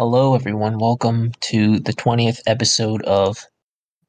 Hello, 0.00 0.36
everyone. 0.36 0.78
Welcome 0.78 1.32
to 1.40 1.80
the 1.80 1.92
20th 1.92 2.38
episode 2.46 3.02
of 3.02 3.44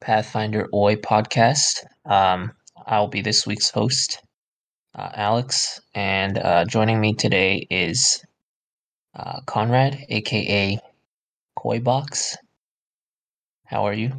Pathfinder 0.00 0.68
Oi 0.72 0.94
podcast. 0.94 1.84
Um, 2.04 2.52
I'll 2.86 3.08
be 3.08 3.22
this 3.22 3.44
week's 3.44 3.70
host, 3.70 4.22
uh, 4.94 5.10
Alex, 5.14 5.80
and 5.92 6.38
uh, 6.38 6.64
joining 6.64 7.00
me 7.00 7.14
today 7.14 7.66
is 7.70 8.24
uh, 9.16 9.40
Conrad, 9.46 9.98
aka 10.10 10.78
Koi 11.56 11.80
Box. 11.80 12.36
How 13.66 13.84
are 13.84 13.92
you? 13.92 14.12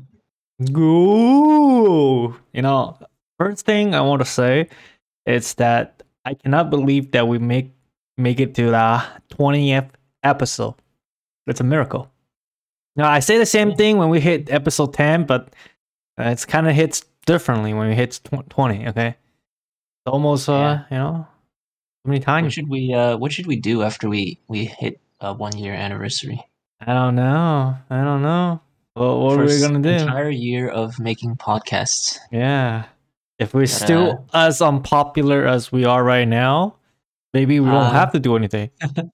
Ooh, 0.77 2.35
you 2.51 2.61
know, 2.61 2.97
first 3.39 3.65
thing 3.65 3.96
I 3.96 4.01
want 4.01 4.19
to 4.19 4.27
say 4.27 4.68
is 5.25 5.54
that 5.54 6.04
I 6.25 6.33
cannot 6.33 6.69
believe 6.69 7.11
that 7.11 7.29
we 7.29 7.38
make 7.39 7.71
make 8.18 8.41
it 8.41 8.55
to 8.55 8.71
the 8.71 9.05
20th 9.32 9.91
episode. 10.21 10.75
It's 11.47 11.59
a 11.59 11.63
miracle. 11.63 12.09
Now, 12.95 13.09
I 13.09 13.19
say 13.19 13.37
the 13.37 13.45
same 13.45 13.75
thing 13.75 13.97
when 13.97 14.09
we 14.09 14.19
hit 14.19 14.51
episode 14.51 14.93
10, 14.93 15.25
but 15.25 15.54
uh, 16.19 16.23
it's 16.25 16.45
kind 16.45 16.68
of 16.68 16.75
hits 16.75 17.05
differently 17.25 17.73
when 17.73 17.87
we 17.87 17.95
hit 17.95 18.19
tw- 18.23 18.49
20, 18.49 18.87
okay? 18.89 19.07
It's 19.09 20.07
almost, 20.13 20.49
uh, 20.49 20.54
Yeah. 20.54 20.85
you 20.91 20.97
know, 20.97 21.13
how 21.13 21.27
many 22.05 22.19
What 22.19 22.25
times. 22.25 22.54
should 22.54 22.68
we 22.69 22.93
uh, 22.93 23.15
What 23.18 23.32
should 23.32 23.47
we 23.47 23.55
do 23.57 23.83
after 23.83 24.09
we 24.09 24.39
we 24.47 24.65
hit 24.65 24.99
a 25.19 25.33
one 25.33 25.55
year 25.57 25.73
anniversary? 25.73 26.43
I 26.85 26.93
don't 26.93 27.15
know. 27.15 27.75
I 27.89 28.04
don't 28.04 28.23
know. 28.23 28.60
What, 28.96 29.18
what 29.19 29.39
are 29.39 29.46
we 29.46 29.60
going 29.60 29.82
to 29.82 29.87
do? 29.89 29.96
Entire 30.04 30.29
year 30.32 30.68
of 30.68 30.99
making 30.99 31.35
podcasts. 31.35 32.17
Yeah. 32.31 32.85
If 33.39 33.53
we're 33.53 33.61
But, 33.61 33.69
still 33.69 34.27
as 34.33 34.61
unpopular 34.61 35.45
as 35.45 35.71
we 35.71 35.85
are 35.85 36.03
right 36.03 36.27
now, 36.27 36.75
maybe 37.33 37.59
we 37.59 37.69
won't 37.69 37.88
Uh, 37.88 37.91
have 37.91 38.11
to 38.13 38.19
do 38.19 38.35
anything. 38.35 38.71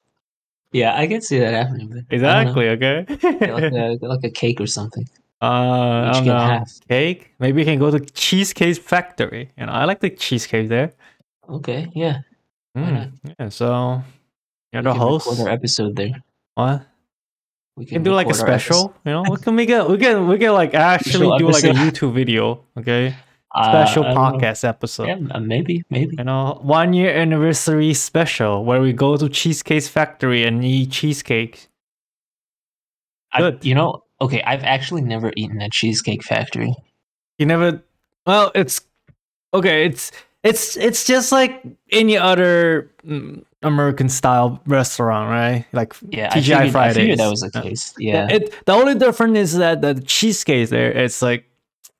Yeah, 0.71 0.95
I 0.95 1.07
can 1.07 1.21
see 1.21 1.39
that 1.39 1.53
happening. 1.53 1.87
But 1.89 1.97
I 1.97 2.43
don't 2.43 2.55
know. 2.55 2.61
Exactly. 2.61 2.69
Okay. 2.69 3.05
Like 3.51 3.73
a, 3.73 3.97
like 4.05 4.23
a 4.23 4.29
cake 4.29 4.59
or 4.61 4.67
something. 4.67 5.07
uh, 5.41 5.45
I 5.45 6.11
don't 6.13 6.25
know. 6.25 6.37
half. 6.37 6.71
Cake. 6.89 7.31
Maybe 7.39 7.57
we 7.61 7.65
can 7.65 7.79
go 7.79 7.89
to 7.91 7.99
Cheesecake 7.99 8.77
Factory. 8.77 9.51
You 9.57 9.65
know, 9.65 9.71
I 9.71 9.85
like 9.85 9.99
the 10.01 10.09
cheesecake 10.09 10.67
there. 10.69 10.91
Okay, 11.49 11.89
yeah. 11.95 12.19
Mm, 12.77 13.11
yeah. 13.39 13.49
So 13.49 14.01
you're 14.73 14.81
we 14.81 14.87
the 14.87 14.91
can 14.91 14.99
host. 15.01 15.27
record 15.27 15.47
our 15.47 15.53
episode 15.53 15.95
there. 15.95 16.23
What? 16.55 16.85
We 17.75 17.81
We 17.81 17.85
can 17.85 18.03
do 18.03 18.13
like 18.13 18.27
a 18.29 18.33
special. 18.33 18.93
You 19.05 19.11
know, 19.13 19.23
we 19.29 19.37
can 19.37 19.55
make 19.55 19.69
it. 19.69 19.87
We 19.89 19.97
can. 19.97 20.27
We 20.27 20.37
can 20.37 20.53
like 20.53 20.73
actually 20.95 21.27
Special 21.27 21.37
do 21.39 21.49
like 21.49 21.63
a. 21.63 21.73
YouTube 21.73 22.13
video. 22.13 22.63
Okay. 22.77 23.15
Uh, 23.57 23.63
Special 23.85 24.03
know. 24.03 24.13
podcast 24.15 24.63
episode. 24.67 25.07
Yeah, 25.07 25.17
uh, 25.31 25.39
maybe, 25.39 25.83
maybe. 25.89 26.15
You 26.17 26.23
know, 26.25 26.59
one 26.61 26.93
year 26.93 27.15
anniversary 27.15 27.93
special 27.93 28.63
where 28.63 28.79
we 28.81 28.93
go 28.93 29.17
to 29.17 29.27
Cheesecake 29.29 29.83
Factory 29.83 30.43
and 30.43 30.63
eat 30.63 30.91
cheesecake. 30.91 31.67
I, 33.33 33.57
you 33.61 33.75
know, 33.75 34.03
okay, 34.21 34.41
I've 34.43 34.63
actually 34.63 35.01
never 35.01 35.31
eaten 35.35 35.61
at 35.61 35.71
Cheesecake 35.71 36.23
Factory. 36.23 36.73
You 37.37 37.45
never. 37.45 37.83
Well, 38.25 38.51
it's 38.55 38.81
okay. 39.53 39.85
It's 39.85 40.11
it's 40.43 40.77
it's 40.77 41.05
just 41.05 41.31
like 41.31 41.63
any 41.91 42.17
other 42.17 42.89
mm, 43.05 43.43
American 43.63 44.09
style 44.09 44.61
restaurant, 44.65 45.29
right? 45.29 45.65
Like 45.73 45.93
Yeah, 46.09 46.29
TGI 46.29 46.33
figured, 46.41 46.51
I 46.67 46.71
Fridays. 46.71 46.95
figured 46.95 47.19
that 47.19 47.29
was 47.29 47.41
the 47.41 47.51
Yeah. 47.53 47.61
case. 47.61 47.93
Yeah. 47.97 48.27
It 48.29 48.65
the 48.65 48.73
only 48.73 48.95
difference 48.95 49.37
is 49.37 49.57
that 49.57 49.81
the 49.81 49.95
cheesecake 49.95 50.69
there, 50.69 50.91
it's 50.91 51.21
like, 51.21 51.45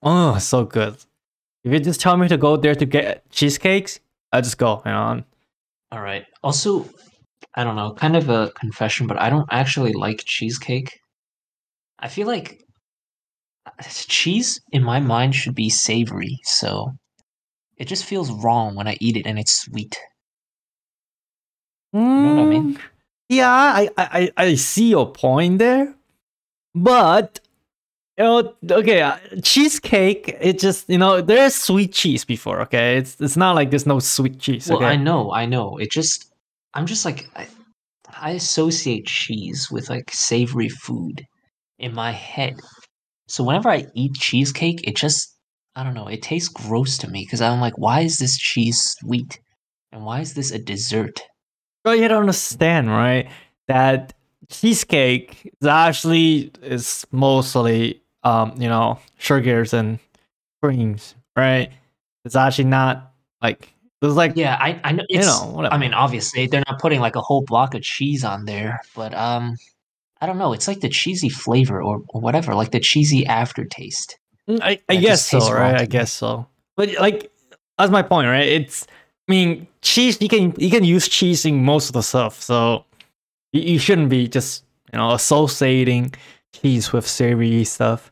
oh, 0.02 0.38
so 0.38 0.64
good. 0.66 0.96
If 1.64 1.74
you 1.74 1.80
just 1.80 2.00
tell 2.00 2.18
me 2.18 2.28
to 2.28 2.38
go 2.38 2.58
there 2.58 2.76
to 2.76 2.86
get 2.86 3.30
cheesecakes, 3.30 4.00
I 4.32 4.42
just 4.42 4.58
go. 4.58 4.82
You 4.86 4.92
know. 4.92 5.24
All 5.92 6.02
right. 6.02 6.26
Also, 6.44 6.90
I 7.56 7.64
don't 7.64 7.76
know, 7.76 7.94
kind 7.94 8.16
of 8.16 8.30
a 8.30 8.52
confession, 8.52 9.08
but 9.08 9.20
I 9.20 9.30
don't 9.30 9.48
actually 9.52 9.94
like 9.94 10.24
cheesecake. 10.26 11.00
I 12.00 12.08
feel 12.08 12.28
like 12.28 12.64
uh, 13.66 13.72
cheese 13.82 14.62
in 14.72 14.84
my 14.84 15.00
mind 15.00 15.36
should 15.36 15.56
be 15.56 15.70
savory, 15.70 16.40
so 16.44 16.92
it 17.78 17.86
just 17.86 18.06
feels 18.06 18.32
wrong 18.32 18.76
when 18.76 18.88
I 18.88 18.98
eat 19.00 19.18
it 19.18 19.26
and 19.26 19.40
it's 19.40 19.62
sweet. 19.62 19.98
You 21.94 22.00
know 22.02 22.36
what 22.36 22.42
I 22.42 22.46
mean? 22.46 22.80
Yeah, 23.30 23.50
I, 23.50 23.90
I, 23.98 24.08
I 24.38 24.46
I 24.46 24.56
see 24.56 24.90
your 24.90 25.12
point 25.12 25.58
there, 25.60 25.96
but 26.76 27.40
know, 28.24 28.56
okay, 28.72 29.02
uh, 29.02 29.18
cheesecake. 29.44 30.36
It 30.42 30.60
just 30.60 30.90
you 30.90 30.98
know 30.98 31.22
there's 31.22 31.54
sweet 31.56 31.94
cheese 31.94 32.26
before. 32.26 32.62
Okay, 32.62 32.98
it's 32.98 33.20
it's 33.22 33.38
not 33.38 33.56
like 33.56 33.70
there's 33.70 33.86
no 33.86 34.00
sweet 34.00 34.40
cheese. 34.40 34.68
Well, 34.70 34.78
okay, 34.78 34.88
I 34.88 34.96
know, 34.96 35.32
I 35.32 35.46
know. 35.46 35.78
It 35.78 35.92
just, 35.92 36.34
I'm 36.74 36.86
just 36.88 37.06
like, 37.06 37.30
I, 37.36 37.48
I 38.20 38.32
associate 38.32 39.06
cheese 39.06 39.70
with 39.72 39.90
like 39.90 40.12
savory 40.12 40.70
food 40.70 41.26
in 41.78 41.94
my 41.94 42.12
head. 42.12 42.60
So 43.28 43.44
whenever 43.44 43.70
I 43.70 43.86
eat 43.94 44.16
cheesecake, 44.16 44.88
it 44.88 44.96
just, 44.96 45.36
I 45.76 45.84
don't 45.84 45.94
know, 45.94 46.08
it 46.08 46.24
tastes 46.24 46.50
gross 46.50 46.98
to 47.00 47.10
me 47.10 47.24
because 47.24 47.42
I'm 47.42 47.62
like, 47.62 47.78
why 47.78 48.02
is 48.02 48.18
this 48.18 48.38
cheese 48.38 48.96
sweet? 49.00 49.40
And 49.92 50.04
why 50.06 50.22
is 50.22 50.34
this 50.34 50.52
a 50.52 50.60
dessert? 50.60 51.22
But 51.84 52.00
you 52.00 52.08
don't 52.08 52.22
understand, 52.22 52.90
right? 52.90 53.30
That 53.68 54.14
cheesecake 54.50 55.52
is 55.62 55.68
actually 55.68 56.52
is 56.62 57.06
mostly 57.12 58.02
um 58.28 58.54
you 58.62 58.68
know 58.68 59.00
sugars 59.18 59.74
and 59.74 60.00
creams, 60.62 61.16
right? 61.36 61.72
It's 62.26 62.36
actually 62.36 62.66
not 62.66 63.14
like 63.42 63.74
it's 64.02 64.16
like 64.16 64.34
Yeah, 64.36 64.58
I, 64.60 64.80
I 64.84 64.92
know. 64.92 65.04
you 65.10 65.20
know 65.20 65.52
whatever. 65.54 65.74
I 65.74 65.78
mean, 65.78 65.94
obviously 65.94 66.48
they're 66.48 66.64
not 66.68 66.80
putting 66.80 67.00
like 67.00 67.16
a 67.16 67.22
whole 67.22 67.44
block 67.44 67.74
of 67.74 67.82
cheese 67.82 68.24
on 68.24 68.46
there, 68.46 68.80
but 68.96 69.14
um, 69.14 69.56
I 70.22 70.26
don't 70.28 70.38
know. 70.38 70.54
It's 70.54 70.68
like 70.68 70.82
the 70.82 70.90
cheesy 70.90 71.30
flavor 71.30 71.82
or, 71.82 72.02
or 72.10 72.22
whatever, 72.22 72.54
like 72.54 72.72
the 72.72 72.80
cheesy 72.80 73.26
aftertaste. 73.26 74.18
Mm, 74.50 74.60
I, 74.62 74.80
I 74.90 74.96
guess 74.98 75.26
so, 75.26 75.52
right? 75.52 75.80
I 75.80 75.86
guess 75.86 76.12
so. 76.12 76.48
But 76.76 76.94
like 77.00 77.32
that's 77.78 77.92
my 77.92 78.02
point, 78.02 78.28
right? 78.28 78.48
It's 78.48 78.86
I 79.28 79.32
mean 79.32 79.68
cheese 79.82 80.22
you 80.22 80.30
can 80.30 80.54
you 80.58 80.70
can 80.70 80.84
use 80.84 81.08
cheese 81.08 81.46
in 81.46 81.64
most 81.64 81.90
of 81.90 81.94
the 81.94 82.04
stuff, 82.04 82.42
so 82.42 82.86
you, 83.54 83.62
you 83.62 83.80
shouldn't 83.80 84.10
be 84.10 84.28
just 84.28 84.64
you 84.94 85.00
know 85.00 85.12
associating 85.12 86.14
cheese 86.54 86.94
with 86.94 87.08
savory 87.08 87.64
stuff. 87.64 88.12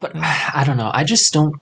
But 0.00 0.12
I 0.16 0.64
don't 0.66 0.76
know. 0.76 0.90
I 0.92 1.04
just 1.04 1.32
don't. 1.32 1.54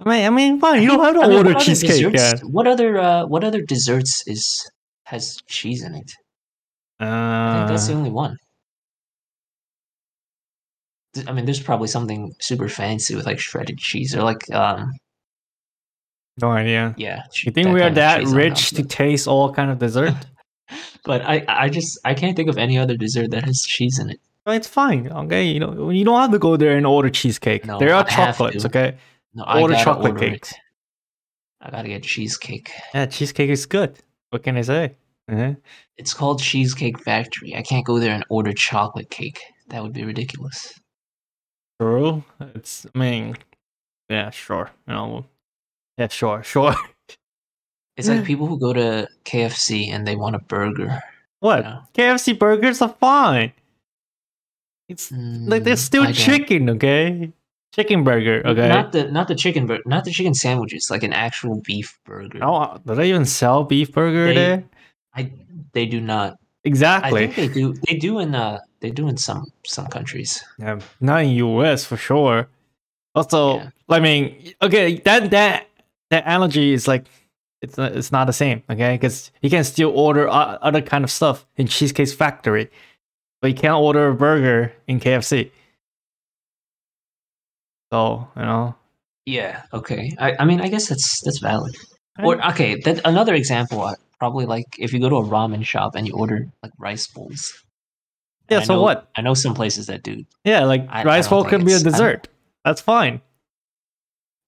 I 0.00 0.08
mean 0.10 0.26
I 0.26 0.30
mean 0.30 0.60
fine, 0.60 0.82
you 0.82 0.88
don't 0.88 1.02
have 1.02 1.14
to 1.14 1.20
I 1.22 1.28
mean, 1.28 1.36
order 1.38 1.48
what 1.50 1.56
other 1.56 1.64
cheesecake. 1.64 1.90
desserts- 2.12 2.42
Yeah. 2.42 2.48
What 2.48 2.66
other 2.66 2.98
uh, 2.98 3.26
what 3.26 3.44
other 3.44 3.62
desserts 3.62 4.22
is 4.26 4.70
has 5.04 5.38
cheese 5.46 5.82
in 5.82 5.94
it? 5.94 6.12
I 7.00 7.56
think 7.58 7.68
that's 7.68 7.86
the 7.86 7.94
Uh, 7.94 7.96
only 7.98 8.10
one. 8.10 8.36
I 11.26 11.32
mean, 11.32 11.46
there's 11.46 11.62
probably 11.62 11.88
something 11.88 12.34
super 12.40 12.68
fancy 12.68 13.14
with 13.14 13.24
like 13.24 13.38
shredded 13.38 13.78
cheese 13.78 14.14
or 14.14 14.22
like 14.22 14.50
um 14.52 14.92
no 16.38 16.50
idea. 16.50 16.94
yeah. 16.98 17.22
You 17.42 17.50
think 17.52 17.68
we 17.72 17.80
are 17.80 17.88
that 17.90 18.24
rich 18.26 18.70
to 18.72 18.82
taste 18.84 19.26
all 19.26 19.52
kind 19.52 19.70
of 19.70 19.78
dessert? 19.78 20.14
But 21.04 21.22
I 21.22 21.44
I 21.48 21.68
just 21.70 21.98
I 22.04 22.12
can't 22.14 22.36
think 22.36 22.48
of 22.50 22.58
any 22.58 22.76
other 22.76 22.96
dessert 22.96 23.30
that 23.30 23.44
has 23.44 23.62
cheese 23.62 23.98
in 24.00 24.10
it. 24.10 24.20
It's 24.46 24.68
fine. 24.68 25.10
Okay, 25.10 25.44
you 25.44 25.58
know 25.60 25.90
you 25.90 26.04
don't 26.04 26.20
have 26.20 26.30
to 26.32 26.38
go 26.38 26.56
there 26.56 26.76
and 26.76 26.86
order 26.86 27.10
cheesecake. 27.10 27.64
No, 27.66 27.78
there 27.78 27.94
are 27.94 28.04
I 28.04 28.08
chocolates. 28.10 28.64
Okay, 28.64 28.96
No, 29.34 29.44
I 29.44 29.60
order 29.60 29.74
gotta 29.74 29.84
chocolate 29.84 30.12
order 30.12 30.30
cakes. 30.30 30.52
it. 30.52 30.58
I 31.60 31.70
gotta 31.70 31.88
get 31.88 32.02
cheesecake. 32.04 32.70
Yeah, 32.94 33.06
cheesecake 33.06 33.50
is 33.50 33.66
good. 33.66 33.98
What 34.30 34.42
can 34.44 34.56
I 34.56 34.62
say? 34.62 34.96
Uh-huh. 35.30 35.54
It's 35.96 36.14
called 36.14 36.40
Cheesecake 36.40 37.00
Factory. 37.00 37.56
I 37.56 37.62
can't 37.62 37.84
go 37.84 37.98
there 37.98 38.14
and 38.14 38.24
order 38.28 38.52
chocolate 38.52 39.10
cake. 39.10 39.40
That 39.68 39.82
would 39.82 39.92
be 39.92 40.04
ridiculous. 40.04 40.78
True. 41.80 42.22
It's. 42.54 42.86
I 42.94 42.98
mean, 42.98 43.36
yeah, 44.08 44.30
sure. 44.30 44.70
You 44.86 44.94
know, 44.94 45.24
yeah, 45.98 46.08
sure, 46.08 46.42
sure. 46.44 46.74
It's 47.96 48.08
like 48.08 48.24
people 48.24 48.46
who 48.46 48.58
go 48.60 48.72
to 48.74 49.08
KFC 49.24 49.88
and 49.90 50.06
they 50.06 50.16
want 50.16 50.36
a 50.36 50.38
burger. 50.38 51.02
what? 51.40 51.64
know. 51.64 51.80
KFC 51.94 52.38
burgers 52.38 52.82
are 52.82 52.94
fine. 53.00 53.52
It's 54.88 55.10
like 55.12 55.64
they're 55.64 55.74
Mm, 55.74 55.78
still 55.78 56.12
chicken, 56.12 56.70
okay? 56.70 57.32
Chicken 57.74 58.04
burger, 58.04 58.42
okay? 58.46 58.68
Not 58.68 58.92
the 58.92 59.10
not 59.10 59.28
the 59.28 59.34
chicken 59.34 59.66
burger, 59.66 59.82
not 59.86 60.04
the 60.04 60.10
chicken 60.10 60.32
sandwiches, 60.34 60.90
like 60.90 61.02
an 61.02 61.12
actual 61.12 61.60
beef 61.64 61.98
burger. 62.04 62.38
oh, 62.42 62.78
do 62.86 62.94
they 62.94 63.08
even 63.10 63.24
sell 63.24 63.64
beef 63.64 63.92
burger 63.92 64.26
They- 64.28 64.34
there? 64.34 64.64
I 65.14 65.32
they 65.72 65.86
do 65.86 66.00
not. 66.00 66.38
Exactly. 66.64 67.24
I 67.24 67.26
think 67.26 67.36
they 67.36 67.48
do. 67.48 67.74
They 67.86 67.96
do 67.96 68.18
in 68.18 68.34
uh 68.34 68.58
they 68.80 68.90
do 68.90 69.08
in 69.08 69.16
some 69.16 69.44
some 69.64 69.86
countries. 69.86 70.42
Yeah, 70.58 70.78
not 71.00 71.24
in 71.24 71.30
US 71.30 71.84
for 71.84 71.96
sure. 71.96 72.48
Also, 73.14 73.56
Yeah. 73.58 73.70
I 73.88 74.00
mean, 74.00 74.52
okay, 74.62 74.98
that 75.04 75.30
that 75.30 75.66
that 76.10 76.24
analogy 76.24 76.72
is 76.72 76.86
like 76.88 77.06
it's 77.62 77.76
not, 77.76 77.92
it's 77.96 78.12
not 78.12 78.26
the 78.26 78.32
same, 78.32 78.62
okay? 78.70 78.94
Because 78.94 79.32
you 79.42 79.50
can 79.50 79.64
still 79.64 79.90
order 79.94 80.28
other 80.28 80.82
kind 80.82 81.02
of 81.04 81.10
stuff 81.10 81.46
in 81.56 81.66
Cheesecake 81.66 82.08
Factory, 82.10 82.68
but 83.40 83.48
you 83.48 83.54
can't 83.54 83.76
order 83.76 84.08
a 84.08 84.14
burger 84.14 84.72
in 84.86 85.00
KFC. 85.00 85.50
So 87.92 88.28
you 88.36 88.42
know, 88.42 88.74
Yeah. 89.26 89.62
Okay. 89.72 90.12
I, 90.18 90.36
I 90.40 90.44
mean, 90.44 90.60
I 90.60 90.68
guess 90.68 90.88
that's 90.88 91.20
that's 91.22 91.38
valid. 91.38 91.74
Or 92.22 92.44
okay, 92.50 92.76
that 92.80 93.00
another 93.04 93.34
example. 93.34 93.82
uh, 93.82 93.94
Probably 94.18 94.46
like 94.46 94.64
if 94.78 94.94
you 94.94 94.98
go 95.00 95.10
to 95.10 95.16
a 95.16 95.22
ramen 95.24 95.62
shop 95.64 95.94
and 95.94 96.08
you 96.08 96.14
order 96.14 96.48
like 96.62 96.72
rice 96.78 97.06
bowls. 97.06 97.52
Yeah, 98.48 98.60
I 98.60 98.62
so 98.62 98.76
know- 98.76 98.82
what? 98.82 99.10
I 99.14 99.20
know 99.20 99.34
some 99.34 99.52
places 99.54 99.86
that 99.88 100.02
do. 100.02 100.24
Yeah, 100.44 100.64
like 100.64 100.86
I- 100.88 101.02
I 101.02 101.04
rice 101.04 101.28
don't 101.28 101.42
bowl 101.42 101.50
can 101.50 101.64
be 101.66 101.72
a 101.74 101.76
I 101.76 101.82
dessert. 101.82 102.28
That's 102.64 102.80
fine. 102.80 103.20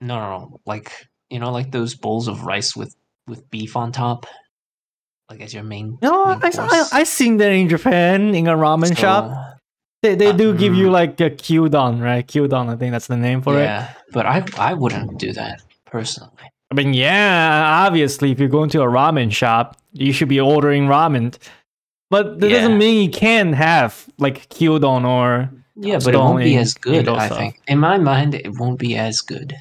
No, 0.01 0.17
no, 0.19 0.39
no. 0.39 0.61
Like 0.65 0.91
you 1.29 1.39
know, 1.39 1.53
like 1.53 1.71
those 1.71 1.95
bowls 1.95 2.29
of 2.29 2.45
rice 2.45 2.75
with 2.75 2.97
with 3.27 3.49
beef 3.51 3.77
on 3.77 3.93
top, 3.93 4.25
like 5.29 5.41
as 5.41 5.55
your 5.55 5.63
main. 5.63 5.99
No, 6.03 6.27
main 6.27 6.41
I, 6.43 6.51
I. 6.59 6.89
I 7.01 7.05
seen 7.05 7.37
that 7.39 7.53
in 7.53 7.69
Japan 7.69 8.35
in 8.35 8.47
a 8.47 8.57
ramen 8.57 8.97
shop. 8.97 9.59
They, 10.03 10.15
they 10.15 10.29
uh, 10.29 10.33
do 10.33 10.57
give 10.57 10.75
you 10.75 10.89
mm. 10.89 10.93
like 10.93 11.21
a 11.21 11.31
gyudon, 11.31 12.01
right? 12.01 12.27
Gyudon, 12.27 12.69
I 12.69 12.77
think 12.77 12.93
that's 12.93 13.09
the 13.09 13.17
name 13.17 13.43
for 13.43 13.59
it. 13.59 13.65
yeah, 13.65 13.93
but 14.13 14.27
I 14.27 14.45
I 14.57 14.75
wouldn't 14.75 15.19
do 15.19 15.33
that 15.33 15.61
personally. 15.87 16.31
I 16.71 16.75
mean, 16.75 16.95
yeah, 16.95 17.85
obviously, 17.87 18.31
if 18.31 18.39
you're 18.39 18.49
going 18.49 18.71
to 18.71 18.83
a 18.83 18.87
ramen 18.87 19.33
shop, 19.33 19.77
you 19.93 20.13
should 20.13 20.29
be 20.29 20.39
ordering 20.39 20.87
ramen. 20.87 21.37
But 22.11 22.41
that 22.41 22.51
Yeah. 22.51 22.61
doesn't 22.61 22.79
mean 22.79 23.03
you 23.05 23.11
can 23.11 23.53
have 23.53 24.07
like 24.19 24.49
gyudon 24.51 25.05
or. 25.05 25.51
Yeah, 25.81 25.99
but 26.05 26.15
it 26.15 26.19
won't 26.19 26.39
be 26.39 26.57
as 26.57 26.75
good. 26.75 27.09
I 27.09 27.29
think, 27.29 27.61
in 27.69 27.79
my 27.79 27.99
mind, 27.99 28.35
it 28.35 28.53
won't 28.59 28.79
be 28.79 28.97
as 28.97 29.21
good. 29.21 29.57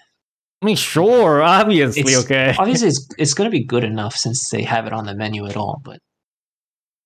I 0.61 0.65
mean, 0.65 0.75
sure, 0.75 1.41
obviously, 1.41 2.01
It's- 2.01 2.23
okay. 2.25 2.55
Obviously, 2.59 2.87
it's 2.87 3.07
it's 3.17 3.33
gonna 3.33 3.51
be 3.51 3.63
good 3.63 3.83
enough 3.83 4.15
since 4.15 4.49
they 4.49 4.63
have 4.63 4.87
it 4.87 4.93
on 4.93 5.05
the 5.05 5.13
menu 5.13 5.45
at 5.45 5.55
all. 5.55 5.81
But 5.83 5.99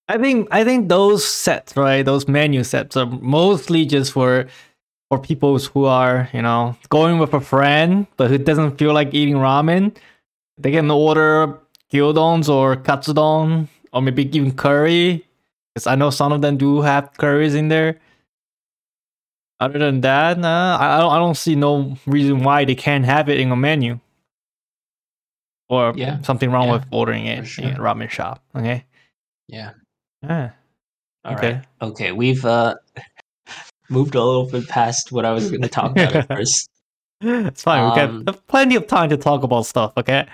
I 0.07 0.17
think 0.17 0.47
I 0.51 0.63
think 0.63 0.87
those 0.89 1.25
sets, 1.27 1.75
right? 1.75 2.03
Those 2.03 2.27
menu 2.27 2.63
sets 2.63 2.95
are 2.95 3.05
mostly 3.05 3.85
just 3.85 4.13
for 4.13 4.47
for 5.09 5.19
people 5.19 5.59
who 5.59 5.83
are, 5.85 6.29
you 6.33 6.41
know, 6.41 6.77
going 6.89 7.19
with 7.19 7.33
a 7.33 7.41
friend 7.41 8.07
but 8.15 8.29
who 8.29 8.37
doesn't 8.37 8.77
feel 8.77 8.93
like 8.93 9.13
eating 9.13 9.35
ramen. 9.35 9.95
They 10.57 10.71
can 10.71 10.89
order 10.89 11.59
gyudons 11.91 12.47
or 12.47 12.77
katsudon 12.77 13.67
or 13.91 14.01
maybe 14.01 14.23
even 14.35 14.53
curry. 14.53 15.25
Because 15.73 15.87
I 15.87 15.95
know 15.95 16.09
some 16.09 16.31
of 16.31 16.41
them 16.41 16.55
do 16.57 16.81
have 16.81 17.11
curries 17.17 17.55
in 17.55 17.67
there. 17.67 17.99
Other 19.61 19.79
than 19.79 20.01
that, 20.01 20.39
nah, 20.39 20.75
I 20.77 20.97
I 20.97 20.99
don't, 20.99 21.11
I 21.13 21.17
don't 21.19 21.37
see 21.37 21.55
no 21.55 21.95
reason 22.07 22.43
why 22.43 22.65
they 22.65 22.75
can't 22.75 23.05
have 23.05 23.29
it 23.29 23.39
in 23.39 23.51
a 23.51 23.55
menu. 23.55 23.99
Or 25.69 25.93
Yeah, 25.95 26.21
something 26.23 26.51
wrong 26.51 26.65
yeah, 26.67 26.73
with 26.73 26.85
ordering 26.91 27.27
it 27.27 27.47
for 27.47 27.61
in 27.61 27.69
a 27.69 27.75
sure. 27.75 27.83
ramen 27.85 28.09
shop. 28.09 28.43
Okay. 28.55 28.83
yeah, 29.47 29.71
Yeah. 30.23 30.51
all 31.23 31.33
Okay. 31.35 31.53
right, 31.53 31.65
okay. 31.81 32.11
We've 32.11 32.43
uh 32.43 32.75
moved 33.89 34.15
a 34.15 34.23
little 34.23 34.49
bit 34.49 34.67
past 34.67 35.11
what 35.11 35.25
I 35.25 35.31
was 35.31 35.49
going 35.49 35.61
to 35.61 35.69
talk 35.69 35.91
about 35.91 36.15
at 36.15 36.27
first. 36.35 36.67
It's 37.21 37.61
fine. 37.63 37.85
we 37.93 38.01
Um, 38.01 38.23
got 38.25 38.47
plenty 38.47 38.75
of 38.75 38.87
time 38.87 39.09
to 39.09 39.17
talk 39.17 39.43
about 39.43 39.65
stuff. 39.67 39.93
Okay. 39.95 40.27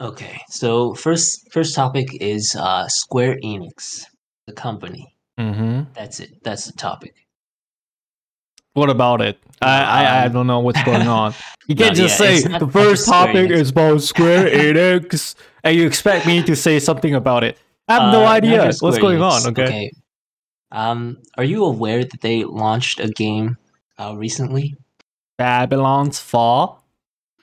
Okay, 0.00 0.40
so 0.48 0.94
first 0.94 1.50
first 1.52 1.74
topic 1.74 2.08
is 2.20 2.54
uh 2.54 2.86
Square 2.88 3.38
Enix, 3.42 4.04
the 4.46 4.52
company. 4.52 5.16
Mm-hmm. 5.38 5.92
That's 5.94 6.20
it. 6.20 6.30
That's 6.44 6.66
the 6.66 6.72
topic. 6.72 7.14
What 8.74 8.88
about 8.90 9.20
it? 9.20 9.38
I, 9.60 9.82
I 9.82 10.04
I 10.22 10.26
Um, 10.26 10.32
don't 10.32 10.46
know 10.46 10.60
what's 10.60 10.82
going 10.84 11.08
on. 11.08 11.34
You 11.68 11.76
can't 11.76 11.96
No, 11.96 12.02
just 12.08 12.18
yeah, 12.20 12.40
say 12.40 12.58
the 12.58 12.66
first 12.66 13.06
topic 13.06 13.50
is 13.50 13.70
about 13.70 14.02
Square 14.02 14.50
Enix, 14.64 15.36
and 15.62 15.76
you 15.76 15.86
expect 15.86 16.26
me 16.26 16.42
to 16.42 16.56
say 16.56 16.80
something 16.80 17.14
about 17.14 17.44
it. 17.44 17.58
I 17.86 17.92
have 17.94 18.12
no 18.12 18.20
Uh, 18.22 18.24
not 18.24 18.32
idea 18.42 18.58
what's 18.64 18.78
Square 18.78 19.00
going 19.00 19.22
on. 19.22 19.46
Okay. 19.48 19.90
Um, 20.72 21.18
are 21.38 21.44
you 21.44 21.64
aware 21.64 22.04
that 22.04 22.20
they 22.22 22.42
launched 22.44 22.98
a 23.00 23.08
game 23.08 23.56
uh 23.98 24.14
recently? 24.16 24.74
Babylon's 25.38 26.18
Fall. 26.18 26.82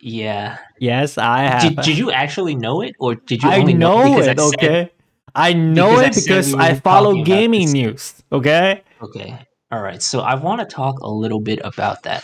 Yeah. 0.02 0.58
Yes, 0.80 1.18
I 1.18 1.44
have. 1.44 1.62
Did, 1.62 1.76
did 1.88 1.98
you 1.98 2.12
actually 2.12 2.56
know 2.56 2.82
it, 2.82 2.96
or 3.00 3.16
did 3.16 3.44
you 3.44 3.50
I 3.50 3.60
only 3.60 3.74
know 3.74 4.04
because 4.04 4.28
it. 4.28 4.40
I 4.40 4.44
said- 4.50 4.60
okay. 4.64 4.92
I 5.36 5.54
know 5.54 5.92
because 5.98 6.18
it 6.18 6.22
said 6.22 6.30
because 6.30 6.54
I 6.56 6.74
follow 6.76 7.24
gaming 7.24 7.72
news. 7.72 8.14
Okay. 8.32 8.82
Okay. 9.02 9.38
All 9.72 9.82
right. 9.82 10.02
So 10.02 10.22
I 10.22 10.36
want 10.36 10.62
to 10.62 10.76
talk 10.76 11.00
a 11.00 11.10
little 11.10 11.42
bit 11.42 11.60
about 11.64 12.04
that. 12.04 12.24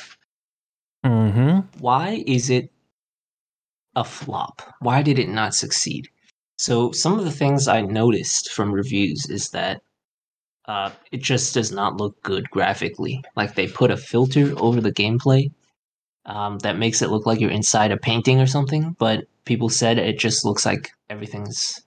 Mm-hmm. 1.06 1.80
Why 1.80 2.24
is 2.26 2.50
it 2.50 2.72
a 3.96 4.04
flop? 4.04 4.62
Why 4.80 5.02
did 5.02 5.20
it 5.20 5.30
not 5.30 5.54
succeed? 5.54 6.08
So 6.58 6.92
some 6.92 7.20
of 7.20 7.26
the 7.26 7.32
things 7.32 7.68
I 7.68 7.82
noticed 7.82 8.52
from 8.52 8.72
reviews 8.72 9.30
is 9.30 9.50
that 9.50 9.82
uh, 10.66 10.92
it 11.12 11.22
just 11.22 11.54
does 11.54 11.72
not 11.72 11.98
look 11.98 12.22
good 12.24 12.50
graphically. 12.50 13.22
Like 13.36 13.56
they 13.56 13.68
put 13.68 13.92
a 13.92 13.98
filter 13.98 14.54
over 14.58 14.80
the 14.80 14.94
gameplay 14.94 15.52
um, 16.26 16.60
that 16.60 16.78
makes 16.78 17.02
it 17.02 17.10
look 17.10 17.26
like 17.26 17.42
you're 17.42 17.52
inside 17.52 17.92
a 17.92 17.98
painting 17.98 18.40
or 18.40 18.48
something, 18.48 18.96
but 18.98 19.26
people 19.44 19.68
said 19.68 19.98
it 19.98 20.18
just 20.18 20.46
looks 20.46 20.66
like 20.66 20.92
everything's 21.10 21.82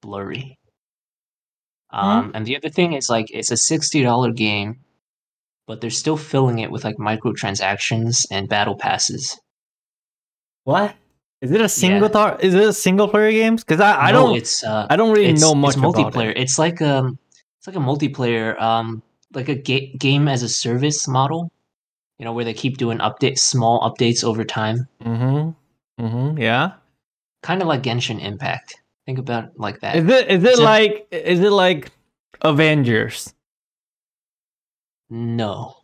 blurry. 0.00 0.58
Um, 1.90 2.30
And 2.34 2.46
the 2.46 2.56
other 2.56 2.68
thing 2.68 2.92
is 2.92 3.10
like 3.10 3.26
it's 3.32 3.50
a 3.50 3.56
sixty 3.56 4.02
dollar 4.02 4.30
game, 4.30 4.78
but 5.66 5.80
they're 5.80 5.90
still 5.90 6.16
filling 6.16 6.58
it 6.58 6.70
with 6.70 6.84
like 6.84 6.96
microtransactions 6.96 8.26
and 8.30 8.48
battle 8.48 8.76
passes. 8.76 9.38
What 10.64 10.94
is 11.40 11.50
it? 11.52 11.60
A 11.60 11.68
single 11.68 12.08
tar- 12.08 12.38
Is 12.40 12.54
it 12.54 12.62
a 12.62 12.72
single 12.72 13.08
player 13.08 13.30
games? 13.32 13.64
Because 13.64 13.80
I, 13.80 14.08
I 14.08 14.12
No, 14.12 14.26
don't 14.28 14.36
It's 14.36 14.62
uh, 14.64 14.86
I 14.90 14.96
don't 14.96 15.12
really 15.12 15.32
know 15.32 15.54
much 15.54 15.70
it's 15.70 15.76
about 15.78 15.94
multiplayer. 15.94 16.30
it. 16.30 16.38
It's 16.38 16.58
like 16.58 16.82
um, 16.82 17.18
it's 17.58 17.66
like 17.66 17.76
a 17.76 17.80
multiplayer 17.80 18.60
um, 18.60 19.02
like 19.34 19.48
a 19.48 19.54
ga- 19.54 19.94
game 19.96 20.28
as 20.28 20.42
a 20.42 20.48
service 20.48 21.08
model. 21.08 21.50
You 22.18 22.24
know 22.26 22.32
where 22.34 22.44
they 22.44 22.52
keep 22.52 22.76
doing 22.76 22.98
update 22.98 23.38
small 23.38 23.80
updates 23.80 24.22
over 24.22 24.44
time, 24.44 24.86
Mm-hmm. 25.02 26.04
Mm-hmm. 26.04 26.38
Yeah. 26.38 26.72
kind 27.42 27.62
of 27.62 27.68
like 27.68 27.82
Genshin 27.82 28.20
Impact. 28.22 28.76
Think 29.06 29.18
about 29.18 29.44
it 29.44 29.50
like 29.56 29.80
that. 29.80 29.96
Is 29.96 30.06
it 30.08 30.28
is 30.30 30.44
it 30.44 30.58
like 30.58 31.08
is 31.10 31.40
it 31.40 31.50
like 31.50 31.90
Avengers? 32.42 33.32
No, 35.10 35.80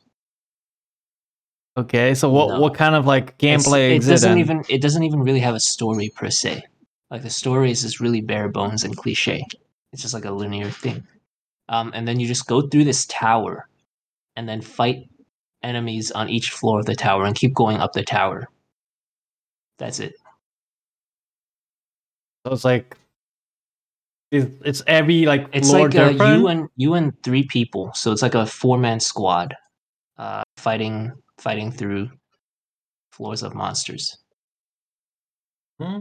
Okay, 1.79 2.15
so 2.15 2.31
what 2.31 2.49
No. 2.49 2.61
what 2.61 2.75
kind 2.75 2.95
of 2.95 3.07
like 3.07 3.37
gameplay 3.39 3.97
it 3.97 4.07
doesn't 4.07 4.39
even 4.39 4.65
it 4.69 4.81
doesn't 4.81 5.03
even 5.03 5.21
really 5.21 5.41
have 5.41 5.55
a 5.55 5.61
story 5.61 6.11
per 6.15 6.31
se. 6.31 6.63
Like 7.11 7.23
the 7.23 7.31
story 7.31 7.71
is 7.71 7.83
just 7.83 8.01
really 8.01 8.23
bare 8.23 8.49
bones 8.49 8.83
and 8.83 8.97
cliche. 8.97 9.45
It's 9.93 10.03
just 10.03 10.15
like 10.15 10.25
a 10.25 10.31
linear 10.31 10.71
thing. 10.71 11.07
Um, 11.69 11.91
and 11.95 12.09
then 12.09 12.19
you 12.19 12.27
just 12.27 12.47
go 12.47 12.63
through 12.63 12.85
this 12.85 13.07
tower, 13.07 13.69
and 14.37 14.49
then 14.49 14.63
fight 14.63 15.09
enemies 15.63 16.11
on 16.13 16.31
each 16.31 16.51
floor 16.51 16.81
of 16.81 16.87
the 16.87 16.95
tower, 16.95 17.25
and 17.25 17.37
keep 17.37 17.53
going 17.55 17.77
up 17.77 17.93
the 17.93 18.05
tower. 18.05 18.49
That's 19.79 20.01
it. 20.01 20.15
So 22.47 22.53
it's 22.53 22.65
like 22.65 22.97
it's, 24.31 24.55
it's 24.65 24.83
every 24.87 25.25
like 25.27 25.49
It's 25.53 25.71
floor 25.71 25.89
like 25.89 26.21
uh, 26.21 26.25
you 26.35 26.49
and 26.49 26.69
you 26.77 26.95
and 26.95 27.13
three 27.23 27.45
people, 27.45 27.93
so 27.95 28.13
it's 28.13 28.23
like 28.23 28.35
a 28.35 28.47
four 28.47 28.79
man 28.79 29.01
squad, 29.01 29.55
uh, 30.19 30.43
fighting 30.57 31.13
fighting 31.39 31.71
through 31.71 32.11
floors 33.13 33.43
of 33.43 33.55
monsters. 33.55 34.19
Hmm? 35.81 36.01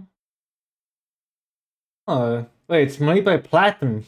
Oh 2.08 2.46
wait, 2.68 2.88
it's 2.88 3.00
made 3.00 3.26
by 3.26 3.38
Platinum. 3.38 4.06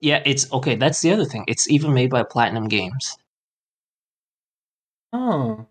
Yeah, 0.00 0.22
it's 0.24 0.50
okay. 0.52 0.76
That's 0.76 1.00
the 1.02 1.12
other 1.12 1.24
thing. 1.26 1.44
It's 1.46 1.68
even 1.70 1.92
made 1.92 2.10
by 2.10 2.22
Platinum 2.22 2.68
Games. 2.68 3.16
Oh, 5.12 5.66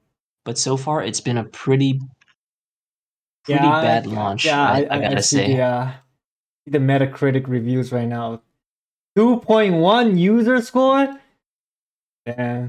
but 0.46 0.58
so 0.58 0.77
far 0.77 1.03
it's 1.03 1.22
been 1.22 1.38
a 1.38 1.46
pretty 1.46 2.00
pretty 3.46 3.65
yeah, 3.65 3.82
bad 3.82 4.06
I- 4.06 4.10
launch. 4.10 4.46
Yeah, 4.46 4.62
I, 4.62 4.84
I, 4.84 4.98
I 4.98 5.01
gotta 5.01 5.24
see 5.24 5.36
say. 5.38 5.48
see 5.56 5.94
the 6.71 6.79
Metacritic 6.79 7.47
reviews 7.47 7.91
right 7.91 8.07
now. 8.07 8.41
Two 9.15 9.39
point 9.41 9.75
one 9.75 10.17
user 10.17 10.61
score. 10.61 11.19
Yeah, 12.25 12.67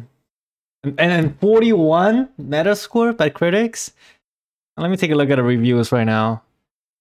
and 0.84 0.96
then 0.98 1.34
forty 1.40 1.72
one 1.72 2.30
Metascore 2.40 3.16
by 3.16 3.30
critics. 3.30 3.92
Let 4.76 4.90
me 4.90 4.96
take 4.96 5.10
a 5.10 5.14
look 5.14 5.30
at 5.30 5.36
the 5.36 5.42
reviews 5.42 5.92
right 5.92 6.04
now. 6.04 6.42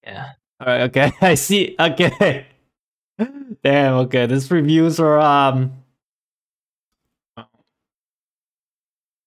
Yeah, 0.03 0.31
All 0.59 0.67
right, 0.67 0.81
okay, 0.83 1.11
I 1.21 1.35
see. 1.35 1.75
Okay, 1.79 2.47
damn. 3.63 3.95
Okay, 4.07 4.25
these 4.27 4.51
reviews 4.51 4.99
are 4.99 5.19
um 5.19 5.73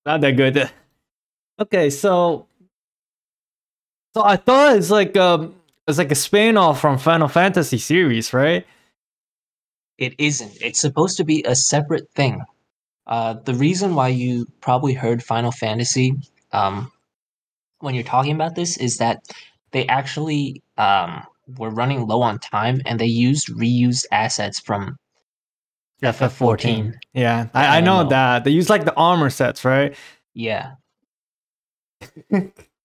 not 0.06 0.20
that 0.22 0.32
good. 0.32 0.70
Okay, 1.60 1.90
so 1.90 2.46
so 4.14 4.24
I 4.24 4.36
thought 4.36 4.76
it's 4.76 4.90
like 4.90 5.16
um 5.16 5.54
it's 5.88 5.98
like 5.98 6.12
a 6.12 6.16
spin-off 6.16 6.80
from 6.80 6.98
Final 6.98 7.28
Fantasy 7.28 7.78
series, 7.78 8.32
right? 8.32 8.66
it 9.98 10.14
isn't. 10.18 10.52
It's 10.60 10.80
supposed 10.80 11.16
to 11.18 11.24
be 11.24 11.44
a 11.44 11.54
separate 11.54 12.10
thing. 12.14 12.42
Uh, 13.06 13.34
the 13.44 13.54
reason 13.54 13.94
why 13.94 14.08
you 14.08 14.46
probably 14.60 14.94
heard 14.94 15.22
Final 15.22 15.52
Fantasy 15.52 16.14
um, 16.52 16.90
when 17.78 17.94
you're 17.94 18.04
talking 18.04 18.32
about 18.32 18.54
this 18.54 18.76
is 18.76 18.96
that 18.98 19.22
they 19.70 19.86
actually 19.86 20.62
um, 20.76 21.22
were 21.56 21.70
running 21.70 22.06
low 22.06 22.22
on 22.22 22.38
time 22.38 22.80
and 22.84 22.98
they 22.98 23.06
used 23.06 23.48
reused 23.48 24.06
assets 24.10 24.58
from 24.60 24.98
FF14. 26.02 26.94
Yeah, 27.12 27.48
I, 27.54 27.78
I 27.78 27.80
know 27.80 28.04
MMO. 28.04 28.10
that 28.10 28.44
they 28.44 28.50
use 28.50 28.68
like 28.70 28.84
the 28.84 28.94
armor 28.94 29.30
sets, 29.30 29.64
right? 29.64 29.94
Yeah. 30.34 30.72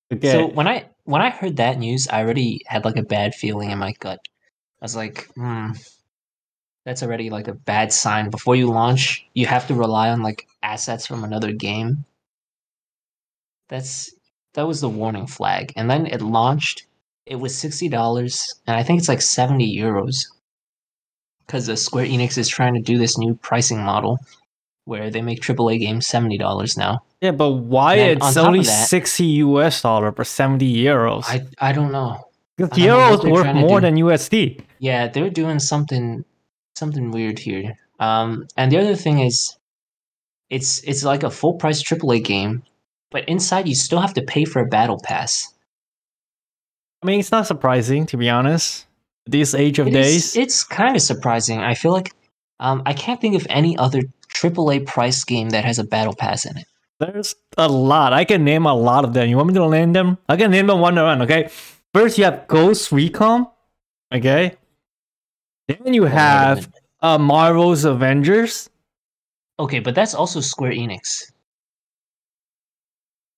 Okay. 0.09 0.31
So 0.31 0.47
when 0.47 0.69
I 0.69 0.85
when 1.07 1.21
I 1.21 1.29
heard 1.29 1.55
that 1.55 1.79
news, 1.79 2.05
I 2.09 2.21
already 2.21 2.61
had 2.65 2.83
like 2.83 2.97
a 2.97 3.01
bad 3.03 3.33
feeling 3.33 3.71
in 3.71 3.79
my 3.79 3.93
gut. 3.93 4.19
I 4.81 4.85
was 4.85 4.95
like, 4.95 5.29
hmm, 5.35 5.71
that's 6.83 7.01
already 7.01 7.29
like 7.29 7.47
a 7.47 7.53
bad 7.53 7.93
sign. 7.93 8.29
Before 8.29 8.57
you 8.57 8.67
launch, 8.67 9.25
you 9.33 9.45
have 9.45 9.67
to 9.67 9.73
rely 9.73 10.09
on 10.09 10.21
like 10.21 10.47
assets 10.61 11.07
from 11.07 11.23
another 11.23 11.53
game. 11.53 12.03
That's 13.69 14.13
that 14.53 14.67
was 14.67 14.81
the 14.81 14.89
warning 14.89 15.27
flag. 15.27 15.71
And 15.77 15.89
then 15.89 16.07
it 16.07 16.21
launched. 16.21 16.85
It 17.25 17.37
was 17.37 17.57
sixty 17.57 17.87
dollars, 17.87 18.43
and 18.67 18.75
I 18.75 18.83
think 18.83 18.99
it's 18.99 19.09
like 19.09 19.21
seventy 19.21 19.77
euros. 19.77 20.27
Because 21.45 21.81
Square 21.81 22.07
Enix 22.07 22.37
is 22.37 22.49
trying 22.49 22.73
to 22.73 22.81
do 22.81 22.97
this 22.97 23.17
new 23.17 23.33
pricing 23.35 23.81
model, 23.81 24.19
where 24.83 25.09
they 25.09 25.21
make 25.21 25.41
AAA 25.41 25.79
games 25.79 26.05
seventy 26.05 26.37
dollars 26.37 26.75
now. 26.75 27.01
Yeah, 27.21 27.31
but 27.31 27.49
why 27.51 27.95
it's 27.95 28.37
only 28.37 28.59
that- 28.61 28.87
sixty 28.87 29.25
US 29.45 29.81
dollar 29.81 30.11
per 30.11 30.23
seventy 30.23 30.71
euros? 30.83 31.23
I 31.27 31.45
I 31.59 31.71
don't 31.73 31.91
know. 31.91 32.23
Because 32.57 32.77
I 32.79 32.85
don't 32.85 32.97
know 32.99 33.09
what 33.17 33.19
euros 33.25 33.31
worth 33.31 33.55
more 33.55 33.81
than 33.81 33.95
USD. 33.97 34.61
Yeah, 34.79 35.07
they're 35.07 35.29
doing 35.29 35.59
something 35.59 36.23
something 36.75 37.11
weird 37.11 37.39
here. 37.39 37.75
Um, 37.99 38.47
and 38.55 38.71
the 38.71 38.77
other 38.77 38.95
thing 38.95 39.19
is, 39.19 39.57
it's 40.49 40.81
it's 40.83 41.03
like 41.03 41.23
a 41.23 41.31
full 41.31 41.55
price 41.55 41.81
AAA 41.83 42.23
game, 42.23 42.63
but 43.11 43.27
inside 43.27 43.67
you 43.67 43.75
still 43.75 43.99
have 43.99 44.13
to 44.15 44.21
pay 44.21 44.45
for 44.45 44.59
a 44.61 44.65
battle 44.67 44.99
pass. 45.03 45.53
I 47.03 47.07
mean, 47.07 47.19
it's 47.19 47.31
not 47.31 47.47
surprising 47.47 48.05
to 48.07 48.17
be 48.17 48.29
honest. 48.29 48.85
This 49.25 49.53
age 49.53 49.79
of 49.79 49.87
It 49.87 49.95
is- 49.95 50.05
days, 50.05 50.35
it's 50.37 50.63
kind 50.63 50.95
of 50.95 51.01
surprising. 51.01 51.59
I 51.59 51.73
feel 51.73 51.91
like 51.91 52.13
um, 52.59 52.81
I 52.85 52.93
can't 52.93 53.19
think 53.21 53.35
of 53.35 53.45
any 53.49 53.77
other 53.77 54.01
AAA 54.33 54.85
price 54.85 55.23
game 55.23 55.49
that 55.49 55.65
has 55.65 55.77
a 55.79 55.83
battle 55.83 56.15
pass 56.15 56.45
in 56.45 56.57
it. 56.57 56.65
There's 56.99 57.35
a 57.57 57.67
lot. 57.67 58.13
I 58.13 58.25
can 58.25 58.43
name 58.43 58.65
a 58.65 58.73
lot 58.73 59.05
of 59.05 59.13
them. 59.13 59.29
You 59.29 59.37
want 59.37 59.49
me 59.49 59.53
to 59.55 59.69
name 59.69 59.93
them? 59.93 60.17
I 60.27 60.37
can 60.37 60.51
name 60.51 60.67
them 60.67 60.79
one 60.79 60.95
by 60.95 61.03
one. 61.03 61.21
Okay. 61.23 61.49
First, 61.93 62.17
you 62.17 62.23
have 62.23 62.47
Ghost 62.47 62.91
Recon. 62.91 63.47
Okay. 64.13 64.55
Then 65.67 65.93
you 65.93 66.05
have 66.05 66.71
uh, 67.01 67.17
Marvel's 67.17 67.83
Avengers. 67.83 68.69
okay, 69.59 69.79
but 69.79 69.95
that's 69.95 70.13
also 70.13 70.39
Square 70.39 70.71
Enix. 70.71 71.31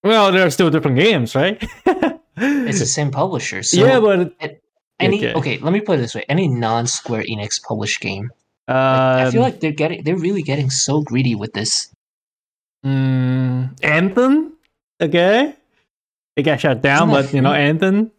Well, 0.03 0.31
they're 0.31 0.49
still 0.49 0.69
different 0.69 0.97
games, 0.97 1.35
right? 1.35 1.61
It's 2.37 2.79
the 2.79 2.85
same 2.97 3.11
publisher. 3.11 3.63
So 3.63 3.85
yeah, 3.85 3.99
but 3.99 4.33
any 4.99 5.17
okay. 5.19 5.33
okay. 5.33 5.57
let 5.57 5.73
me 5.73 5.81
put 5.81 5.99
it 5.99 6.01
this 6.01 6.15
way: 6.15 6.23
any 6.29 6.47
non-Square 6.47 7.23
Enix 7.23 7.61
published 7.61 7.99
game, 7.99 8.31
um, 8.67 8.75
I 8.75 9.31
feel 9.31 9.41
like 9.41 9.59
they're 9.59 9.71
getting 9.71 10.03
they're 10.03 10.17
really 10.17 10.43
getting 10.43 10.69
so 10.69 11.01
greedy 11.01 11.35
with 11.35 11.53
this. 11.53 11.93
Mm, 12.85 13.77
Anthem, 13.83 14.53
okay. 15.01 15.55
It 16.35 16.43
got 16.43 16.59
shut 16.61 16.81
down, 16.81 17.09
but 17.09 17.33
you 17.33 17.41
know, 17.41 17.51
free? 17.51 17.59
Anthem. 17.59 18.11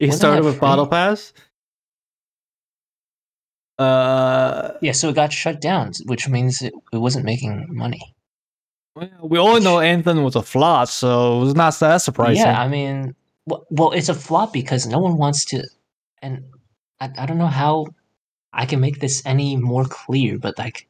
It 0.00 0.06
Wasn't 0.06 0.20
started 0.20 0.44
with 0.44 0.60
Battle 0.60 0.86
free? 0.86 0.90
Pass. 0.90 1.32
Uh, 3.78 4.72
Yeah, 4.82 4.92
so 4.92 5.08
it 5.10 5.14
got 5.14 5.32
shut 5.32 5.60
down, 5.60 5.92
which 6.06 6.28
means 6.28 6.60
it, 6.62 6.72
it 6.92 6.98
wasn't 6.98 7.24
making 7.24 7.66
money. 7.70 8.14
well, 8.94 9.08
we 9.22 9.38
all 9.38 9.60
know 9.60 9.80
Anthem 9.80 10.22
was 10.22 10.36
a 10.36 10.42
flop, 10.42 10.88
so 10.88 11.38
it 11.38 11.44
was 11.44 11.54
not 11.54 11.78
that 11.80 11.98
surprising. 11.98 12.42
Yeah, 12.42 12.60
I 12.60 12.68
mean, 12.68 13.14
well, 13.46 13.66
well, 13.70 13.90
it's 13.92 14.08
a 14.08 14.14
flop 14.14 14.52
because 14.52 14.86
no 14.86 14.98
one 14.98 15.16
wants 15.16 15.44
to, 15.46 15.62
and 16.20 16.44
I, 17.00 17.10
I 17.16 17.26
don't 17.26 17.38
know 17.38 17.46
how 17.46 17.86
I 18.52 18.66
can 18.66 18.80
make 18.80 19.00
this 19.00 19.22
any 19.24 19.56
more 19.56 19.84
clear, 19.84 20.38
but 20.38 20.58
like, 20.58 20.86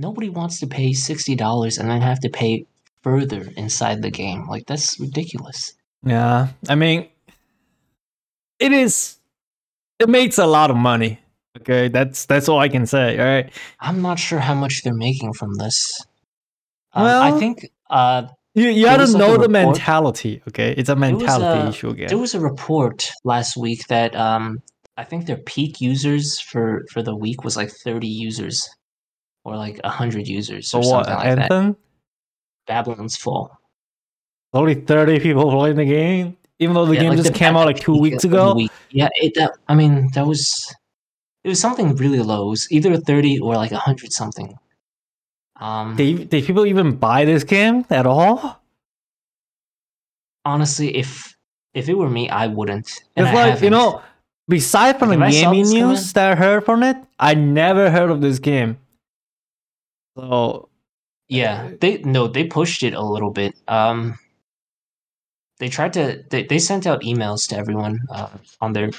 nobody 0.00 0.28
wants 0.28 0.60
to 0.60 0.66
pay 0.66 0.92
sixty 0.92 1.34
dollars 1.36 1.78
and 1.78 1.90
then 1.90 2.00
have 2.00 2.20
to 2.20 2.28
pay 2.28 2.66
further 3.02 3.48
inside 3.56 4.02
the 4.02 4.10
game. 4.10 4.46
Like 4.48 4.66
that's 4.66 4.98
ridiculous. 5.00 5.74
Yeah, 6.04 6.48
I 6.68 6.74
mean, 6.74 7.08
it 8.58 8.72
is. 8.72 9.16
It 9.98 10.08
makes 10.08 10.38
a 10.38 10.46
lot 10.46 10.70
of 10.70 10.76
money. 10.76 11.20
Okay, 11.58 11.88
that's 11.88 12.26
that's 12.26 12.48
all 12.48 12.58
I 12.58 12.68
can 12.68 12.86
say. 12.86 13.18
All 13.18 13.24
right. 13.24 13.52
I'm 13.80 14.00
not 14.02 14.18
sure 14.18 14.38
how 14.38 14.54
much 14.54 14.82
they're 14.82 14.94
making 14.94 15.34
from 15.34 15.54
this. 15.54 16.04
Um, 16.92 17.04
Well- 17.04 17.22
I 17.22 17.38
think 17.38 17.70
uh, 17.90 18.28
You 18.54 18.68
you 18.68 18.84
gotta 18.84 19.04
like, 19.04 19.18
know 19.18 19.36
the 19.36 19.48
mentality. 19.48 20.42
Okay, 20.48 20.72
it's 20.76 20.88
a 20.88 20.96
mentality 20.96 21.60
uh, 21.66 21.68
issue 21.68 21.90
again. 21.90 22.08
There 22.08 22.18
was 22.18 22.34
a 22.34 22.40
report 22.40 23.10
last 23.24 23.56
week 23.56 23.86
that 23.88 24.14
um, 24.16 24.62
I 24.96 25.04
think 25.04 25.26
their 25.26 25.38
peak 25.38 25.80
users 25.80 26.40
for 26.40 26.84
for 26.92 27.02
the 27.02 27.14
week 27.14 27.44
was 27.44 27.56
like 27.56 27.70
30 27.70 28.06
users 28.06 28.68
or 29.44 29.56
like 29.56 29.80
100 29.82 30.26
users 30.28 30.72
or 30.74 30.78
what? 30.78 31.06
something 31.06 31.14
like 31.14 31.48
that. 31.48 31.76
Babylon's 32.66 33.16
Fall. 33.16 33.56
Only 34.52 34.74
thirty 34.74 35.20
people 35.20 35.50
playing 35.50 35.76
the 35.76 35.84
game, 35.84 36.36
even 36.58 36.74
though 36.74 36.84
the 36.86 36.94
Yeah, 36.94 37.00
game 37.02 37.08
like 37.10 37.18
just 37.18 37.32
the 37.32 37.38
came 37.38 37.56
out 37.56 37.66
like 37.66 37.78
two 37.78 37.96
weeks 37.98 38.24
ago. 38.24 38.54
week. 38.54 38.70
Yeah, 38.90 39.08
it. 39.14 39.32
That, 39.36 39.52
I 39.68 39.74
mean, 39.74 40.10
that 40.14 40.26
was 40.26 40.72
it 41.44 41.48
was 41.48 41.60
something 41.60 41.94
really 41.96 42.18
low. 42.20 42.48
It 42.48 42.50
was 42.50 42.72
either 42.72 42.96
30 42.96 43.38
or 43.40 43.54
like 43.54 43.70
100 43.70 44.12
something. 44.12 44.58
Um, 45.60 45.94
Did, 45.96 46.30
did 46.30 46.44
people 46.44 46.66
even 46.66 46.96
buy 46.96 47.24
this 47.24 47.44
game 47.44 47.84
at 47.90 48.06
all? 48.06 48.60
honestly, 50.44 50.96
if 50.96 51.36
if 51.74 51.88
it 51.88 51.94
were 51.96 52.10
me, 52.10 52.28
I 52.28 52.46
wouldn't. 52.48 53.02
And 53.16 53.26
It's 53.26 53.36
I 53.36 53.50
like 53.50 53.62
you 53.62 53.70
know, 53.70 54.02
besides 54.48 54.98
from 54.98 55.10
the 55.10 55.14
if 55.16 55.20
I 55.22 55.30
saw 55.30 55.52
gaming 55.52 55.64
coming- 55.66 55.88
news 55.88 56.12
that 56.14 56.32
I 56.32 56.34
heard 56.34 56.64
from 56.64 56.82
it, 56.82 56.96
I 57.18 57.34
never 57.34 57.90
heard 57.90 58.10
of 58.10 58.20
this 58.20 58.38
game. 58.38 58.78
So 60.20 60.68
Yeah, 61.28 61.70
they 61.80 61.98
no, 61.98 62.26
they 62.28 62.44
pushed 62.44 62.82
it 62.82 62.94
a 62.94 63.02
little 63.02 63.30
bit. 63.30 63.54
Um, 63.68 64.18
they 65.58 65.68
tried 65.68 65.92
to 65.94 66.24
they, 66.28 66.44
they 66.44 66.58
sent 66.58 66.86
out 66.86 67.02
emails 67.02 67.48
to 67.48 67.56
everyone 67.56 68.00
uh, 68.10 68.28
on 68.60 68.72
their 68.72 68.90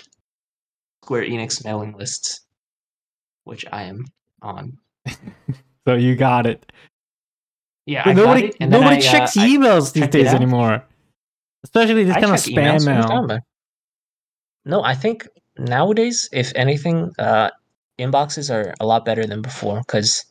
Square 1.03 1.23
Enix 1.23 1.63
mailing 1.65 1.93
list, 1.93 2.41
which 3.43 3.65
I 3.71 3.83
am 3.83 4.05
on. 4.41 4.77
so 5.87 5.95
you 5.95 6.15
got 6.15 6.47
it. 6.47 6.71
Yeah, 7.85 8.03
I 8.05 8.13
nobody 8.13 8.47
it, 8.47 8.61
nobody 8.61 8.95
I, 8.95 8.99
uh, 8.99 9.11
checks 9.11 9.37
I- 9.37 9.47
emails 9.47 9.93
these 9.93 10.07
days 10.07 10.33
anymore. 10.33 10.83
Especially 11.63 12.05
this 12.05 12.15
I 12.15 12.21
kind 12.21 12.33
of 12.33 12.39
spam 12.39 12.79
emails. 12.79 12.85
What 12.87 13.11
are 13.11 13.21
you 13.21 13.27
mail. 13.27 13.39
No, 14.65 14.83
I 14.83 14.95
think 14.95 15.27
nowadays, 15.57 16.29
if 16.31 16.51
anything, 16.55 17.11
uh, 17.19 17.49
inboxes 17.99 18.53
are 18.53 18.73
a 18.79 18.85
lot 18.85 19.05
better 19.05 19.25
than 19.25 19.41
before 19.41 19.79
because 19.79 20.25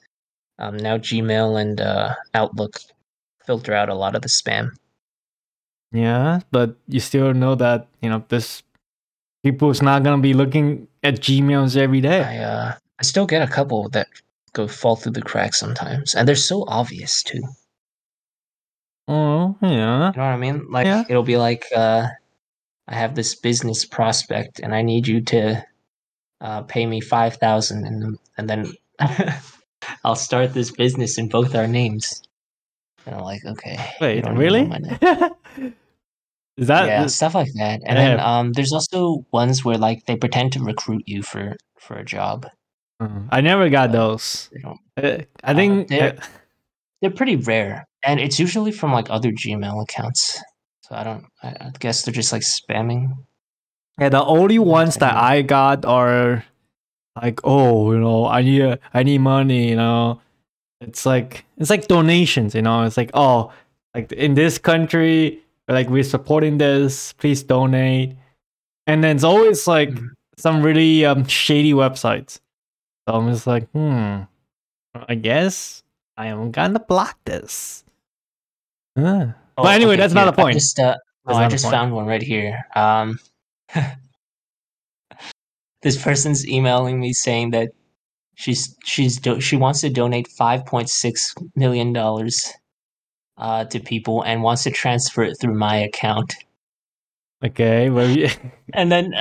um, 0.61 0.77
now 0.77 0.99
Gmail 0.99 1.61
and 1.61 1.81
uh, 1.81 2.15
Outlook 2.35 2.81
filter 3.45 3.75
out 3.75 3.89
a 3.89 3.95
lot 3.95 4.15
of 4.15 4.23
the 4.23 4.29
spam. 4.29 4.71
Yeah, 5.93 6.41
but 6.53 6.77
you 6.87 7.01
still 7.01 7.35
know 7.35 7.55
that 7.57 7.89
you 8.01 8.09
know 8.09 8.25
this 8.29 8.63
people's 9.43 9.83
not 9.83 10.03
gonna 10.05 10.23
be 10.23 10.35
looking 10.35 10.87
at 11.03 11.17
Gmails 11.21 11.77
every 11.77 12.01
day. 12.01 12.23
I 12.23 12.39
uh, 12.39 12.75
I 12.99 13.03
still 13.03 13.27
get 13.27 13.43
a 13.43 13.51
couple 13.51 13.89
that 13.91 14.09
go 14.53 14.69
fall 14.69 14.97
through 14.97 15.13
the 15.13 15.23
cracks 15.23 15.59
sometimes, 15.59 16.15
and 16.15 16.29
they're 16.29 16.37
so 16.37 16.65
obvious 16.69 17.23
too. 17.23 17.43
Oh 19.09 19.57
yeah. 19.63 19.69
You 19.69 19.79
know 19.79 20.11
what 20.13 20.21
I 20.23 20.37
mean? 20.37 20.67
Like 20.71 20.87
Yeah. 20.87 21.05
it'll 21.09 21.23
be 21.25 21.37
like, 21.37 21.67
uh, 21.75 22.07
I 22.89 22.95
have 22.95 23.15
this 23.15 23.35
business 23.35 23.85
prospect, 23.85 24.61
and 24.61 24.75
I 24.75 24.83
need 24.83 25.07
you 25.09 25.21
to 25.23 25.65
uh, 26.41 26.63
pay 26.63 26.87
me 26.87 27.01
five 27.01 27.37
thousand, 27.37 27.85
and 27.87 28.19
and 28.39 28.49
then 28.49 28.73
I'll 30.05 30.17
start 30.17 30.55
this 30.55 30.71
business 30.71 31.19
in 31.19 31.29
both 31.29 31.55
our 31.55 31.67
names. 31.67 32.23
And 33.07 33.15
I'm 33.17 33.23
like, 33.23 33.45
okay, 33.45 33.79
Wait, 34.01 34.23
don't 34.23 34.41
even 34.43 34.69
know 34.69 34.79
really? 34.79 35.31
Is 36.57 36.67
that 36.67 36.87
yeah, 36.87 37.07
stuff 37.07 37.35
like 37.35 37.53
that. 37.55 37.81
And 37.87 37.97
Yeah. 37.99 38.17
then 38.17 38.21
um, 38.21 38.53
there's 38.53 38.73
also 38.73 39.25
ones 39.33 39.65
where 39.65 39.79
like 39.79 40.05
they 40.07 40.17
pretend 40.17 40.53
to 40.53 40.61
recruit 40.63 41.03
you 41.07 41.23
for 41.23 41.57
for 41.79 41.97
a 41.97 42.05
job. 42.05 42.47
Uh, 43.01 43.09
I 43.31 43.41
never 43.41 43.71
got 43.71 43.89
Uh, 43.91 43.93
those. 43.93 44.51
Uh, 44.97 45.19
I 45.43 45.55
think 45.55 45.89
they're- 45.89 46.17
uh, 46.19 46.27
They're 47.01 47.11
pretty 47.11 47.37
rare, 47.37 47.87
and 48.05 48.21
it's 48.21 48.39
usually 48.39 48.73
from 48.73 48.93
like 48.93 49.09
other 49.09 49.31
Gmail 49.33 49.83
accounts. 49.83 50.37
So 50.83 50.95
I 50.95 51.03
don't. 51.03 51.25
I, 51.43 51.49
I 51.49 51.71
guess 51.79 52.03
they're 52.03 52.13
just 52.13 52.31
like 52.31 52.43
spamming. 52.43 53.09
yeah, 53.99 54.11
the 54.11 54.23
only 54.23 54.59
ones 54.59 54.97
that 54.99 55.17
I 55.17 55.41
got 55.41 55.87
are 55.87 56.45
like, 57.17 57.41
oh, 57.45 57.93
you 57.93 57.99
know, 57.99 58.27
I 58.27 58.43
need 58.43 58.79
i 58.95 59.03
need 59.03 59.19
money, 59.19 59.69
you 59.71 59.77
know. 59.77 60.21
It's 60.81 61.05
like 61.05 61.45
it's 61.59 61.71
like 61.71 61.89
donations, 61.89 62.55
you 62.55 62.63
know. 62.63 62.83
It's 62.85 62.97
like, 62.97 63.11
oh, 63.15 63.53
like 63.95 64.13
in 64.13 64.35
this 64.35 64.59
country, 64.59 65.41
like 65.69 65.89
we're 65.91 66.03
supporting 66.05 66.59
this, 66.59 67.13
please 67.15 67.43
donate. 67.43 68.17
And 68.87 69.05
then 69.05 69.17
it's 69.17 69.25
always 69.25 69.67
like 69.67 69.91
Mhm. 69.91 70.09
some 70.39 70.63
really 70.63 71.05
um 71.05 71.25
shady 71.27 71.73
websites. 71.75 72.41
So 73.09 73.15
I'm 73.15 73.31
just 73.31 73.47
like, 73.47 73.69
hmm, 73.71 74.23
I 74.95 75.15
guess 75.17 75.83
I 76.17 76.27
am 76.27 76.51
gonna 76.51 76.81
block 76.81 77.19
this. 77.25 77.85
Huh. 78.99 79.27
Oh, 79.59 79.63
But 79.65 79.75
anyway, 79.75 79.93
okay, 79.93 80.01
that's 80.01 80.15
not 80.15 80.25
here, 80.25 80.31
the 80.33 80.37
point. 80.37 80.57
I 80.57 80.59
just, 80.59 80.79
uh, 80.79 80.97
oh, 81.27 81.35
I 81.35 81.49
just 81.49 81.69
found 81.71 81.93
one 81.93 82.07
right 82.07 82.23
here. 82.23 82.65
Um, 82.75 83.19
this 85.83 86.01
person's 86.03 86.47
emailing 86.47 87.01
me 87.01 87.13
saying 87.13 87.51
that 87.51 87.71
she's 88.35 88.77
she's 88.85 89.19
do- 89.19 89.41
she 89.41 89.57
wants 89.57 89.81
to 89.83 89.91
donate 89.91 90.29
five 90.29 90.65
point 90.67 90.89
six 90.91 91.35
million 91.57 91.93
dollars 91.93 92.53
uh, 93.39 93.65
to 93.67 93.81
people 93.81 94.23
and 94.23 94.43
wants 94.43 94.65
to 94.65 94.71
transfer 94.71 95.23
it 95.23 95.37
through 95.41 95.55
my 95.55 95.77
account. 95.77 96.35
Okay, 97.45 97.91
well, 97.91 98.09
you- 98.09 98.29
And 98.75 98.91
then 98.93 99.13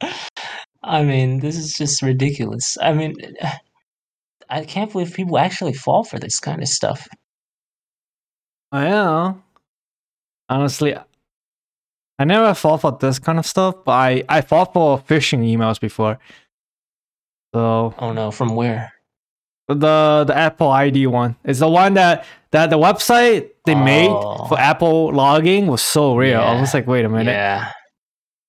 I 0.82 1.04
mean, 1.04 1.40
this 1.40 1.56
is 1.56 1.74
just 1.74 2.02
ridiculous. 2.02 2.76
I 2.80 2.92
mean, 2.92 3.14
I 4.48 4.64
can't 4.64 4.92
believe 4.92 5.14
people 5.14 5.38
actually 5.38 5.72
fall 5.72 6.04
for 6.04 6.18
this 6.18 6.38
kind 6.40 6.60
of 6.62 6.68
stuff. 6.68 7.08
I 8.72 8.88
know. 8.88 9.42
Honestly, 10.48 10.96
I 12.22 12.24
never 12.24 12.54
fall 12.54 12.78
for 12.78 12.96
this 13.00 13.18
kind 13.18 13.38
of 13.38 13.46
stuff, 13.46 13.74
but 13.84 13.92
I, 13.92 14.22
I 14.28 14.40
fall 14.42 14.64
for 14.66 14.98
phishing 15.00 15.40
emails 15.40 15.80
before. 15.80 16.18
So 17.54 17.94
Oh 17.98 18.12
no, 18.12 18.30
from 18.30 18.54
where? 18.54 18.92
the 19.68 20.24
the 20.26 20.36
Apple 20.36 20.68
ID 20.70 21.06
one. 21.06 21.34
It's 21.44 21.60
the 21.60 21.68
one 21.68 21.94
that 21.94 22.24
that 22.50 22.68
the 22.70 22.76
website 22.78 23.50
they 23.64 23.74
made 23.74 24.10
Oh. 24.10 24.44
for 24.46 24.58
Apple 24.58 25.12
logging 25.12 25.66
was 25.66 25.80
so 25.82 26.14
real. 26.16 26.40
I 26.40 26.60
was 26.60 26.74
like, 26.74 26.86
wait 26.86 27.04
a 27.04 27.08
minute. 27.08 27.30
Yeah. 27.32 27.72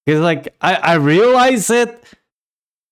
Because 0.05 0.19
like 0.21 0.53
I, 0.61 0.75
I 0.75 0.93
realized 0.95 1.69
it 1.71 2.03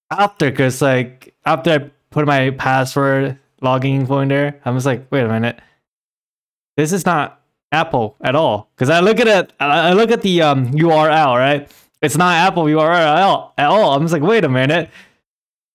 after 0.09 0.49
because 0.49 0.81
like 0.81 1.33
after 1.45 1.71
I 1.71 1.77
put 2.09 2.25
my 2.25 2.51
password 2.51 3.37
logging 3.61 3.95
info 4.01 4.19
in 4.19 4.29
there, 4.29 4.61
I 4.63 4.71
was 4.71 4.85
like, 4.85 5.11
wait 5.11 5.23
a 5.23 5.27
minute. 5.27 5.59
This 6.77 6.93
is 6.93 7.05
not 7.05 7.40
Apple 7.71 8.15
at 8.21 8.35
all. 8.35 8.69
Because 8.75 8.89
I 8.89 8.99
look 8.99 9.19
at 9.19 9.27
it 9.27 9.53
I 9.59 9.93
look 9.93 10.11
at 10.11 10.21
the 10.21 10.41
um 10.41 10.71
URL, 10.71 11.37
right? 11.37 11.71
It's 12.01 12.17
not 12.17 12.33
Apple 12.35 12.63
URL 12.65 13.51
at 13.57 13.67
all. 13.67 13.91
I 13.91 13.97
was 13.97 14.11
like, 14.11 14.21
wait 14.23 14.43
a 14.43 14.49
minute. 14.49 14.89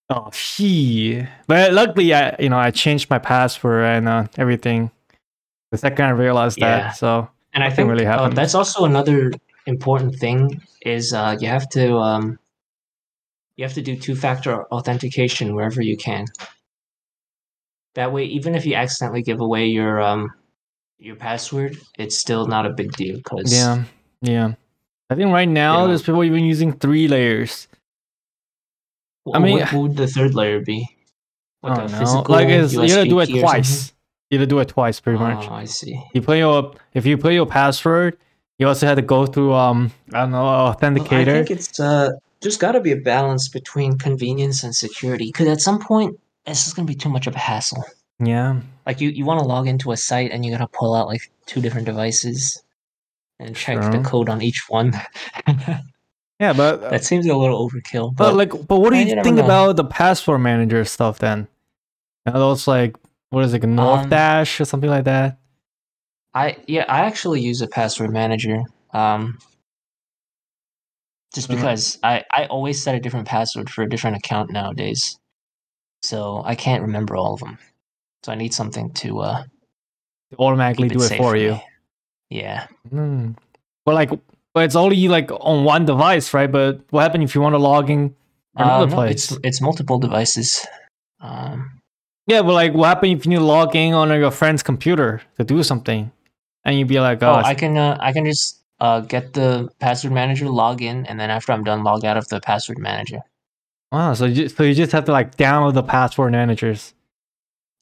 Oh 0.08 0.30
she 0.32 1.26
but 1.46 1.72
luckily 1.72 2.14
I 2.14 2.36
you 2.38 2.48
know 2.48 2.58
I 2.58 2.70
changed 2.70 3.10
my 3.10 3.18
password 3.18 3.84
and 3.84 4.08
uh, 4.08 4.26
everything. 4.36 4.90
The 5.72 5.78
second 5.78 6.04
I 6.04 6.10
realized 6.10 6.58
Yeah. 6.58 6.80
that. 6.88 6.96
So 6.96 7.28
And 7.52 7.64
I 7.64 7.70
think 7.70 7.88
really 7.88 8.06
uh, 8.06 8.28
that's 8.28 8.54
also 8.54 8.84
another 8.84 9.32
important 9.66 10.14
thing 10.16 10.60
is 10.82 11.12
uh, 11.12 11.36
you 11.40 11.48
have 11.48 11.68
to 11.70 11.96
um, 11.96 12.38
you 13.56 13.64
have 13.64 13.74
to 13.74 13.82
do 13.82 13.96
two 13.96 14.14
factor 14.14 14.64
authentication 14.66 15.54
wherever 15.54 15.82
you 15.82 15.96
can. 15.96 16.26
That 17.94 18.12
way, 18.12 18.24
even 18.24 18.54
if 18.54 18.66
you 18.66 18.74
accidentally 18.74 19.22
give 19.22 19.40
away 19.40 19.66
your 19.66 20.00
um, 20.00 20.30
your 20.98 21.16
password, 21.16 21.76
it's 21.98 22.18
still 22.18 22.46
not 22.46 22.66
a 22.66 22.70
big 22.70 22.92
deal. 22.92 23.20
Cause 23.22 23.52
Yeah, 23.52 23.84
yeah. 24.22 24.54
I 25.10 25.14
think 25.14 25.32
right 25.32 25.48
now 25.48 25.80
know. 25.82 25.88
there's 25.88 26.02
people 26.02 26.24
even 26.24 26.44
using 26.44 26.72
three 26.72 27.06
layers. 27.08 27.68
I 29.32 29.36
I 29.36 29.40
mean- 29.40 29.58
what, 29.60 29.72
would 29.72 29.96
the 29.96 30.06
third 30.06 30.34
layer 30.34 30.60
be? 30.60 30.88
I 31.62 31.68
Like 31.68 31.78
don't 31.78 31.92
know. 31.92 31.98
physical 31.98 32.24
Like 32.34 32.48
it's, 32.48 32.72
you 32.74 32.86
gotta 32.88 33.08
do 33.08 33.20
it 33.20 33.26
twice. 33.40 33.92
You 34.30 34.38
gotta 34.38 34.46
do 34.46 34.58
it 34.60 34.68
twice, 34.68 35.00
pretty 35.00 35.18
something? 35.18 35.36
much. 35.38 35.48
Oh, 35.48 35.54
I 35.54 35.64
see. 35.64 36.00
You 36.14 36.22
put 36.22 36.38
your 36.38 36.74
if 36.94 37.06
you 37.06 37.16
put 37.18 37.32
your 37.32 37.46
password, 37.46 38.16
you 38.58 38.66
also 38.68 38.86
had 38.86 38.96
to 38.96 39.02
go 39.02 39.26
through 39.26 39.52
um 39.54 39.92
I 40.12 40.20
don't 40.20 40.30
know 40.32 40.44
Well, 40.44 40.66
I 40.68 40.74
think 40.74 41.50
it's 41.50 41.78
uh, 41.80 42.10
there's 42.40 42.56
got 42.56 42.72
to 42.72 42.80
be 42.80 42.92
a 42.92 42.96
balance 42.96 43.48
between 43.48 43.98
convenience 43.98 44.62
and 44.62 44.74
security. 44.74 45.26
Because 45.26 45.48
at 45.48 45.60
some 45.60 45.78
point, 45.80 46.18
it's 46.44 46.64
just 46.64 46.76
gonna 46.76 46.86
be 46.86 46.94
too 46.94 47.08
much 47.08 47.26
of 47.26 47.34
a 47.34 47.38
hassle. 47.38 47.82
yeah, 48.20 48.60
Like 48.86 49.00
you, 49.00 49.10
you 49.10 49.24
want 49.24 49.40
to 49.40 49.46
log 49.46 49.66
into 49.66 49.90
a 49.92 49.96
site 49.96 50.30
and 50.30 50.44
you 50.44 50.52
gotta 50.52 50.68
pull 50.68 50.94
out 50.94 51.08
like 51.08 51.30
two 51.46 51.60
different 51.60 51.86
devices 51.86 52.62
and 53.40 53.54
check 53.54 53.78
the 53.90 53.98
code 53.98 54.28
on 54.28 54.40
each 54.40 54.64
one. 54.68 54.92
yeah, 56.38 56.52
but 56.52 56.80
that 56.90 57.04
seems 57.04 57.26
a 57.26 57.34
little 57.36 57.68
overkill. 57.68 58.14
but 58.16 58.30
But 58.30 58.34
like, 58.36 58.68
but 58.68 58.78
what 58.78 58.90
do 58.92 58.98
you 58.98 59.22
think 59.22 59.38
about 59.40 59.76
the 59.76 59.84
password 59.84 60.40
manager 60.40 60.84
stuff 60.84 61.18
then? 61.18 61.48
You 62.24 62.32
know, 62.32 62.38
those 62.38 62.68
like 62.68 62.96
what 63.30 63.44
is 63.44 63.52
it, 63.54 63.64
North 63.64 64.04
Um, 64.04 64.08
Dash 64.08 64.60
or 64.60 64.64
something 64.64 64.88
like 64.90 65.04
that? 65.04 65.38
I 66.32 66.56
yeah, 66.66 66.84
I 66.88 67.00
actually 67.00 67.40
use 67.40 67.60
a 67.62 67.66
password 67.66 68.12
manager. 68.12 68.62
Um, 68.94 69.38
just 71.34 71.48
Mhm. 71.48 71.56
because 71.56 71.98
I 72.02 72.24
I 72.30 72.46
always 72.46 72.82
set 72.82 72.94
a 72.94 73.00
different 73.00 73.26
password 73.26 73.68
for 73.68 73.82
a 73.82 73.88
different 73.88 74.16
account 74.16 74.50
nowadays, 74.52 75.18
so 76.02 76.42
I 76.44 76.54
can't 76.54 76.82
remember 76.82 77.16
all 77.16 77.34
of 77.34 77.40
them. 77.40 77.58
So 78.26 78.32
I 78.32 78.34
need 78.34 78.52
something 78.52 78.90
to 79.06 79.20
uh 79.20 79.44
They 80.30 80.36
automatically 80.42 80.88
keep 80.88 80.98
do 80.98 81.04
it 81.04 81.08
safe 81.08 81.18
for 81.18 81.30
for 81.32 81.36
you. 81.36 81.52
me. 81.52 81.64
Yeah. 82.30 82.66
Hmm. 82.90 83.30
But 83.84 83.94
like, 83.94 84.10
but 84.52 84.64
it's 84.66 84.74
only 84.74 85.06
like 85.06 85.30
on 85.30 85.62
one 85.64 85.84
device, 85.86 86.34
right? 86.34 86.50
But 86.50 86.80
what 86.90 87.02
happens 87.02 87.22
if 87.30 87.34
you 87.36 87.40
want 87.40 87.54
to 87.54 87.58
log 87.62 87.88
in 87.88 88.16
another 88.56 88.86
Uh, 88.86 88.90
no, 88.90 88.94
place? 88.96 89.30
it's 89.30 89.38
it's 89.44 89.60
multiple 89.60 89.98
devices. 90.00 90.66
Um, 91.20 91.70
Yeah, 92.26 92.42
but 92.42 92.54
like, 92.54 92.74
what 92.74 92.88
happens 92.88 93.12
if 93.20 93.24
you 93.26 93.30
need 93.30 93.38
to 93.38 93.44
log 93.44 93.76
in 93.76 93.94
on 93.94 94.08
your 94.18 94.32
friend's 94.32 94.62
computer 94.64 95.22
to 95.38 95.44
do 95.44 95.62
something, 95.62 96.10
and 96.64 96.76
you'd 96.76 96.88
be 96.88 96.98
like, 96.98 97.22
oh, 97.22 97.30
"Oh, 97.30 97.46
I 97.52 97.54
can 97.54 97.76
uh, 97.78 97.96
I 98.00 98.10
can 98.12 98.24
just 98.26 98.58
uh 98.80 99.00
get 99.06 99.32
the 99.38 99.68
password 99.78 100.12
manager, 100.12 100.48
log 100.50 100.82
in, 100.82 101.06
and 101.06 101.20
then 101.20 101.30
after 101.30 101.52
I'm 101.54 101.62
done, 101.62 101.84
log 101.84 102.04
out 102.04 102.16
of 102.18 102.26
the 102.28 102.40
password 102.40 102.78
manager. 102.78 103.20
wow!" 103.92 104.14
So 104.18 104.24
you, 104.26 104.48
so 104.48 104.64
you 104.64 104.74
just 104.74 104.90
have 104.92 105.04
to 105.06 105.12
like 105.12 105.36
download 105.38 105.74
the 105.74 105.84
password 105.86 106.32
managers. 106.32 106.92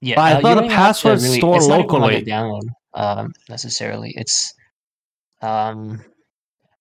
Yeah, 0.05 0.17
But 0.17 0.25
I 0.25 0.33
uh, 0.35 0.41
thought 0.43 0.49
the 0.51 0.55
don't 0.57 0.65
even 0.65 0.77
have 0.77 0.87
to 0.99 1.03
password's 1.03 1.25
stored 1.33 1.57
it's 1.63 1.69
not 1.69 1.81
even 1.81 2.01
like 2.01 2.13
locally. 2.13 2.23
a 2.23 2.31
download 2.35 2.69
um, 2.93 3.33
necessarily. 3.49 4.13
It's 4.17 4.53
um, 5.41 6.05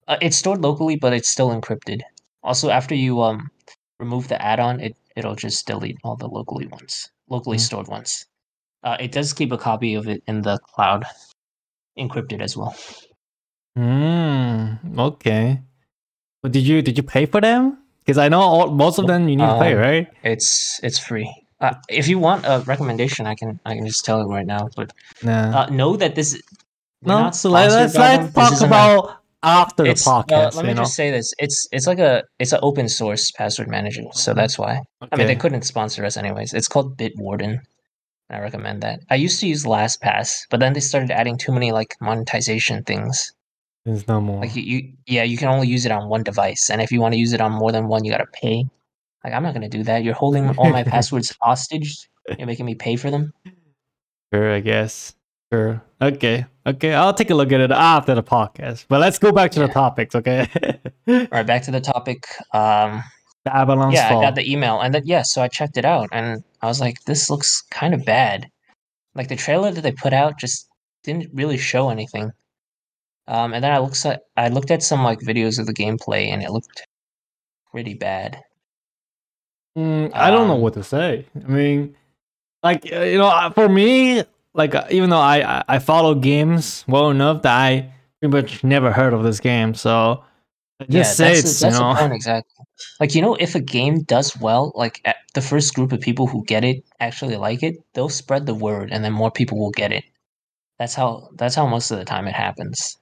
uh, 0.07 0.17
it's 0.21 0.35
stored 0.35 0.61
locally, 0.61 0.97
but 0.97 1.13
it's 1.13 1.29
still 1.29 1.49
encrypted. 1.49 2.01
Also, 2.43 2.69
after 2.69 2.93
you 2.95 3.21
um 3.21 3.49
remove 3.99 4.27
the 4.27 4.41
add-on, 4.41 4.81
it 4.81 4.97
it'll 5.15 5.35
just 5.35 5.65
delete 5.65 5.95
all 6.03 6.17
the 6.17 6.27
locally 6.27 6.67
ones, 6.67 7.09
locally 7.29 7.57
Mm. 7.57 7.61
stored 7.61 7.87
ones. 7.87 8.25
Uh, 8.83 8.97
it 8.99 9.13
does 9.13 9.31
keep 9.31 9.53
a 9.53 9.57
copy 9.57 9.95
of 9.95 10.09
it 10.09 10.21
in 10.27 10.41
the 10.41 10.59
cloud, 10.75 11.05
encrypted 11.97 12.41
as 12.41 12.57
well. 12.57 12.75
Hmm. 13.77 14.99
Okay. 14.99 15.61
But 16.41 16.51
did 16.51 16.67
you 16.67 16.81
did 16.81 16.97
you 16.97 17.03
pay 17.03 17.25
for 17.25 17.39
them? 17.39 17.77
Because 17.99 18.17
I 18.17 18.27
know 18.27 18.41
all, 18.41 18.69
most 18.71 18.99
of 18.99 19.07
them 19.07 19.29
you 19.29 19.37
need 19.37 19.47
to 19.47 19.59
pay, 19.59 19.73
Um, 19.73 19.79
right? 19.79 20.07
It's 20.23 20.79
it's 20.83 20.99
free. 20.99 21.31
Uh, 21.63 21.73
if 21.89 22.05
you 22.11 22.17
want 22.19 22.41
a 22.45 22.55
recommendation, 22.73 23.25
I 23.25 23.35
can 23.35 23.59
I 23.65 23.71
can 23.75 23.85
just 23.87 24.03
tell 24.07 24.19
you 24.21 24.27
right 24.37 24.45
now. 24.55 24.63
But 24.75 24.87
Nah. 25.23 25.61
uh, 25.61 25.65
know 25.79 25.91
that 26.01 26.13
this 26.15 26.29
no. 27.01 27.19
not 27.19 27.35
So 27.35 27.49
let's 27.49 27.73
them. 27.73 28.01
let's 28.01 28.33
talk 28.33 28.51
isn't 28.53 28.65
a- 28.65 28.71
about 28.71 29.01
after 29.43 29.83
the 29.83 29.89
it's 29.91 30.05
uh, 30.07 30.11
podcast. 30.23 30.55
let 30.55 30.65
me 30.65 30.73
know. 30.73 30.83
just 30.83 30.95
say 30.95 31.09
this: 31.17 31.27
it's 31.45 31.57
it's 31.75 31.87
like 31.91 31.99
a 31.99 32.23
it's 32.41 32.53
an 32.53 32.59
open 32.69 32.87
source 32.89 33.31
password 33.31 33.69
manager, 33.69 34.03
so 34.13 34.33
that's 34.33 34.55
why. 34.61 34.73
Okay. 35.01 35.09
I 35.11 35.15
mean, 35.17 35.27
they 35.27 35.35
couldn't 35.43 35.63
sponsor 35.63 36.03
us 36.05 36.15
anyways. 36.17 36.53
It's 36.53 36.67
called 36.67 36.97
Bitwarden. 36.97 37.59
I 38.29 38.39
recommend 38.39 38.81
that. 38.83 38.99
I 39.09 39.15
used 39.15 39.39
to 39.41 39.47
use 39.47 39.63
LastPass, 39.63 40.27
but 40.49 40.59
then 40.59 40.73
they 40.73 40.79
started 40.79 41.11
adding 41.11 41.37
too 41.37 41.51
many 41.51 41.71
like 41.71 41.95
monetization 42.01 42.83
things. 42.83 43.31
There's 43.85 44.07
no 44.07 44.19
more. 44.21 44.39
Like 44.41 44.55
you, 44.55 44.63
you 44.63 44.79
yeah, 45.07 45.23
you 45.23 45.37
can 45.37 45.49
only 45.49 45.67
use 45.67 45.85
it 45.85 45.91
on 45.91 46.09
one 46.09 46.23
device, 46.23 46.69
and 46.71 46.81
if 46.81 46.89
you 46.91 46.99
want 47.01 47.13
to 47.13 47.19
use 47.19 47.33
it 47.33 47.41
on 47.41 47.51
more 47.51 47.71
than 47.71 47.87
one, 47.87 48.03
you 48.05 48.11
gotta 48.11 48.31
pay. 48.41 48.65
Like 49.23 49.33
I'm 49.33 49.43
not 49.43 49.53
gonna 49.53 49.69
do 49.69 49.83
that. 49.83 50.03
You're 50.03 50.13
holding 50.13 50.49
all 50.57 50.69
my 50.69 50.83
passwords 50.93 51.35
hostage. 51.41 52.09
You're 52.37 52.47
making 52.47 52.65
me 52.65 52.75
pay 52.75 52.95
for 52.95 53.11
them. 53.11 53.33
Sure, 54.33 54.53
I 54.53 54.59
guess. 54.59 55.15
Sure. 55.51 55.83
Okay. 56.01 56.45
Okay. 56.65 56.93
I'll 56.93 57.13
take 57.13 57.29
a 57.29 57.35
look 57.35 57.51
at 57.51 57.61
it 57.61 57.71
after 57.71 58.15
the 58.15 58.23
podcast. 58.23 58.85
But 58.87 59.01
let's 59.01 59.19
go 59.19 59.31
back 59.31 59.51
to 59.51 59.59
the 59.59 59.67
topics, 59.67 60.15
okay? 60.15 60.49
All 61.07 61.27
right, 61.31 61.45
back 61.45 61.61
to 61.63 61.71
the 61.71 61.81
topic. 61.81 62.25
Um, 62.53 63.03
Babylon's 63.45 63.93
yeah, 63.93 64.09
Fall. 64.09 64.21
I 64.21 64.25
got 64.25 64.35
the 64.35 64.49
email, 64.49 64.79
and 64.79 64.93
then 64.93 65.03
yeah, 65.05 65.21
so 65.21 65.41
I 65.41 65.47
checked 65.47 65.77
it 65.77 65.85
out, 65.85 66.09
and 66.11 66.43
I 66.61 66.67
was 66.67 66.79
like, 66.79 67.03
this 67.03 67.29
looks 67.29 67.61
kind 67.69 67.93
of 67.93 68.05
bad. 68.05 68.49
Like 69.15 69.27
the 69.27 69.35
trailer 69.35 69.71
that 69.71 69.81
they 69.81 69.91
put 69.91 70.13
out 70.13 70.39
just 70.39 70.67
didn't 71.03 71.29
really 71.33 71.57
show 71.57 71.89
anything. 71.89 72.31
Um, 73.27 73.53
and 73.53 73.63
then 73.63 73.71
I 73.71 73.77
looked 73.77 74.05
at 74.05 74.23
I 74.35 74.47
looked 74.47 74.71
at 74.71 74.83
some 74.83 75.03
like 75.03 75.19
videos 75.19 75.59
of 75.59 75.65
the 75.65 75.73
gameplay, 75.73 76.27
and 76.27 76.41
it 76.41 76.51
looked 76.51 76.87
pretty 77.71 77.93
bad. 77.93 78.41
Mm, 79.77 80.11
I 80.13 80.29
don't 80.31 80.47
know 80.47 80.55
Um, 80.55 80.61
what 80.61 80.73
to 80.75 80.83
say. 80.83 81.25
I 81.35 81.47
mean, 81.47 81.95
like 82.63 82.91
uh, 82.91 83.01
you 83.01 83.17
know, 83.17 83.27
uh, 83.27 83.49
for 83.51 83.69
me, 83.69 84.23
like 84.53 84.75
uh, 84.75 84.85
even 84.91 85.09
though 85.09 85.19
I 85.19 85.63
I- 85.67 85.79
follow 85.79 86.15
games 86.15 86.85
well 86.87 87.09
enough 87.09 87.41
that 87.43 87.55
I 87.57 87.91
pretty 88.21 88.35
much 88.35 88.63
never 88.63 88.91
heard 88.91 89.13
of 89.13 89.23
this 89.23 89.39
game, 89.39 89.73
so 89.73 90.23
I 90.79 90.85
just 90.85 91.15
say 91.17 91.35
that's 91.35 91.39
it's 91.39 91.59
the, 91.59 91.67
that's 91.67 91.79
you 91.79 91.83
know 91.85 91.95
point 91.95 92.13
exactly. 92.13 92.65
Like 92.99 93.15
you 93.15 93.21
know, 93.21 93.35
if 93.35 93.55
a 93.55 93.59
game 93.61 94.03
does 94.03 94.37
well, 94.37 94.71
like 94.75 95.01
a- 95.05 95.15
the 95.33 95.41
first 95.41 95.73
group 95.75 95.91
of 95.91 96.01
people 96.01 96.27
who 96.27 96.43
get 96.45 96.63
it 96.63 96.83
actually 96.99 97.37
like 97.37 97.63
it, 97.63 97.77
they'll 97.93 98.09
spread 98.09 98.45
the 98.45 98.55
word, 98.55 98.91
and 98.91 99.03
then 99.03 99.13
more 99.13 99.31
people 99.31 99.57
will 99.59 99.71
get 99.71 99.91
it. 99.91 100.03
That's 100.79 100.93
how 100.95 101.29
that's 101.35 101.55
how 101.55 101.67
most 101.67 101.91
of 101.91 101.99
the 101.99 102.05
time 102.05 102.27
it 102.27 102.35
happens, 102.35 102.97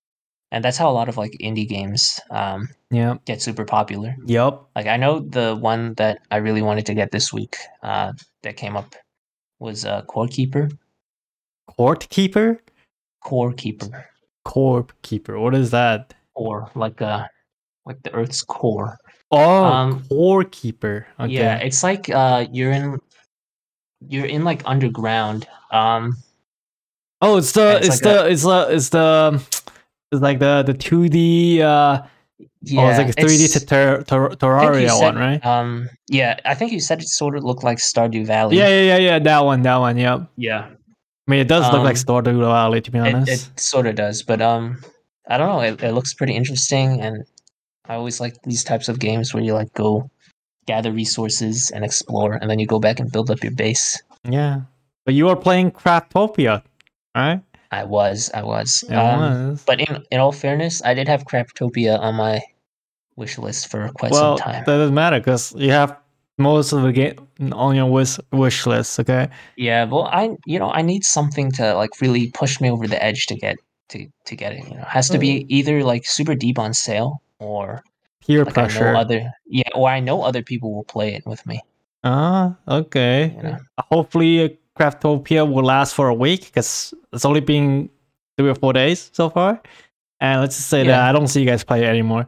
and 0.51 0.63
that's 0.63 0.77
how 0.77 0.89
a 0.89 0.93
lot 0.93 1.09
of 1.09 1.17
like 1.17 1.31
indie 1.41 1.67
games 1.67 2.19
um, 2.29 2.67
yeah 2.89 3.15
get 3.25 3.41
super 3.41 3.65
popular. 3.65 4.15
yep 4.25 4.61
Like 4.75 4.87
I 4.87 4.97
know 4.97 5.19
the 5.19 5.55
one 5.55 5.93
that 5.95 6.19
I 6.31 6.37
really 6.37 6.61
wanted 6.61 6.85
to 6.87 6.93
get 6.93 7.11
this 7.11 7.31
week 7.33 7.55
uh, 7.83 8.13
that 8.43 8.57
came 8.57 8.75
up 8.77 8.95
was 9.59 9.85
uh, 9.85 10.01
Core 10.03 10.27
Keeper. 10.27 10.69
court 11.77 12.07
keeper 12.09 12.59
Core 13.23 13.53
Keeper, 13.53 14.09
corp 14.45 14.91
keeper. 15.03 15.39
What 15.39 15.53
is 15.55 15.69
that? 15.71 16.13
or 16.33 16.71
like 16.75 17.01
uh, 17.01 17.27
like 17.85 18.01
the 18.03 18.11
Earth's 18.13 18.41
core. 18.41 18.97
Oh, 19.31 19.63
Um, 19.63 20.03
core 20.09 20.43
keeper. 20.43 21.05
Okay. 21.19 21.33
Yeah, 21.33 21.57
it's 21.57 21.83
like 21.83 22.09
uh, 22.09 22.45
you're 22.51 22.71
in 22.71 22.99
you're 24.07 24.25
in 24.25 24.43
like 24.43 24.61
underground. 24.65 25.47
Um, 25.71 26.17
Oh, 27.21 27.37
it's 27.37 27.51
the 27.51 27.77
it's, 27.77 27.87
it's 27.87 27.95
like 27.95 28.01
the 28.01 28.31
it's 28.31 28.43
the 28.43 28.67
it's 28.71 28.89
the 28.89 29.41
it's 30.11 30.21
like 30.21 30.39
the 30.39 30.63
the 30.63 30.73
two 30.73 31.07
D 31.09 31.61
uh 31.61 32.01
Yeah, 32.63 32.81
oh, 32.81 32.89
it's 32.89 32.97
like 32.97 33.09
a 33.09 33.13
3D 33.13 33.53
to 33.53 33.65
ter- 33.65 34.03
ter- 34.03 34.25
I 34.25 34.29
think 34.29 34.41
you 34.41 34.47
Terraria 34.47 34.89
said- 34.89 35.03
one, 35.03 35.15
right? 35.17 35.45
Um, 35.45 35.89
yeah, 36.09 36.39
I 36.45 36.53
think 36.53 36.71
you 36.71 36.79
said 36.79 37.01
it 37.01 37.07
sort 37.07 37.35
of 37.35 37.43
looked 37.43 37.63
like 37.63 37.77
Stardew 37.79 38.25
Valley. 38.25 38.57
Yeah, 38.57 38.67
yeah, 38.69 38.81
yeah, 38.81 38.97
yeah. 38.97 39.19
That 39.19 39.43
one, 39.45 39.61
that 39.63 39.77
one. 39.77 39.97
Yep. 39.97 40.29
yeah. 40.37 40.67
I 41.27 41.31
mean, 41.31 41.39
it 41.39 41.47
does 41.47 41.63
look 41.71 41.81
like 41.83 41.97
Um, 41.97 42.03
Stardew 42.03 42.39
Valley, 42.39 42.81
to 42.81 42.91
be 42.91 42.97
It, 42.99 43.13
honest. 43.15 43.51
it 43.51 43.59
sort 43.59 43.87
of 43.87 43.95
does, 43.95 44.21
but 44.23 44.41
um, 44.41 44.81
I 45.29 45.37
don't 45.37 45.47
know. 45.49 45.61
It, 45.61 45.81
it 45.83 45.93
looks 45.93 46.13
pretty 46.13 46.35
interesting, 46.35 46.99
and 47.01 47.23
I 47.87 47.95
always 47.95 48.19
like 48.19 48.35
these 48.43 48.63
types 48.63 48.89
of 48.89 48.99
games 48.99 49.33
where 49.33 49.43
you 49.43 49.53
like 49.53 49.71
go 49.73 50.09
gather 50.67 50.91
resources 50.91 51.71
and 51.73 51.83
explore, 51.85 52.33
and 52.33 52.49
then 52.49 52.59
you 52.59 52.67
go 52.67 52.79
back 52.79 52.99
and 52.99 53.11
build 53.11 53.31
up 53.31 53.41
your 53.43 53.53
base. 53.53 54.01
yeah, 54.27 54.61
but 55.05 55.13
you 55.13 55.29
are 55.29 55.35
playing 55.35 55.71
Craftopia, 55.71 56.61
right? 57.15 57.41
I 57.71 57.85
was, 57.85 58.29
I 58.33 58.43
was. 58.43 58.83
Um, 58.89 58.97
was. 58.97 59.63
But 59.65 59.79
in 59.79 60.03
in 60.11 60.19
all 60.19 60.31
fairness, 60.31 60.81
I 60.83 60.93
did 60.93 61.07
have 61.07 61.25
Craftopia 61.25 61.99
on 61.99 62.15
my 62.15 62.41
wish 63.15 63.37
list 63.37 63.69
for 63.69 63.89
quite 63.89 64.11
well, 64.11 64.37
some 64.37 64.51
time. 64.51 64.63
that 64.65 64.77
doesn't 64.77 64.95
matter 64.95 65.19
because 65.19 65.53
you 65.55 65.71
have 65.71 65.97
most 66.37 66.73
of 66.73 66.81
the 66.81 66.91
game 66.91 67.27
on 67.53 67.75
your 67.75 67.85
wish 67.85 68.19
wish 68.31 68.65
list. 68.65 68.99
Okay. 68.99 69.29
Yeah, 69.55 69.85
well, 69.85 70.05
I 70.05 70.35
you 70.45 70.59
know 70.59 70.69
I 70.71 70.81
need 70.81 71.03
something 71.03 71.51
to 71.53 71.73
like 71.75 72.01
really 72.01 72.31
push 72.31 72.59
me 72.59 72.69
over 72.69 72.87
the 72.87 73.01
edge 73.01 73.27
to 73.27 73.35
get 73.35 73.57
to 73.89 74.07
to 74.25 74.35
get 74.35 74.53
it. 74.53 74.63
You 74.67 74.75
know, 74.75 74.81
it 74.81 74.87
has 74.87 75.09
to 75.09 75.17
be 75.17 75.45
either 75.49 75.83
like 75.83 76.05
super 76.05 76.35
deep 76.35 76.59
on 76.59 76.73
sale 76.73 77.21
or 77.39 77.83
Peer 78.25 78.45
like 78.45 78.57
I 78.57 78.65
pressure. 78.65 78.93
know 78.93 78.99
other 78.99 79.31
yeah, 79.47 79.69
or 79.73 79.89
I 79.89 79.99
know 79.99 80.23
other 80.23 80.43
people 80.43 80.73
will 80.73 80.83
play 80.83 81.13
it 81.13 81.25
with 81.25 81.45
me. 81.45 81.61
Ah, 82.03 82.57
okay. 82.67 83.33
You 83.35 83.43
know, 83.43 83.57
Hopefully, 83.91 84.43
uh, 84.43 84.49
Craftopia 84.81 85.49
will 85.51 85.63
last 85.63 85.93
for 85.93 86.07
a 86.09 86.13
week 86.13 86.45
because 86.45 86.93
it's 87.13 87.23
only 87.25 87.39
been 87.39 87.89
three 88.37 88.49
or 88.49 88.55
four 88.55 88.73
days 88.73 89.11
so 89.13 89.29
far. 89.29 89.61
And 90.19 90.41
let's 90.41 90.55
just 90.55 90.69
say 90.69 90.83
that 90.87 91.09
I 91.09 91.11
don't 91.11 91.27
see 91.27 91.41
you 91.41 91.45
guys 91.45 91.63
play 91.63 91.83
it 91.83 91.87
anymore. 91.87 92.27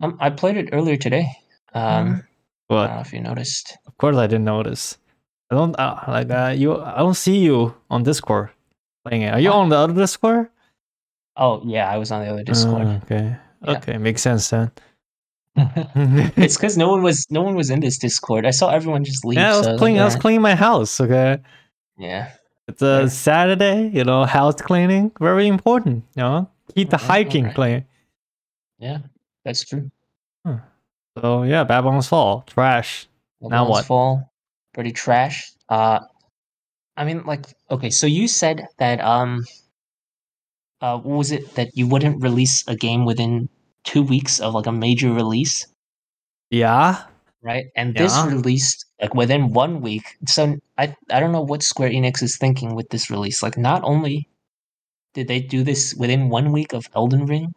um, 0.00 0.16
I 0.20 0.30
played 0.30 0.56
it 0.56 0.70
earlier 0.72 0.96
today. 0.96 1.26
Um, 1.74 2.24
I 2.70 2.74
don't 2.86 2.94
know 2.94 3.00
if 3.00 3.12
you 3.12 3.20
noticed. 3.20 3.76
of 3.86 3.96
course, 3.98 4.16
I 4.16 4.26
didn't 4.26 4.44
notice. 4.44 4.98
I 5.50 5.56
don't 5.56 5.78
uh, 5.78 6.04
like 6.08 6.30
uh, 6.30 6.54
you. 6.56 6.80
I 6.80 6.98
don't 6.98 7.14
see 7.14 7.38
you 7.38 7.74
on 7.90 8.02
Discord 8.02 8.50
playing 9.04 9.22
it. 9.22 9.34
Are 9.34 9.40
you 9.40 9.50
What? 9.50 9.58
on 9.58 9.68
the 9.68 9.76
other 9.76 9.92
Discord? 9.94 10.48
Oh 11.36 11.62
yeah, 11.66 11.90
I 11.90 11.98
was 11.98 12.10
on 12.10 12.24
the 12.24 12.30
other 12.30 12.44
Discord. 12.44 12.86
Ah, 12.86 13.00
okay. 13.04 13.36
Yeah. 13.62 13.76
Okay, 13.76 13.98
makes 13.98 14.22
sense 14.22 14.48
then. 14.50 14.70
it's 16.36 16.56
because 16.56 16.76
no 16.76 16.88
one 16.88 17.02
was 17.02 17.26
no 17.30 17.42
one 17.42 17.54
was 17.54 17.70
in 17.70 17.80
this 17.80 17.98
Discord. 17.98 18.46
I 18.46 18.50
saw 18.50 18.70
everyone 18.70 19.04
just 19.04 19.24
leave. 19.24 19.38
yeah, 19.38 19.50
I 19.50 19.52
so 19.52 19.58
was 19.58 19.66
like, 19.68 19.78
cleaning. 19.78 20.00
I 20.00 20.04
was 20.04 20.16
cleaning 20.16 20.42
my 20.42 20.54
house. 20.54 21.00
Okay, 21.00 21.38
Yeah, 21.98 22.32
it's 22.68 22.82
a 22.82 23.02
Yeah. 23.02 23.08
Saturday. 23.08 23.88
You 23.88 24.04
know, 24.04 24.24
house 24.24 24.60
cleaning 24.60 25.12
very 25.20 25.46
important. 25.46 26.04
You 26.16 26.22
know, 26.22 26.50
keep 26.74 26.90
the 26.90 26.96
hiking 26.96 27.44
alright. 27.44 27.54
clean. 27.56 27.84
yeah, 28.78 28.98
that's 29.44 29.64
true. 29.64 29.90
So 31.16 31.44
yeah, 31.44 31.62
Babylon's 31.62 32.08
Fall, 32.08 32.42
trash. 32.46 33.06
Now 33.40 33.48
Babylon's 33.50 33.70
what? 33.70 33.84
Fall, 33.86 34.32
pretty 34.72 34.90
trash. 34.92 35.52
Uh, 35.68 36.00
I 36.96 37.04
mean, 37.04 37.22
like, 37.24 37.46
okay, 37.70 37.90
so 37.90 38.06
you 38.06 38.26
said 38.26 38.66
that 38.78 39.00
um, 39.00 39.44
uh, 40.80 40.98
what 40.98 41.16
was 41.16 41.30
it 41.32 41.54
that 41.54 41.70
you 41.76 41.86
wouldn't 41.86 42.20
release 42.22 42.66
a 42.66 42.74
game 42.76 43.04
within 43.04 43.48
two 43.84 44.02
weeks 44.02 44.40
of 44.40 44.54
like 44.54 44.66
a 44.66 44.72
major 44.72 45.12
release, 45.12 45.66
Yeah, 46.50 47.04
right? 47.42 47.66
And 47.76 47.94
this 47.94 48.12
Yeah. 48.16 48.26
released 48.28 48.83
like 49.00 49.14
within 49.14 49.52
one 49.52 49.80
week. 49.80 50.16
So 50.28 50.56
I 50.78 50.94
I 51.10 51.20
don't 51.20 51.32
know 51.32 51.42
what 51.42 51.62
Square 51.62 51.90
Enix 51.90 52.22
is 52.22 52.36
thinking 52.38 52.74
with 52.74 52.88
this 52.90 53.10
release. 53.10 53.42
Like, 53.42 53.58
not 53.58 53.82
only 53.84 54.28
did 55.14 55.28
they 55.28 55.40
do 55.40 55.62
this 55.62 55.94
within 55.94 56.28
one 56.28 56.52
week 56.52 56.72
of 56.72 56.86
Elden 56.94 57.26
Ring, 57.26 57.54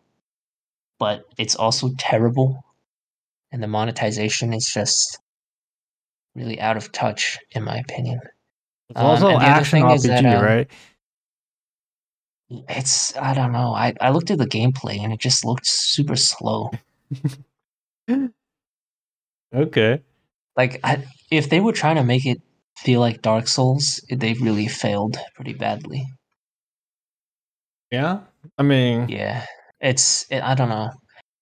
but 0.99 1.23
it's 1.37 1.55
also 1.55 1.89
terrible, 1.97 2.63
and 3.51 3.61
the 3.61 3.67
monetization 3.67 4.53
is 4.53 4.69
just 4.73 5.19
really 6.35 6.59
out 6.59 6.77
of 6.77 6.91
touch, 6.91 7.37
in 7.51 7.63
my 7.63 7.77
opinion. 7.77 8.19
it's 8.89 8.99
Um, 8.99 9.07
also 9.07 9.29
other 9.29 9.45
action 9.45 9.81
RPG, 9.81 10.01
that, 10.07 10.25
um, 10.25 10.43
right? 10.43 10.71
It's 12.49 13.15
I 13.17 13.33
don't 13.33 13.51
know. 13.51 13.73
I, 13.73 13.93
I 13.99 14.11
looked 14.11 14.31
at 14.31 14.37
the 14.37 14.45
gameplay 14.45 14.99
and 14.99 15.11
it 15.11 15.19
just 15.19 15.43
looked 15.45 15.67
super 15.67 16.15
slow. 16.15 16.71
Okay. 19.53 20.01
Like 20.57 20.79
I, 20.83 21.03
if 21.31 21.49
they 21.49 21.59
were 21.61 21.71
trying 21.73 21.95
to 21.97 22.03
make 22.03 22.25
it 22.25 22.41
feel 22.77 22.99
like 22.99 23.21
Dark 23.21 23.47
Souls, 23.47 24.01
they 24.11 24.33
really 24.33 24.67
failed 24.67 25.17
pretty 25.35 25.53
badly. 25.53 26.05
Yeah, 27.91 28.19
I 28.57 28.63
mean, 28.63 29.07
Yeah, 29.07 29.45
it's 29.79 30.25
it, 30.29 30.41
I 30.41 30.55
don't 30.55 30.69
know. 30.69 30.89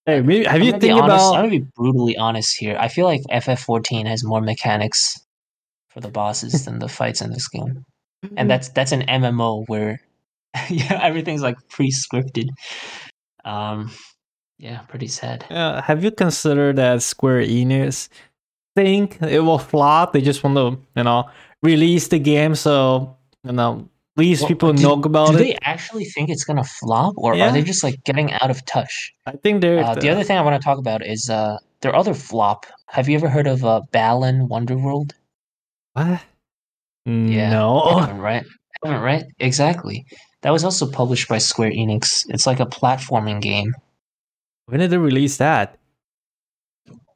hey, 0.06 0.22
maybe 0.22 0.46
have 0.46 0.62
I'm 0.62 0.64
you 0.64 0.72
think 0.74 0.94
honest. 1.02 1.26
I'm 1.34 1.46
gonna 1.46 1.50
be 1.50 1.66
brutally 1.76 2.18
honest 2.18 2.56
here. 2.58 2.78
I 2.80 2.88
feel 2.88 3.06
like 3.06 3.22
FF14 3.32 4.06
has 4.08 4.24
more 4.24 4.42
mechanics 4.42 5.20
for 5.90 6.02
the 6.02 6.10
bosses 6.10 6.66
than 6.66 6.80
the 6.80 6.90
fights 6.90 7.22
in 7.22 7.32
this 7.32 7.48
game, 7.48 7.84
and 8.38 8.50
that's 8.50 8.70
that's 8.70 8.92
an 8.92 9.02
MMO 9.04 9.64
where 9.68 10.00
yeah 10.70 11.00
everything's 11.02 11.42
like 11.42 11.58
pre-scripted. 11.70 12.50
Um, 13.44 13.92
yeah, 14.60 14.80
pretty 14.82 15.08
sad. 15.08 15.46
Uh, 15.50 15.82
have 15.82 16.04
you 16.04 16.12
considered 16.12 16.76
that 16.78 17.02
Square 17.02 17.42
Enix 17.44 18.10
think 18.76 19.22
it 19.22 19.40
will 19.40 19.60
flop? 19.60 20.14
They 20.14 20.22
just 20.22 20.44
want 20.44 20.56
to, 20.58 20.78
you 20.96 21.04
know, 21.04 21.30
release 21.64 22.08
the 22.10 22.20
game 22.20 22.56
so 22.56 23.16
you 23.44 23.52
know, 23.54 23.88
at 24.18 24.20
least 24.22 24.42
Well, 24.44 24.48
people 24.50 24.74
do- 24.74 24.84
know 24.84 24.94
about 24.94 25.30
Do 25.32 25.36
it. 25.36 25.38
Do 25.38 25.44
they 25.46 25.58
actually 25.64 26.06
think 26.06 26.30
it's 26.30 26.44
gonna 26.44 26.64
flop, 26.64 27.14
or 27.18 27.36
Yeah. 27.36 27.50
are 27.50 27.52
they 27.52 27.62
just 27.62 27.84
like 27.84 28.04
getting 28.04 28.34
out 28.34 28.50
of 28.50 28.66
touch? 28.66 29.14
I 29.26 29.32
think 29.34 29.62
they're 29.62 29.84
Uh, 29.84 29.96
the 29.96 30.10
other 30.10 30.24
thing 30.24 30.38
I 30.38 30.42
want 30.42 30.60
to 30.62 30.66
talk 30.66 30.78
about 30.80 31.06
is 31.06 31.30
uh, 31.30 31.58
their 31.82 31.96
other 31.96 32.14
flop. 32.14 32.66
Have 32.90 33.08
you 33.10 33.16
ever 33.18 33.30
heard 33.30 33.48
of 33.48 33.64
uh, 33.64 33.82
Balan 33.92 34.48
Wonderworld? 34.50 35.12
What? 35.94 36.22
Yeah. 37.06 37.50
No. 37.52 38.00
Haven't, 38.00 38.18
right? 38.20 38.44
Haven't, 38.84 39.02
right? 39.02 39.24
Exactly. 39.40 40.06
That 40.42 40.52
was 40.52 40.64
also 40.64 40.90
published 40.90 41.28
by 41.28 41.38
Square 41.38 41.72
Enix. 41.72 42.26
It's 42.30 42.46
like 42.48 42.60
a 42.60 42.66
platforming 42.66 43.42
game. 43.42 43.74
When 44.68 44.80
did 44.80 44.90
they 44.90 44.98
release 44.98 45.38
that? 45.38 45.78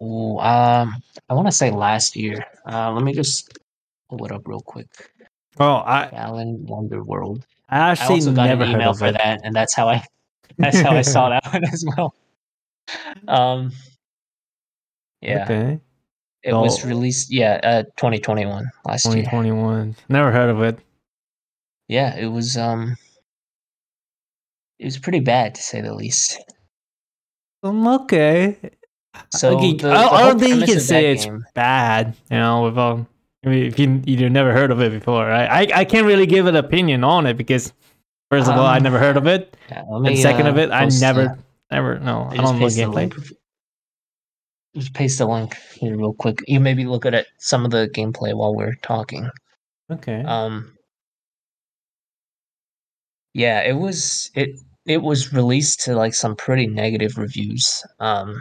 Ooh, 0.01 0.38
um, 0.39 0.95
I 1.29 1.33
want 1.33 1.47
to 1.47 1.51
say 1.51 1.71
last 1.71 2.15
year. 2.15 2.45
Uh, 2.65 2.91
let 2.91 3.03
me 3.03 3.13
just 3.13 3.57
pull 4.09 4.25
it 4.25 4.31
up 4.31 4.47
real 4.47 4.62
quick. 4.62 4.88
Oh, 5.59 5.75
I 5.77 6.09
Alan 6.13 6.65
Wonderworld. 6.69 7.43
I 7.69 7.77
I 7.79 7.91
actually 7.91 8.15
also 8.15 8.33
got 8.33 8.45
never 8.45 8.63
an 8.63 8.69
email 8.71 8.93
for 8.93 9.07
it. 9.07 9.13
that, 9.17 9.41
and 9.43 9.53
that's 9.53 9.75
how 9.75 9.89
I 9.89 10.03
that's 10.57 10.79
how 10.79 10.95
I 10.95 11.01
saw 11.01 11.29
that 11.29 11.45
one 11.53 11.63
as 11.65 11.85
well. 11.85 12.15
Um, 13.27 13.71
yeah, 15.21 15.43
Okay. 15.43 15.79
it 16.43 16.53
was 16.53 16.85
released. 16.85 17.31
Yeah, 17.31 17.59
uh, 17.62 17.83
2021 17.97 18.65
last 18.85 19.05
year. 19.05 19.15
2021. 19.25 19.95
Never 20.07 20.31
heard 20.31 20.49
of 20.49 20.62
it. 20.62 20.79
Yeah, 21.89 22.15
it 22.15 22.27
was. 22.27 22.55
Um, 22.55 22.95
it 24.79 24.85
was 24.85 24.97
pretty 24.97 25.19
bad 25.19 25.55
to 25.55 25.62
say 25.62 25.81
the 25.81 25.93
least. 25.93 26.39
Um, 27.63 27.85
okay. 27.85 28.57
So 29.31 29.59
the, 29.59 29.67
I, 29.67 29.73
the 29.73 29.91
I 29.91 30.21
don't 30.23 30.39
think 30.39 30.59
you 30.61 30.65
can 30.65 30.79
say 30.79 31.11
it's 31.11 31.25
game- 31.25 31.45
bad. 31.53 32.15
You 32.31 32.37
know, 32.37 32.63
without 32.63 33.05
I 33.45 33.49
mean, 33.49 33.65
if 33.65 33.79
you 33.79 34.01
you 34.05 34.29
never 34.29 34.53
heard 34.53 34.71
of 34.71 34.81
it 34.81 34.91
before, 34.91 35.25
right? 35.25 35.49
I 35.49 35.81
I 35.81 35.85
can't 35.85 36.05
really 36.05 36.25
give 36.25 36.45
an 36.45 36.55
opinion 36.55 37.03
on 37.03 37.25
it 37.25 37.35
because 37.37 37.73
first 38.29 38.47
of 38.49 38.55
all, 38.57 38.65
I 38.65 38.77
Um, 38.77 38.83
never 38.83 38.99
heard 38.99 39.17
of 39.17 39.27
it, 39.27 39.55
Yeah, 39.69 39.83
let 39.89 40.11
and 40.11 40.19
second 40.19 40.47
uh, 40.47 40.51
of 40.51 40.57
it, 40.57 40.71
I 40.71 40.85
never 40.85 41.21
uh, 41.21 41.35
never 41.71 41.99
no, 41.99 42.27
I 42.29 42.35
don't 42.37 42.59
know 42.59 42.69
the 42.69 42.81
gameplay. 42.81 43.33
Just 44.75 44.93
paste 44.93 45.17
the 45.17 45.25
link 45.25 45.55
here 45.73 45.97
real 45.97 46.13
quick. 46.13 46.39
You 46.47 46.59
maybe 46.59 46.85
look 46.85 47.05
at 47.05 47.15
it, 47.15 47.25
some 47.39 47.65
of 47.65 47.71
the 47.71 47.89
gameplay 47.95 48.35
while 48.35 48.55
we're 48.55 48.75
talking. 48.83 49.27
Okay. 49.91 50.21
Um, 50.21 50.77
yeah, 53.33 53.61
it 53.61 53.73
was 53.73 54.29
it 54.35 54.49
it 54.85 55.01
was 55.01 55.33
released 55.33 55.81
to 55.85 55.95
like 55.95 56.13
some 56.13 56.35
pretty 56.35 56.67
negative 56.67 57.17
reviews. 57.17 57.83
Um, 57.99 58.39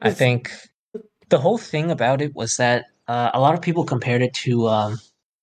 I 0.00 0.10
think 0.10 0.50
the 1.28 1.38
whole 1.38 1.58
thing 1.58 1.90
about 1.90 2.20
it 2.20 2.34
was 2.34 2.56
that 2.56 2.86
uh, 3.08 3.30
a 3.34 3.40
lot 3.40 3.54
of 3.54 3.62
people 3.62 3.84
compared 3.84 4.22
it 4.22 4.34
to 4.34 4.68
um, 4.68 4.98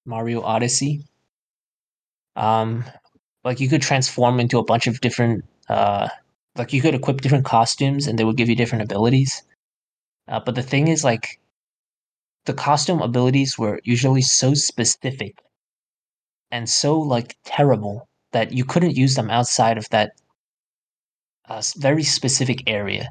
Mario 0.06 0.42
Odyssey. 0.42 1.04
Um, 2.36 2.84
like 3.44 3.60
you 3.60 3.70
could 3.70 3.82
transform 3.82 4.40
into 4.40 4.58
a 4.60 4.64
bunch 4.64 4.88
of 4.88 5.02
different, 5.02 5.46
uh, 5.70 6.10
like 6.56 6.74
you 6.74 6.82
could 6.82 6.96
equip 6.96 7.22
different 7.22 7.46
costumes, 7.46 8.08
and 8.08 8.18
they 8.18 8.24
would 8.24 8.38
give 8.38 8.50
you 8.50 8.56
different 8.56 8.84
abilities. 8.84 9.44
Uh, 10.28 10.40
but 10.40 10.56
the 10.56 10.64
thing 10.64 10.88
is, 10.88 11.04
like, 11.04 11.40
the 12.46 12.54
costume 12.54 13.02
abilities 13.02 13.58
were 13.58 13.80
usually 13.84 14.22
so 14.22 14.54
specific 14.54 15.42
and 16.52 16.70
so 16.70 17.00
like 17.00 17.38
terrible 17.46 18.08
that 18.32 18.52
you 18.52 18.64
couldn't 18.66 18.96
use 18.96 19.16
them 19.16 19.30
outside 19.30 19.78
of 19.78 19.90
that 19.90 20.12
uh, 21.50 21.62
very 21.78 22.04
specific 22.04 22.64
area. 22.68 23.10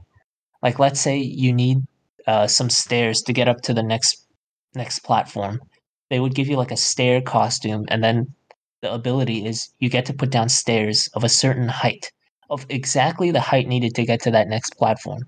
Like, 0.62 0.78
let's 0.78 1.00
say 1.00 1.18
you 1.18 1.52
need 1.52 1.78
uh, 2.26 2.46
some 2.46 2.70
stairs 2.70 3.22
to 3.22 3.32
get 3.32 3.48
up 3.48 3.60
to 3.62 3.74
the 3.74 3.82
next 3.82 4.26
next 4.74 5.00
platform. 5.00 5.60
They 6.08 6.20
would 6.20 6.34
give 6.34 6.48
you 6.48 6.56
like 6.56 6.70
a 6.70 6.76
stair 6.76 7.20
costume, 7.20 7.84
and 7.88 8.02
then 8.02 8.34
the 8.80 8.92
ability 8.92 9.46
is 9.46 9.70
you 9.78 9.88
get 9.88 10.06
to 10.06 10.14
put 10.14 10.30
down 10.30 10.48
stairs 10.48 11.08
of 11.14 11.24
a 11.24 11.28
certain 11.28 11.68
height 11.68 12.10
of 12.50 12.66
exactly 12.68 13.30
the 13.30 13.40
height 13.40 13.66
needed 13.66 13.94
to 13.94 14.04
get 14.04 14.20
to 14.22 14.30
that 14.30 14.48
next 14.48 14.76
platform. 14.76 15.22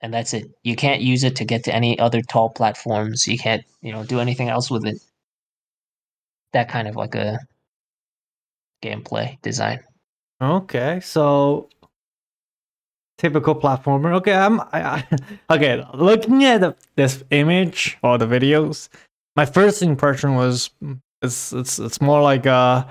And 0.00 0.12
that's 0.12 0.34
it. 0.34 0.46
You 0.62 0.76
can't 0.76 1.00
use 1.00 1.24
it 1.24 1.36
to 1.36 1.44
get 1.44 1.64
to 1.64 1.74
any 1.74 1.98
other 1.98 2.20
tall 2.20 2.50
platforms. 2.50 3.26
You 3.26 3.38
can't, 3.38 3.64
you 3.80 3.92
know, 3.92 4.04
do 4.04 4.20
anything 4.20 4.48
else 4.48 4.70
with 4.70 4.86
it. 4.86 4.98
That 6.52 6.68
kind 6.68 6.86
of 6.86 6.96
like 6.96 7.14
a 7.14 7.38
gameplay 8.82 9.40
design. 9.42 9.80
Okay, 10.40 11.00
so 11.00 11.68
typical 13.18 13.54
platformer. 13.54 14.14
Okay, 14.14 14.32
I'm 14.32 14.60
I, 14.60 14.66
I, 14.72 15.04
okay. 15.50 15.84
Looking 15.94 16.44
at 16.44 16.60
the, 16.60 16.76
this 16.96 17.22
image 17.30 17.98
or 18.02 18.16
the 18.16 18.26
videos, 18.26 18.88
my 19.36 19.44
first 19.44 19.82
impression 19.82 20.34
was 20.34 20.70
it's 21.22 21.52
it's 21.52 21.78
it's 21.78 22.00
more 22.00 22.22
like 22.22 22.46
a 22.46 22.86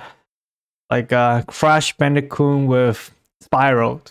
like 0.89 1.11
a 1.11 1.43
Crash 1.47 1.97
Bandicoot 1.97 2.67
with 2.67 3.11
Spyro 3.43 4.01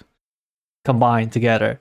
combined 0.84 1.32
together. 1.32 1.80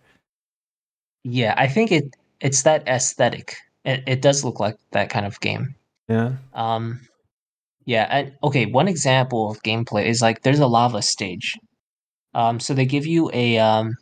Yeah, 1.23 1.55
I 1.57 1.67
think 1.67 1.91
it 1.91 2.15
it's 2.41 2.63
that 2.63 2.87
aesthetic. 2.87 3.55
It 3.83 4.03
it 4.05 4.21
does 4.21 4.43
look 4.43 4.59
like 4.59 4.77
that 4.91 5.09
kind 5.09 5.25
of 5.25 5.39
game. 5.39 5.75
Yeah. 6.07 6.33
Um, 6.53 6.99
yeah, 7.85 8.07
and 8.09 8.33
okay, 8.43 8.65
one 8.65 8.87
example 8.87 9.51
of 9.51 9.61
gameplay 9.63 10.05
is 10.05 10.21
like 10.21 10.41
there's 10.41 10.59
a 10.59 10.67
lava 10.67 11.01
stage. 11.01 11.57
Um, 12.33 12.59
so 12.59 12.73
they 12.73 12.85
give 12.85 13.05
you 13.05 13.31
a 13.33 13.57
um, 13.59 13.95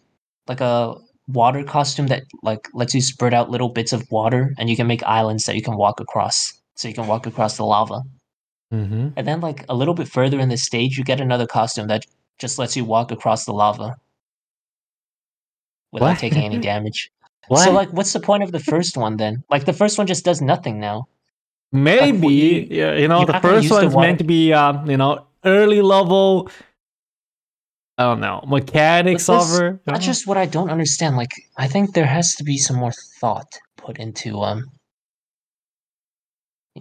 like 0.47 0.62
a 0.62 0.95
water 1.27 1.63
costume 1.63 2.08
that 2.08 2.23
like 2.43 2.67
lets 2.73 2.93
you 2.93 3.01
spread 3.01 3.34
out 3.34 3.49
little 3.49 3.69
bits 3.69 3.93
of 3.93 4.10
water, 4.12 4.53
and 4.58 4.69
you 4.69 4.75
can 4.75 4.88
make 4.88 5.03
islands 5.03 5.45
that 5.45 5.56
you 5.56 5.62
can 5.62 5.77
walk 5.77 5.99
across. 5.99 6.53
So 6.75 6.88
you 6.88 6.93
can 6.93 7.08
walk 7.08 7.25
across 7.27 7.58
the 7.58 7.65
lava. 7.65 8.01
Mm-hmm. 8.73 9.10
And 9.15 9.27
then 9.27 9.39
like 9.41 9.65
a 9.69 9.75
little 9.75 9.93
bit 9.93 10.08
further 10.08 10.39
in 10.39 10.49
the 10.49 10.58
stage, 10.58 10.97
you 10.97 11.03
get 11.03 11.21
another 11.21 11.45
costume 11.45 11.88
that 11.88 12.06
just 12.39 12.58
lets 12.58 12.75
you 12.75 12.84
walk 12.84 13.12
across 13.12 13.45
the 13.45 13.53
lava 13.53 13.95
without 15.91 16.08
What? 16.08 16.19
taking 16.19 16.43
any 16.43 16.60
damage. 16.60 17.12
What? 17.49 17.65
So 17.65 17.71
like, 17.73 17.91
what's 17.91 18.13
the 18.13 18.21
point 18.21 18.41
of 18.41 18.53
the 18.53 18.60
first 18.60 18.95
one 18.95 19.17
then? 19.17 19.43
Like 19.49 19.65
the 19.65 19.73
first 19.73 19.97
one 19.97 20.08
just 20.08 20.23
does 20.23 20.41
nothing 20.41 20.79
now. 20.79 21.08
Maybe 21.73 22.27
you- 22.27 22.67
yeah, 22.71 22.93
you 22.95 23.10
know 23.10 23.25
the 23.25 23.38
first 23.41 23.67
the 23.67 23.75
one's 23.75 23.93
water- 23.93 24.08
meant 24.08 24.19
to 24.19 24.23
be 24.23 24.53
um, 24.53 24.89
you 24.89 24.95
know 24.95 25.25
early 25.43 25.82
level. 25.82 26.49
I 27.97 28.03
don't 28.03 28.21
know 28.21 28.43
mechanics 28.47 29.27
But 29.27 29.39
this- 29.39 29.53
of 29.53 29.60
her. 29.60 29.82
That's 29.86 30.06
just 30.06 30.27
what 30.27 30.38
I 30.38 30.45
don't 30.45 30.69
understand. 30.71 31.15
Like, 31.15 31.32
I 31.58 31.67
think 31.67 31.93
there 31.93 32.06
has 32.08 32.34
to 32.36 32.43
be 32.43 32.58
some 32.58 32.77
more 32.77 32.93
thought 33.19 33.60
put 33.77 33.99
into 33.99 34.41
um, 34.41 34.65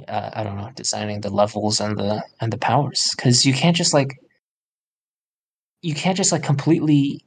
uh, 0.08 0.30
I 0.32 0.42
don't 0.42 0.56
know, 0.56 0.70
designing 0.74 1.20
the 1.20 1.30
levels 1.30 1.80
and 1.80 1.98
the 1.98 2.22
and 2.40 2.52
the 2.52 2.58
powers, 2.58 3.10
because 3.14 3.44
you 3.44 3.52
can't 3.52 3.76
just 3.76 3.92
like, 3.92 4.18
you 5.82 5.94
can't 5.94 6.16
just 6.16 6.32
like 6.32 6.42
completely, 6.42 7.24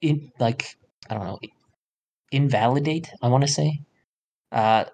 in 0.00 0.32
like 0.40 0.76
I 1.08 1.14
don't 1.14 1.24
know, 1.24 1.38
invalidate. 2.32 3.10
I 3.22 3.28
want 3.28 3.42
to 3.46 3.52
say, 3.52 3.80
uh, 4.50 4.84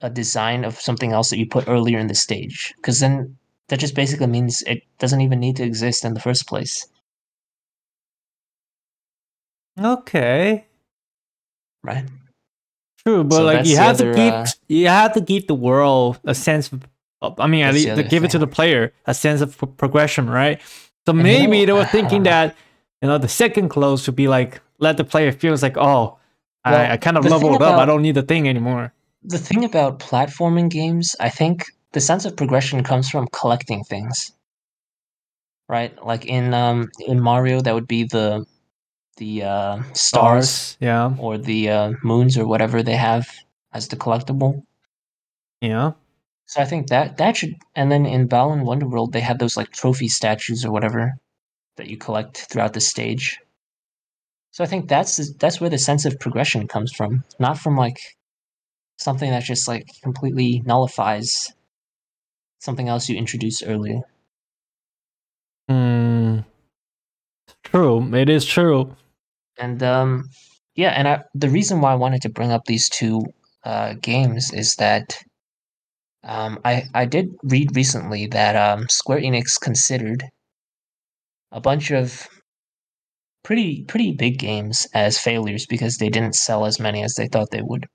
a 0.00 0.10
design 0.10 0.64
of 0.64 0.80
something 0.80 1.12
else 1.12 1.30
that 1.30 1.38
you 1.38 1.46
put 1.48 1.68
earlier 1.68 1.98
in 1.98 2.06
the 2.06 2.14
stage, 2.14 2.74
because 2.76 3.00
then 3.00 3.36
that 3.68 3.80
just 3.80 3.94
basically 3.96 4.26
means 4.28 4.62
it 4.66 4.82
doesn't 4.98 5.20
even 5.20 5.40
need 5.40 5.56
to 5.56 5.64
exist 5.64 6.04
in 6.04 6.14
the 6.14 6.20
first 6.20 6.46
place, 6.46 6.86
okay. 9.80 10.66
right? 11.82 12.04
True, 13.06 13.24
but 13.24 13.36
So 13.36 13.44
like 13.44 13.66
you 13.66 13.76
have 13.76 13.96
to 13.98 14.10
other, 14.10 14.14
keep 14.14 14.32
uh, 14.32 14.46
you 14.68 14.88
have 14.88 15.14
to 15.14 15.20
give 15.20 15.46
the 15.46 15.54
world 15.54 16.20
a 16.24 16.34
sense 16.34 16.70
of. 16.72 16.84
I 17.38 17.46
mean, 17.48 17.64
at 17.64 17.74
least 17.74 17.96
to 17.96 18.02
give 18.02 18.24
it 18.24 18.30
to 18.30 18.38
the 18.38 18.46
player 18.46 18.92
a 19.06 19.12
sense 19.12 19.42
of 19.42 19.56
pro- 19.56 19.68
progression, 19.68 20.28
right? 20.30 20.60
So 21.06 21.12
And 21.12 21.18
you 21.18 21.22
maybe 21.24 21.60
know, 21.60 21.66
they 21.66 21.72
were 21.72 21.84
thinking 21.86 22.22
that 22.30 22.56
you 23.02 23.08
know 23.08 23.18
the 23.18 23.28
second 23.28 23.68
close 23.68 24.06
would 24.06 24.16
be 24.16 24.28
like 24.28 24.60
let 24.78 24.96
the 24.96 25.04
player 25.04 25.32
feel 25.32 25.52
it's 25.52 25.62
like 25.62 25.76
oh, 25.76 26.18
I, 26.64 26.70
Well, 26.72 26.92
I 26.92 26.96
kind 26.96 27.16
of 27.16 27.24
thing 27.24 27.32
leveled 27.32 27.62
up. 27.62 27.78
I 27.78 27.86
don't 27.86 28.02
need 28.02 28.14
the 28.14 28.22
thing 28.22 28.48
anymore. 28.48 28.92
the 29.22 29.38
thing 29.38 29.64
about 29.64 29.98
platforming 29.98 30.70
games, 30.70 31.16
I 31.20 31.28
think 31.28 31.66
the 31.92 32.00
sense 32.00 32.24
of 32.24 32.36
progression 32.36 32.82
comes 32.82 33.10
from 33.10 33.28
collecting 33.32 33.84
things. 33.84 34.32
Right? 35.68 35.92
Like 36.04 36.26
in 36.26 36.52
um 36.54 36.88
in 37.06 37.20
Mario 37.20 37.60
that 37.60 37.74
would 37.74 37.88
be 37.88 38.04
the 38.04 38.44
the 39.20 39.44
uh 39.44 39.76
stars 39.94 40.76
yeah, 40.80 41.14
or 41.18 41.38
the 41.38 41.60
uh, 41.70 41.92
moons 42.02 42.36
or 42.38 42.46
whatever 42.46 42.82
they 42.82 42.96
have 42.96 43.28
as 43.72 43.88
the 43.88 43.96
collectible. 43.96 44.52
yeah. 45.60 45.92
So 46.46 46.60
I 46.60 46.66
think 46.66 46.88
that 46.88 47.16
that 47.18 47.36
should 47.36 47.54
and 47.76 47.90
then 47.92 48.06
in 48.06 48.26
Balan 48.26 48.64
Wonderworld 48.64 49.12
they 49.12 49.20
had 49.20 49.38
those 49.38 49.56
like 49.56 49.70
trophy 49.70 50.08
statues 50.08 50.64
or 50.64 50.72
whatever 50.72 51.14
that 51.76 51.88
you 51.88 51.96
collect 51.96 52.34
throughout 52.50 52.74
the 52.74 52.80
stage. 52.80 53.38
So 54.52 54.64
I 54.64 54.66
think 54.66 54.88
that's 54.88 55.16
the- 55.16 55.34
that's 55.38 55.60
where 55.60 55.70
the 55.70 55.78
sense 55.78 56.04
of 56.06 56.18
progression 56.20 56.66
comes 56.68 56.92
from, 56.92 57.24
not 57.38 57.58
from 57.58 57.76
like 57.76 57.98
something 58.98 59.30
that 59.30 59.44
just 59.44 59.68
like 59.68 59.86
completely 60.02 60.62
nullifies 60.66 61.48
something 62.60 62.88
else 62.88 63.08
you 63.08 63.16
introduced 63.16 63.64
earlier. 63.66 64.02
Hmm. 65.68 66.40
True, 67.62 68.14
it 68.14 68.28
is 68.28 68.44
true. 68.44 68.94
And 69.60 69.82
um 69.82 70.24
yeah, 70.74 70.90
and 70.90 71.06
I, 71.06 71.22
the 71.34 71.50
reason 71.50 71.80
why 71.80 71.92
I 71.92 71.96
wanted 71.96 72.22
to 72.22 72.30
bring 72.30 72.50
up 72.50 72.64
these 72.66 72.88
two 72.88 73.22
uh 73.64 73.94
games 74.00 74.52
is 74.52 74.74
that 74.76 75.18
um 76.24 76.58
I 76.64 76.84
I 76.94 77.04
did 77.04 77.28
read 77.44 77.76
recently 77.76 78.26
that 78.28 78.56
um 78.56 78.88
Square 78.88 79.20
Enix 79.20 79.60
considered 79.60 80.24
a 81.52 81.60
bunch 81.60 81.90
of 81.90 82.26
pretty 83.42 83.84
pretty 83.84 84.12
big 84.12 84.38
games 84.38 84.86
as 84.94 85.18
failures 85.18 85.66
because 85.66 85.96
they 85.96 86.08
didn't 86.08 86.34
sell 86.34 86.64
as 86.64 86.80
many 86.80 87.02
as 87.02 87.14
they 87.14 87.28
thought 87.28 87.50
they 87.50 87.62
would. 87.62 87.86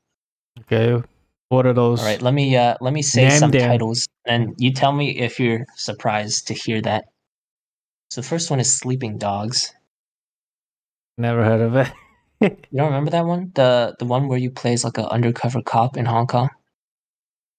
Okay, 0.62 1.02
what 1.50 1.66
are 1.66 1.74
those? 1.74 2.00
All 2.00 2.06
right, 2.06 2.22
let 2.22 2.34
me 2.34 2.56
uh 2.56 2.76
let 2.82 2.94
me 2.94 3.02
say 3.02 3.28
Name 3.28 3.40
some 3.40 3.52
them. 3.52 3.70
titles 3.70 4.08
and 4.26 4.54
you 4.58 4.72
tell 4.72 4.92
me 4.92 5.18
if 5.18 5.40
you're 5.40 5.66
surprised 5.76 6.48
to 6.48 6.54
hear 6.54 6.82
that. 6.82 7.06
So 8.10 8.22
the 8.22 8.28
first 8.28 8.50
one 8.50 8.60
is 8.60 8.78
Sleeping 8.78 9.18
Dogs. 9.18 9.75
Never 11.18 11.44
heard 11.44 11.62
of 11.62 11.76
it. 11.76 11.92
You 12.42 12.50
don't 12.78 12.88
remember 12.88 13.12
that 13.12 13.26
one? 13.26 13.52
The 13.56 13.96
the 13.98 14.06
one 14.06 14.28
where 14.28 14.38
you 14.38 14.52
play 14.52 14.74
as 14.74 14.84
like 14.84 14.98
an 14.98 15.06
undercover 15.06 15.62
cop 15.62 15.96
in 15.98 16.06
Hong 16.06 16.28
Kong? 16.28 16.50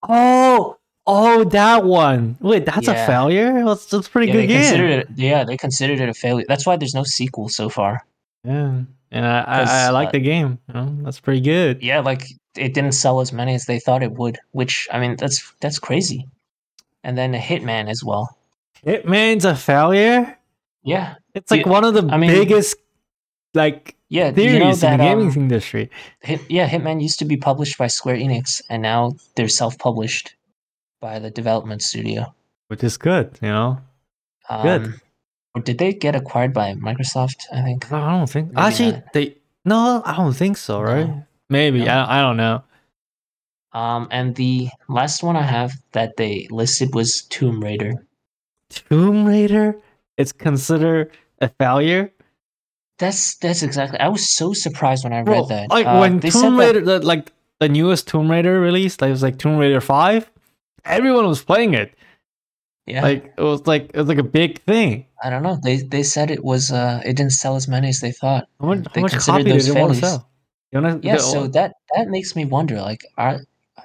Oh, 0.07 0.77
oh, 1.07 1.45
that 1.45 1.85
one. 1.85 2.37
Wait, 2.40 2.66
that's 2.66 2.87
a 2.87 2.95
failure. 2.95 3.64
That's 3.64 3.87
that's 3.87 4.07
a 4.07 4.11
pretty 4.11 4.29
Yeah, 4.29 4.33
good 4.35 4.42
they 4.42 4.47
game. 4.49 4.61
considered 4.61 4.90
it 4.90 5.09
yeah, 5.16 5.45
they 5.45 5.57
considered 5.57 6.01
it 6.01 6.09
a 6.09 6.14
failure. 6.14 6.45
That's 6.47 6.66
why 6.66 6.77
there's 6.77 6.95
no 6.95 7.05
sequel 7.05 7.49
so 7.49 7.69
far. 7.69 8.05
Yeah, 8.45 8.83
and 9.11 9.27
I 9.27 9.40
I, 9.40 9.62
I 9.87 9.90
like 9.90 10.09
uh, 10.09 10.12
the 10.12 10.21
game. 10.21 10.59
You 10.69 10.75
know, 10.75 10.97
that's 11.03 11.21
pretty 11.21 11.40
good. 11.40 11.83
Yeah, 11.83 12.01
like 12.01 12.25
it 12.57 12.75
didn't 12.75 12.92
sell 12.92 13.21
as 13.21 13.33
many 13.33 13.55
as 13.55 13.64
they 13.64 13.81
thought 13.81 14.03
it 14.03 14.12
would, 14.12 14.38
which 14.53 14.87
I 14.92 15.01
mean 15.01 15.16
that's 15.16 15.53
that's 15.61 15.79
crazy. 15.79 16.29
And 17.03 17.16
then 17.16 17.35
a 17.35 17.38
Hitman 17.38 17.88
as 17.88 18.05
well. 18.05 18.37
Hitman's 18.85 19.45
a 19.45 19.57
failure. 19.57 20.37
Yeah. 20.85 21.14
It's 21.35 21.51
like 21.51 21.64
Yeah, 21.64 21.73
one 21.73 21.85
of 21.85 21.95
the 21.95 22.07
I 22.12 22.19
mean- 22.19 22.31
biggest 22.31 22.77
like 23.57 23.97
Yeah, 24.09 24.31
theories 24.31 24.53
you 24.55 24.59
know 24.61 24.71
in 24.71 24.79
that 24.81 24.97
the 24.99 25.03
gaming 25.05 25.31
um, 25.35 25.37
industry. 25.51 25.90
Hit, 26.21 26.40
yeah, 26.49 26.69
Hitman 26.69 27.03
used 27.03 27.19
to 27.19 27.25
be 27.25 27.37
published 27.37 27.77
by 27.79 27.88
Square 27.88 28.19
Enix, 28.19 28.62
and 28.71 28.83
now 28.83 29.16
they're 29.35 29.49
self-published 29.49 30.37
by 31.01 31.19
the 31.19 31.31
development 31.31 31.83
studio. 31.83 32.33
which 32.69 32.85
is 32.85 32.97
good. 32.97 33.38
You 33.42 33.49
know, 33.49 33.79
Um, 34.49 34.62
Good. 34.62 34.85
Or 35.55 35.62
did 35.62 35.79
they 35.79 35.92
get 35.95 36.14
acquired 36.14 36.53
by 36.53 36.75
Microsoft? 36.75 37.40
I 37.53 37.62
think. 37.62 37.90
No, 37.90 37.97
I 37.99 38.12
don't 38.19 38.31
think 38.31 38.47
Maybe 38.53 38.61
actually 38.66 38.92
not. 38.92 39.12
they. 39.14 39.27
No, 39.64 40.03
I 40.05 40.12
don't 40.16 40.37
think 40.37 40.57
so. 40.57 40.79
No. 40.79 40.85
Right? 40.87 41.11
Maybe 41.51 41.81
No. 41.85 41.92
I 41.97 42.19
I 42.19 42.21
don't 42.23 42.37
know. 42.37 42.62
Um, 43.73 44.09
and 44.11 44.35
the 44.37 44.69
last 44.88 45.23
one 45.23 45.37
I 45.37 45.42
have 45.42 45.73
that 45.92 46.16
they 46.16 46.47
listed 46.51 46.95
was 46.95 47.23
Tomb 47.29 47.61
Raider. 47.64 47.92
Tomb 48.71 49.25
Raider 49.27 49.77
It's 50.16 50.33
considered 50.33 51.11
a 51.40 51.49
failure. 51.61 52.11
That's 52.99 53.37
that's 53.37 53.63
exactly. 53.63 53.99
I 54.01 54.09
was 54.09 54.35
so 54.35 54.53
surprised 54.53 55.05
when 55.05 55.13
I 55.13 55.19
read 55.19 55.25
Bro, 55.27 55.47
that. 55.47 55.71
like 55.71 55.87
Uh, 55.87 55.99
when 55.99 56.21
they 56.21 56.31
Tomb 56.31 56.57
that- 56.57 56.67
Raider, 56.67 56.81
the, 56.81 57.01
like 57.07 57.33
the 57.61 57.69
newest 57.69 58.09
Tomb 58.09 58.31
Raider 58.31 58.61
released, 58.61 59.01
like 59.01 59.09
it 59.09 59.13
was 59.13 59.23
like 59.23 59.39
Tomb 59.39 59.59
Raider 59.59 59.81
Five. 59.81 60.31
Everyone 60.85 61.27
was 61.27 61.43
playing 61.43 61.75
it. 61.75 61.93
yeah, 62.87 63.03
Like 63.03 63.35
it 63.37 63.43
was 63.43 63.67
like 63.67 63.91
it 63.93 63.97
was 63.99 64.09
like 64.09 64.19
a 64.19 64.23
big 64.23 64.63
thing. 64.63 65.07
I 65.23 65.29
don't 65.31 65.43
know. 65.43 65.59
They 65.63 65.79
they 65.79 66.03
said 66.03 66.31
it 66.31 66.45
was. 66.45 66.71
Uh, 66.71 67.01
it 67.05 67.17
didn't 67.17 67.33
sell 67.33 67.57
as 67.57 67.69
many 67.69 67.89
as 67.89 68.01
they 68.01 68.13
thought. 68.13 68.47
How 68.61 68.67
much, 68.69 68.77
and 68.79 68.89
how 68.95 69.01
much 69.03 69.13
considered 69.13 69.33
copy 69.39 69.45
did 69.45 69.55
those 69.55 69.67
they 69.67 69.73
to 69.75 69.79
failures. 69.79 70.01
sell? 70.01 70.31
You 70.73 70.81
wanna, 70.81 71.01
Yeah, 71.03 71.17
so 71.19 71.47
that 71.49 71.75
that 71.95 72.09
makes 72.09 72.35
me 72.37 72.45
wonder. 72.45 72.81
Like, 72.81 73.03
are 73.19 73.41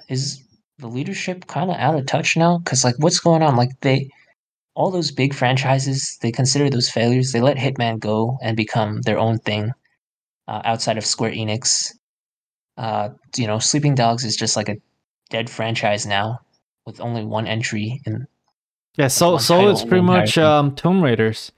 is 0.08 0.42
the 0.78 0.88
leadership 0.88 1.46
kind 1.46 1.70
of 1.70 1.76
out 1.76 1.96
of 1.98 2.06
touch 2.06 2.36
now? 2.36 2.58
Because 2.58 2.82
like, 2.84 2.94
what's 2.98 3.18
going 3.20 3.42
on? 3.42 3.56
Like, 3.56 3.70
they 3.82 4.08
all 4.74 4.90
those 4.90 5.10
big 5.10 5.34
franchises, 5.34 6.18
they 6.22 6.32
consider 6.32 6.70
those 6.70 6.88
failures. 6.88 7.32
They 7.32 7.40
let 7.40 7.56
Hitman 7.56 7.98
go 7.98 8.38
and 8.42 8.56
become 8.56 9.02
their 9.02 9.18
own 9.18 9.38
thing 9.38 9.72
uh, 10.48 10.62
outside 10.64 10.98
of 10.98 11.04
Square 11.04 11.32
Enix. 11.32 11.92
Uh, 12.76 13.10
you 13.36 13.46
know, 13.46 13.58
Sleeping 13.58 13.94
Dogs 13.94 14.24
is 14.24 14.36
just 14.36 14.56
like 14.56 14.68
a 14.68 14.76
dead 15.30 15.50
franchise 15.50 16.06
now 16.06 16.38
with 16.86 17.00
only 17.00 17.24
one 17.24 17.46
entry 17.46 18.00
in 18.06 18.26
yeah, 18.96 19.08
so 19.08 19.38
so 19.38 19.70
it's 19.70 19.84
pretty 19.84 20.02
much 20.02 20.36
um 20.36 20.74
Tomb 20.74 21.02
Raiders. 21.02 21.52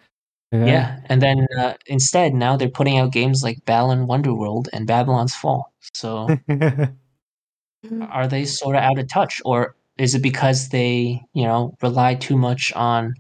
Okay? 0.55 0.71
Yeah, 0.71 1.01
and 1.07 1.21
then 1.21 1.47
uh, 1.59 1.75
instead 1.87 2.33
now 2.33 2.57
they're 2.57 2.69
putting 2.69 2.99
out 2.99 3.13
games 3.13 3.41
like 3.43 3.65
Balan 3.65 4.07
Wonderworld 4.07 4.67
and 4.73 4.87
Babylon's 4.87 5.35
Fall. 5.35 5.73
So 5.95 6.29
are 8.09 8.29
they 8.29 8.45
sort 8.45 8.77
of 8.77 8.83
out 8.83 8.99
of 8.99 9.09
touch, 9.09 9.43
or 9.45 9.75
is 9.99 10.15
it 10.15 10.23
because 10.23 10.69
they 10.71 11.23
you 11.33 11.45
know 11.45 11.77
rely 11.83 12.15
too 12.15 12.37
much 12.37 12.73
on 12.75 13.15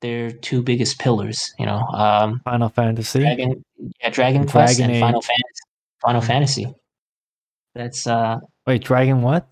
their 0.00 0.30
two 0.30 0.62
biggest 0.62 0.98
pillars? 0.98 1.54
You 1.58 1.66
know, 1.66 1.78
um, 1.94 2.40
Final 2.44 2.68
Fantasy. 2.68 3.20
Dragon, 3.20 3.64
yeah, 4.00 4.10
Dragon 4.10 4.46
Quest 4.46 4.78
Dragon 4.78 4.94
and 4.94 5.00
Final 5.00 5.22
Fantasy. 5.22 5.62
Final 6.02 6.20
Mm. 6.22 6.26
Fantasy. 6.26 6.74
That's 7.74 8.06
uh, 8.06 8.38
Wait, 8.66 8.82
Dragon 8.82 9.22
what? 9.22 9.46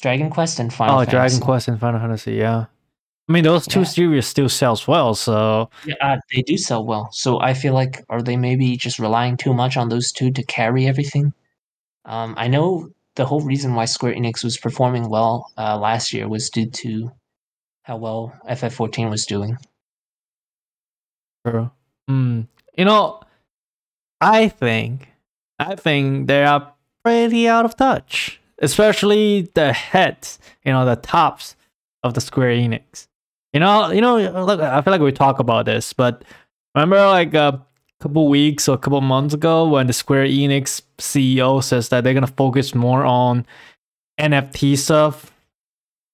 Dragon 0.00 0.30
Quest 0.30 0.58
and 0.60 0.72
Final 0.72 0.94
oh, 0.94 0.98
Fantasy. 0.98 1.10
Dragon 1.12 1.40
Quest 1.40 1.68
and 1.68 1.80
Final 1.80 2.00
Fantasy. 2.00 2.34
Yeah. 2.34 2.66
I 3.28 3.32
mean, 3.32 3.44
those 3.44 3.66
two 3.66 3.80
Yeah. 3.80 3.84
series 3.86 4.26
still 4.26 4.48
sells 4.48 4.86
well. 4.86 5.14
So 5.14 5.70
Yeah, 5.84 5.94
uh, 6.00 6.16
they 6.32 6.42
do 6.42 6.56
sell 6.58 6.84
well. 6.84 7.08
So 7.12 7.40
I 7.40 7.54
feel 7.54 7.72
like 7.74 8.04
are 8.10 8.22
they 8.22 8.36
maybe 8.36 8.76
just 8.76 8.98
relying 8.98 9.36
too 9.36 9.54
much 9.54 9.76
on 9.76 9.88
those 9.88 10.12
two 10.12 10.30
to 10.32 10.42
carry 10.44 10.86
everything? 10.86 11.32
Um, 12.04 12.34
I 12.36 12.48
know 12.48 12.90
the 13.16 13.24
whole 13.24 13.40
reason 13.40 13.74
why 13.74 13.84
Square 13.84 14.14
Enix 14.14 14.42
was 14.42 14.56
performing 14.56 15.08
well 15.08 15.50
uh, 15.56 15.78
last 15.78 16.12
year 16.12 16.28
was 16.28 16.50
due 16.50 16.70
to 16.70 17.12
how 17.82 17.96
well 17.96 18.32
FF14 18.48 19.10
was 19.10 19.26
doing. 19.26 19.56
True. 21.46 21.70
Hmm. 22.08 22.42
You 22.76 22.86
know, 22.86 23.20
I 24.20 24.48
think, 24.48 25.08
I 25.58 25.76
think 25.76 26.26
they 26.26 26.44
are 26.44 26.72
pretty 27.04 27.46
out 27.46 27.64
of 27.64 27.76
touch, 27.76 28.40
especially 28.58 29.50
the 29.54 29.72
heads. 29.72 30.38
You 30.64 30.72
know, 30.72 30.84
the 30.84 30.96
tops 30.96 31.56
of 32.02 32.14
the 32.14 32.20
Square 32.20 32.56
Enix. 32.56 33.06
You 33.52 33.60
know, 33.60 33.90
you 33.90 34.00
know. 34.00 34.16
Look, 34.44 34.60
I 34.60 34.80
feel 34.82 34.90
like 34.90 35.00
we 35.00 35.12
talk 35.12 35.38
about 35.38 35.66
this, 35.66 35.92
but 35.92 36.24
remember, 36.74 36.96
like 37.06 37.34
a 37.34 37.64
couple 38.00 38.28
weeks 38.28 38.68
or 38.68 38.74
a 38.74 38.78
couple 38.78 39.00
months 39.00 39.34
ago, 39.34 39.68
when 39.68 39.86
the 39.86 39.92
Square 39.92 40.26
Enix 40.26 40.82
CEO 40.98 41.62
says 41.62 41.88
that 41.88 42.04
they're 42.04 42.14
gonna 42.14 42.26
focus 42.26 42.74
more 42.74 43.04
on 43.04 43.46
NFT 44.20 44.76
stuff. 44.76 45.32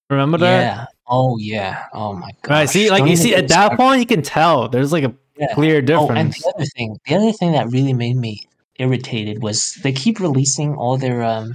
Remember 0.08 0.38
that? 0.38 0.62
Yeah. 0.62 0.86
Oh 1.06 1.38
yeah. 1.38 1.84
Oh 1.92 2.14
my 2.14 2.30
god. 2.42 2.52
Right. 2.52 2.68
See, 2.68 2.90
like 2.90 3.04
you 3.08 3.16
see, 3.16 3.34
at 3.34 3.48
that 3.48 3.76
point, 3.76 4.00
you 4.00 4.06
can 4.06 4.22
tell 4.22 4.68
there's 4.68 4.92
like 4.92 5.04
a 5.04 5.14
Yeah. 5.36 5.54
clear 5.54 5.78
Oh, 5.90 6.08
and 6.10 6.32
the 6.32 6.52
other 6.54 6.66
thing, 6.76 6.98
the 7.06 7.14
other 7.14 7.32
thing 7.32 7.52
that 7.52 7.68
really 7.70 7.94
made 7.94 8.16
me 8.16 8.42
irritated 8.76 9.42
was 9.42 9.74
they 9.82 9.92
keep 9.92 10.20
releasing 10.20 10.74
all 10.74 10.96
their 10.96 11.22
um, 11.22 11.54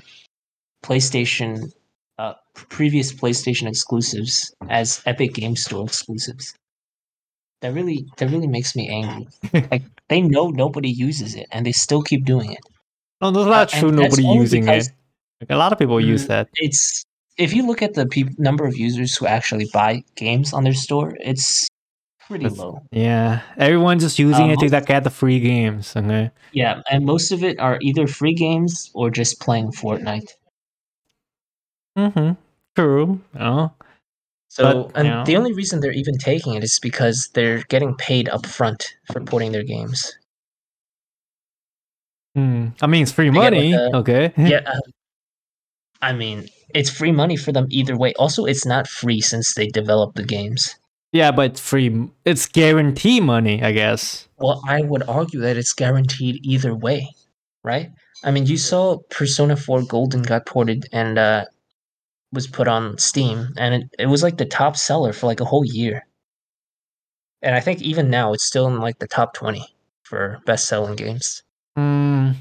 PlayStation, 0.83 1.71
uh, 2.17 2.33
previous 2.53 3.13
PlayStation 3.13 3.67
exclusives 3.67 4.53
as 4.69 5.01
Epic 5.05 5.33
Game 5.33 5.55
Store 5.55 5.85
exclusives. 5.85 6.53
That 7.62 7.74
really, 7.74 8.06
that 8.18 8.30
really 8.30 8.48
makes 8.48 8.76
me 8.76 8.89
angry. 8.89 9.28
like 9.72 9.84
they 10.10 10.22
know 10.22 10.50
nobody 10.50 10.89
uses 10.89 11.36
it, 11.36 11.48
and 11.52 11.65
they 11.65 11.72
still 11.72 12.02
keep 12.02 12.26
doing 12.26 12.52
it. 12.52 12.60
No, 13.22 13.32
that's 13.32 13.48
not 13.48 13.74
Uh, 13.74 13.80
true. 13.80 13.91
Nobody 13.91 14.24
using 14.24 14.68
it. 14.68 14.89
Like, 15.41 15.50
a 15.50 15.56
lot 15.58 15.72
of 15.72 15.80
people 15.80 16.00
use 16.00 16.26
Mm, 16.26 16.28
that. 16.28 16.50
It's 16.56 17.06
if 17.38 17.54
you 17.54 17.65
look 17.65 17.82
at 17.82 17.94
the 17.96 18.06
peop 18.06 18.28
number 18.38 18.65
of 18.65 18.78
users 18.78 19.15
who 19.18 19.26
actually 19.26 19.68
buy 19.74 20.04
games 20.15 20.54
on 20.54 20.63
their 20.63 20.74
store, 20.74 21.15
it's 21.20 21.68
pretty 22.28 22.44
That's- 22.46 22.60
low. 22.60 22.82
Yeah, 22.91 23.41
everyone's 23.58 24.04
just 24.04 24.20
using 24.20 24.46
Um, 24.46 24.52
it 24.52 24.60
to 24.60 24.70
like, 24.70 24.86
get 24.86 25.04
the 25.04 25.10
free 25.10 25.39
games. 25.39 25.96
Okay. 25.96 26.32
Yeah, 26.54 26.82
and 26.91 27.06
most 27.06 27.32
of 27.32 27.44
it 27.44 27.60
are 27.60 27.78
either 27.82 28.08
free 28.08 28.34
games 28.34 28.89
or 28.94 29.10
just 29.10 29.39
playing 29.39 29.72
Fortnite. 29.72 30.30
Mm-hmm. 31.98 32.32
True. 32.76 33.22
Oh. 33.39 33.72
So, 34.56 34.89
But, 34.94 34.98
and 35.06 35.26
the 35.28 35.36
only 35.36 35.52
reason 35.52 35.82
they're 35.82 35.91
even 35.91 36.18
taking 36.18 36.54
it 36.56 36.63
is 36.63 36.80
because 36.80 37.30
they're 37.34 37.63
getting 37.68 37.94
paid 37.96 38.30
up 38.30 38.46
front 38.46 38.96
for 39.12 39.20
porting 39.20 39.52
their 39.52 39.63
games. 39.63 40.13
Hmm. 42.36 42.68
I 42.82 42.88
mean, 42.88 43.04
it's 43.04 43.12
free 43.12 43.30
They 43.30 43.34
get, 43.36 43.41
like, 43.44 43.52
money. 43.54 43.76
okay. 43.76 44.34
Yeah, 44.38 44.62
um, 44.65 44.80
I 46.02 46.13
mean, 46.13 46.48
it's 46.74 46.89
free 46.89 47.12
money 47.12 47.36
for 47.38 47.52
them 47.52 47.68
either 47.70 47.98
way. 47.98 48.13
Also, 48.18 48.46
it's 48.46 48.65
not 48.65 48.88
free 48.88 49.22
since 49.22 49.56
they 49.56 49.68
developed 49.68 50.15
the 50.15 50.24
games. 50.24 50.76
yeah, 51.12 51.32
but 51.32 51.52
it's 51.52 51.60
free. 51.62 52.10
It's 52.26 52.46
guarantee 52.48 53.20
money, 53.22 53.62
I 53.63 53.72
guess. 53.72 54.28
Well, 54.38 54.62
I 54.68 54.82
would 54.82 55.04
argue 55.08 55.39
that 55.41 55.56
it's 55.58 55.74
guaranteed 55.74 56.39
either 56.46 56.76
way, 56.76 57.10
right? 57.63 57.89
I 58.24 58.32
mean, 58.32 58.46
you 58.46 58.58
saw 58.58 58.98
Persona 59.10 59.56
4 59.56 59.84
Golden 59.84 60.22
got 60.24 60.46
ported 60.46 60.88
and 60.91 61.18
uh, 61.18 61.46
was 62.36 62.45
put 62.45 62.67
on 62.67 62.98
Steam, 63.00 63.48
and 63.58 63.74
it, 63.74 63.95
it 63.98 64.06
was 64.06 64.21
like 64.21 64.38
the 64.38 64.45
top 64.45 64.78
seller 64.78 65.13
for 65.13 65.26
like 65.26 65.39
a 65.39 65.45
whole 65.45 65.65
year. 65.65 66.06
And 67.41 67.56
I 67.56 67.60
think 67.60 67.82
even 67.82 68.10
now 68.10 68.34
it's 68.34 68.43
still 68.43 68.67
in 68.67 68.80
like 68.80 69.00
the 69.00 69.08
top 69.08 69.34
20 69.34 69.65
for 70.04 70.41
best 70.45 70.67
selling 70.67 70.95
games. 70.95 71.41
Hmm. 71.76 72.32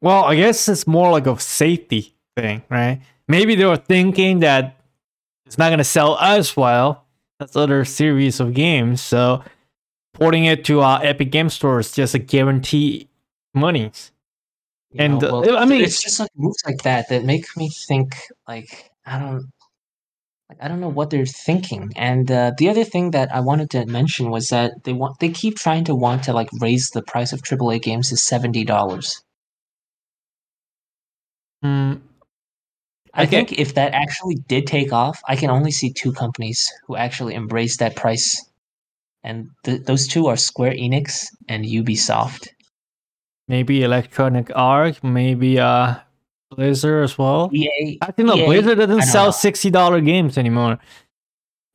Well, 0.00 0.24
I 0.24 0.36
guess 0.36 0.68
it's 0.68 0.86
more 0.86 1.10
like 1.10 1.26
a 1.26 1.38
safety 1.38 2.14
thing, 2.36 2.62
right? 2.70 3.00
Maybe 3.28 3.54
they 3.54 3.64
were 3.64 3.76
thinking 3.76 4.40
that 4.40 4.76
it's 5.46 5.58
not 5.58 5.70
gonna 5.70 5.84
sell 5.84 6.18
as 6.18 6.56
well 6.56 7.04
as 7.40 7.56
other 7.56 7.84
series 7.84 8.40
of 8.40 8.54
games, 8.54 9.00
so 9.00 9.42
porting 10.12 10.44
it 10.44 10.64
to 10.66 10.80
uh, 10.80 10.98
Epic 11.02 11.30
Game 11.30 11.50
Store 11.50 11.80
is 11.80 11.92
just 11.92 12.14
a 12.14 12.18
guarantee 12.18 13.08
money. 13.54 13.92
And, 14.98 15.22
know? 15.22 15.42
uh, 15.44 15.56
I 15.56 15.64
mean- 15.66 15.82
it's 15.82 16.02
just 16.02 16.20
like 16.20 16.30
moves 16.36 16.62
like 16.66 16.82
that 16.82 17.08
that 17.08 17.24
make 17.24 17.46
me 17.56 17.68
think 17.70 18.16
like 18.46 18.90
I 19.06 19.18
don't 19.18 19.50
like 20.48 20.58
I 20.60 20.68
don't 20.68 20.80
know 20.80 20.88
what 20.88 21.10
they're 21.10 21.26
thinking. 21.26 21.92
And 21.96 22.30
uh, 22.30 22.52
the 22.58 22.68
other 22.68 22.84
thing 22.84 23.10
that 23.12 23.34
I 23.34 23.40
wanted 23.40 23.70
to 23.70 23.86
mention 23.86 24.30
was 24.30 24.48
that 24.50 24.84
they 24.84 24.92
want 24.92 25.18
they 25.18 25.30
keep 25.30 25.56
trying 25.56 25.84
to 25.84 25.94
want 25.94 26.24
to 26.24 26.32
like 26.32 26.48
raise 26.60 26.90
the 26.90 27.02
price 27.02 27.32
of 27.32 27.42
AAA 27.42 27.80
games 27.82 28.10
to 28.10 28.16
seventy 28.16 28.64
dollars. 28.64 29.22
Hmm. 31.62 31.94
I 33.14 33.24
Okay. 33.24 33.36
think 33.44 33.52
if 33.52 33.74
that 33.74 33.94
actually 33.94 34.36
did 34.36 34.66
take 34.66 34.92
off, 34.92 35.20
I 35.26 35.36
can 35.36 35.48
only 35.50 35.70
see 35.70 35.92
two 35.92 36.12
companies 36.12 36.70
who 36.86 36.96
actually 36.96 37.34
embrace 37.34 37.76
that 37.78 37.94
price, 37.96 38.44
and 39.22 39.50
th- 39.64 39.82
those 39.84 40.08
two 40.08 40.26
are 40.26 40.36
Square 40.36 40.72
Enix 40.72 41.26
and 41.48 41.64
Ubisoft. 41.64 42.48
Maybe 43.48 43.82
Electronic 43.82 44.50
Arts, 44.54 45.02
maybe 45.02 45.58
uh 45.58 45.96
Blizzard 46.50 47.04
as 47.04 47.18
well. 47.18 47.50
EA, 47.52 47.98
I 48.00 48.10
think 48.12 48.28
no, 48.28 48.36
EA, 48.36 48.46
Blizzard 48.46 48.78
doesn't 48.78 49.02
sell 49.02 49.26
know. 49.26 49.30
sixty 49.30 49.70
dollar 49.70 50.00
games 50.00 50.38
anymore. 50.38 50.78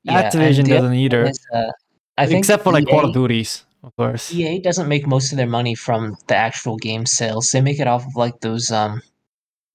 yeah, 0.04 0.30
Activision 0.30 0.64
the 0.66 0.70
doesn't 0.70 0.94
either, 0.94 1.26
is, 1.26 1.40
uh, 1.54 1.72
I 2.18 2.26
think 2.26 2.40
except 2.40 2.64
for 2.64 2.74
like 2.74 2.88
EA, 2.88 2.92
Call 2.92 3.06
of 3.06 3.14
Duties, 3.14 3.66
of 3.84 3.96
course. 3.96 4.34
EA 4.34 4.60
doesn't 4.60 4.88
make 4.88 5.06
most 5.06 5.32
of 5.32 5.38
their 5.38 5.48
money 5.48 5.76
from 5.76 6.16
the 6.28 6.36
actual 6.36 6.78
game 6.78 7.06
sales. 7.06 7.52
They 7.52 7.62
make 7.62 7.80
it 7.80 7.88
off 7.88 8.06
of 8.06 8.16
like 8.16 8.40
those 8.42 8.72
um 8.72 9.02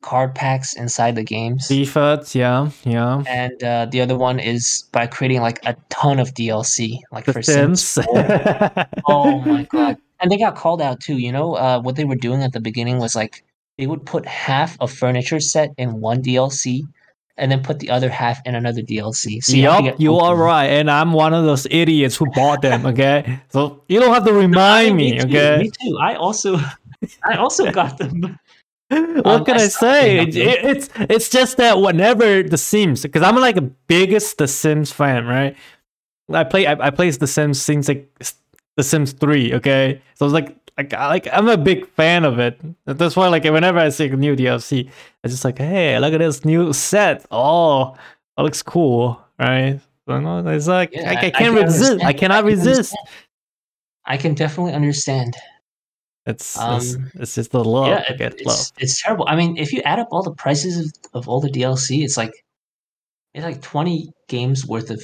card 0.05 0.35
packs 0.35 0.75
inside 0.77 1.15
the 1.15 1.25
games. 1.25 1.69
FIFA, 1.69 2.35
yeah, 2.35 2.71
yeah. 2.85 3.23
and 3.27 3.63
uh, 3.65 3.87
the 3.91 4.01
other 4.01 4.17
one 4.17 4.39
is 4.39 4.85
by 4.93 5.07
creating 5.07 5.41
like 5.41 5.59
a 5.65 5.75
ton 5.89 6.19
of 6.21 6.35
DLC, 6.35 6.99
like 7.11 7.25
The 7.25 7.33
for 7.33 7.43
Sims. 7.43 7.83
Sims. 7.83 8.07
oh 9.09 9.41
my 9.41 9.65
god! 9.65 9.97
And 10.21 10.31
they 10.31 10.39
got 10.39 10.57
called 10.57 10.81
out 10.83 11.01
too. 11.01 11.19
You 11.19 11.33
know, 11.33 11.55
uh, 11.55 11.81
what 11.81 11.97
they 11.97 12.05
were 12.05 12.17
doing 12.17 12.43
at 12.43 12.53
the 12.53 12.61
beginning 12.61 12.99
was 12.99 13.15
like 13.15 13.45
they 13.79 13.87
would 13.87 14.07
put 14.07 14.27
half 14.27 14.77
a 14.81 14.89
furniture 14.89 15.41
set 15.41 15.71
in 15.77 16.01
one 16.01 16.23
DLC, 16.23 16.83
and 17.37 17.51
then 17.51 17.63
put 17.63 17.81
the 17.81 17.91
other 17.91 18.09
half 18.09 18.41
in 18.47 18.55
another 18.55 18.83
DLC. 18.83 19.43
So 19.43 19.57
you 19.57 19.65
have 19.65 19.75
to 19.77 19.83
Yup, 19.83 19.85
get 19.85 20.01
you 20.01 20.17
are 20.19 20.37
right, 20.37 20.67
and 20.67 20.91
I'm 20.91 21.13
one 21.13 21.35
of 21.35 21.45
those 21.45 21.67
idiots 21.71 22.17
who 22.17 22.27
bought 22.27 22.63
them. 22.63 22.87
Okay, 22.87 23.41
so 23.51 23.83
you 23.89 24.01
don't 24.01 24.15
have 24.15 24.25
to 24.25 24.33
remind 24.33 24.97
mean, 24.97 25.17
me. 25.17 25.19
too, 25.19 25.27
Okay, 25.29 25.57
me 25.57 25.71
too. 25.71 25.99
I 26.01 26.15
also, 26.15 26.57
I 27.25 27.37
also 27.37 27.71
got 27.71 27.99
them. 27.99 28.39
what 28.89 29.27
Um, 29.27 29.45
can 29.45 29.59
I 29.59 29.65
I, 29.65 29.69
say? 29.69 30.19
It, 30.21 30.37
it's 30.37 30.89
it's 30.97 31.29
just 31.31 31.57
that 31.59 31.81
whenever 31.81 32.43
The 32.43 32.59
Sims, 32.59 33.03
because 33.03 33.23
I'm 33.23 33.37
like 33.37 33.55
the 33.57 33.63
biggest 33.89 34.39
The 34.39 34.49
Sims 34.49 34.93
fan, 34.93 35.27
right? 35.27 35.57
I 36.33 36.45
play 36.45 36.67
I, 36.67 36.89
I 36.89 36.91
play 36.91 37.11
The 37.11 37.27
Sims 37.27 37.61
since 37.61 37.89
like 37.89 38.11
The 38.77 38.83
Sims 38.83 39.13
Three. 39.13 39.55
Okay, 39.55 40.01
so 40.15 40.27
it's 40.27 40.33
like 40.35 40.57
like 40.77 40.93
I- 40.93 41.07
like 41.09 41.29
I'm 41.33 41.49
a 41.49 41.57
big 41.57 41.87
fan 41.89 42.25
of 42.25 42.39
it. 42.39 42.61
That's 42.87 43.15
why 43.17 43.29
like 43.29 43.45
whenever 43.45 43.79
I 43.79 43.89
see 43.91 44.07
a 44.09 44.17
new 44.17 44.35
DLC, 44.37 44.91
it's 45.23 45.33
just 45.33 45.45
like, 45.45 45.59
hey, 45.59 45.99
look 45.99 46.13
at 46.13 46.19
this 46.19 46.45
new 46.45 46.73
set. 46.73 47.25
Oh, 47.31 47.95
that 48.37 48.43
looks 48.43 48.63
cool, 48.63 49.21
right? 49.39 49.81
So 50.09 50.49
it's 50.49 50.67
like 50.67 50.91
Yeah, 50.93 51.11
I, 51.11 51.13
I 51.13 51.15
I- 51.15 51.19
I 51.19 51.31
can't 51.31 51.35
can 51.37 51.55
resist. 51.55 51.91
understand. 51.93 52.03
I 52.09 52.13
cannot 52.13 52.45
I 52.45 52.47
resist. 52.49 52.69
understand. 52.69 53.09
I 54.07 54.17
can 54.19 54.35
definitely 54.35 54.73
understand. 54.75 55.35
It's, 56.27 56.57
it's 56.59 56.95
Um, 56.97 57.11
it's 57.15 57.35
just 57.35 57.53
the 57.53 57.63
love. 57.63 57.89
yeah, 57.89 58.05
I 58.09 58.13
it- 58.13 58.19
get 58.19 58.33
love. 58.47 58.55
it's 58.59 58.73
it's 58.79 59.03
terrible. 59.03 59.27
I 59.29 59.37
mean, 59.37 59.57
if 59.57 59.73
you 59.73 59.81
add 59.83 59.99
up 59.99 60.09
all 60.11 60.23
the 60.23 60.35
prices 60.35 60.79
of, 60.79 60.93
of 61.23 61.29
all 61.29 61.41
the 61.41 61.51
DLC, 61.51 62.03
it's 62.03 62.17
like 62.17 62.33
it's 63.35 63.45
like 63.45 63.63
twenty 63.63 64.11
games 64.29 64.67
worth 64.67 64.91
of. 64.91 65.03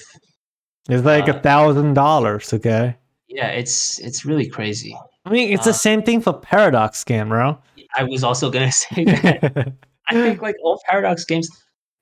It's 0.89 1.05
like 1.05 1.29
a 1.29 1.37
uh, 1.37 1.41
thousand 1.41 1.95
dollars. 1.95 2.53
Okay. 2.53 2.97
Yeah, 3.31 3.49
it's 3.49 3.99
it's 4.01 4.25
really 4.25 4.49
crazy. 4.49 4.95
I 5.25 5.31
mean, 5.31 5.53
it's 5.53 5.67
Uh, 5.67 5.71
the 5.71 5.79
same 5.79 6.03
thing 6.03 6.21
for 6.21 6.33
Paradox 6.33 7.05
game, 7.05 7.29
bro. 7.29 7.59
I 7.97 8.05
was 8.05 8.25
also 8.25 8.51
gonna 8.51 8.73
say 8.85 9.05
that. 9.05 9.73
I 10.09 10.15
think 10.15 10.43
like 10.43 10.57
all 10.65 10.81
Paradox 10.89 11.25
games, 11.25 11.49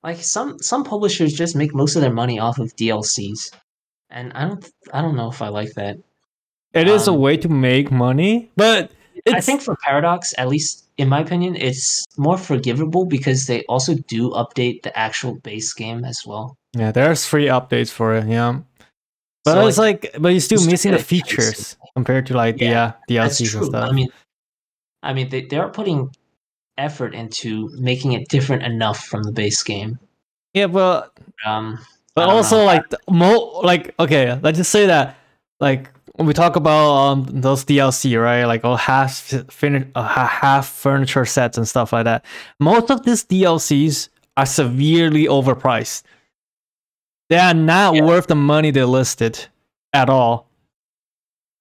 like 0.03 0.17
some 0.17 0.57
some 0.59 0.83
publishers 0.83 1.33
just 1.33 1.55
make 1.55 1.73
most 1.75 1.95
of 1.95 2.01
their 2.01 2.13
money 2.13 2.39
off 2.39 2.57
of 2.59 2.75
DLCs, 2.75 3.51
and 4.09 4.33
I 4.33 4.47
don't 4.47 4.65
I 4.93 5.01
don't 5.01 5.15
know 5.15 5.29
if 5.29 5.41
I 5.41 5.49
like 5.49 5.73
that. 5.75 5.97
It 6.73 6.87
is 6.87 7.07
a 7.07 7.11
Um, 7.11 7.19
way 7.19 7.37
to 7.37 7.49
make 7.49 7.91
money, 7.91 8.51
but 8.55 8.91
I 9.31 9.41
think 9.41 9.61
for 9.61 9.75
Paradox, 9.85 10.33
at 10.37 10.47
least 10.47 10.85
in 10.97 11.09
my 11.09 11.19
opinion, 11.21 11.55
it's 11.55 12.03
more 12.17 12.37
forgivable 12.37 13.05
because 13.05 13.45
they 13.45 13.63
also 13.69 13.93
do 14.07 14.29
update 14.31 14.81
the 14.83 14.97
actual 14.97 15.35
base 15.43 15.73
game 15.73 16.03
as 16.05 16.23
well. 16.25 16.55
yeah, 16.77 16.91
there's 16.91 17.25
free 17.25 17.47
updates 17.47 17.89
for 17.91 18.13
it. 18.15 18.27
Yeah, 18.27 18.59
but 19.45 19.53
So, 19.53 19.67
it's 19.67 19.77
like, 19.77 20.15
but 20.19 20.29
you're 20.29 20.41
still 20.41 20.65
missing 20.65 20.91
the 20.91 20.97
a 20.97 20.99
chance 20.99 21.07
to- 21.07 21.15
features 21.15 21.77
compared 21.95 22.25
to 22.27 22.33
like 22.35 22.59
Yeah, 22.59 22.93
the 23.07 23.19
uh, 23.19 23.25
DLCs 23.25 23.55
and 23.55 23.65
stuff. 23.65 23.89
I 23.89 23.91
mean, 23.93 24.09
I 25.03 25.13
mean, 25.13 25.29
they, 25.29 25.41
they 25.45 25.57
are 25.57 25.69
putting 25.69 26.09
effort 26.77 27.13
into 27.15 27.69
making 27.79 28.13
it 28.13 28.27
different 28.29 28.63
enough 28.63 29.05
from 29.05 29.23
the 29.23 29.31
base 29.31 29.61
game. 29.63 29.99
yeah, 30.53 30.67
but 30.67 31.11
Um, 31.45 31.79
But 32.15 32.29
also 32.29 32.57
know. 32.59 32.65
like 32.65 32.83
mo 33.09 33.61
like 33.63 33.93
okay, 33.99 34.37
let's 34.43 34.57
just 34.57 34.71
say 34.71 34.85
that 34.87 35.15
like 35.59 35.89
when 36.15 36.27
we 36.27 36.33
talk 36.33 36.55
about 36.57 36.91
um 36.95 37.25
those 37.31 37.63
DLC, 37.63 38.19
right? 38.21 38.43
Like 38.45 38.65
all 38.65 38.75
half 38.75 39.19
fin- 39.49 39.91
uh, 39.95 40.03
half 40.27 40.67
furniture 40.67 41.25
sets 41.25 41.57
and 41.57 41.67
stuff 41.67 41.93
like 41.93 42.03
that. 42.05 42.25
Most 42.59 42.91
of 42.91 43.03
these 43.03 43.23
DLCs 43.23 44.09
are 44.35 44.45
severely 44.45 45.25
overpriced. 45.27 46.03
They 47.29 47.37
are 47.37 47.53
not 47.53 47.95
Yeah. 47.95 48.03
worth 48.05 48.27
the 48.27 48.35
money 48.35 48.71
they 48.71 48.83
listed 48.83 49.47
at 49.93 50.09
all. 50.09 50.47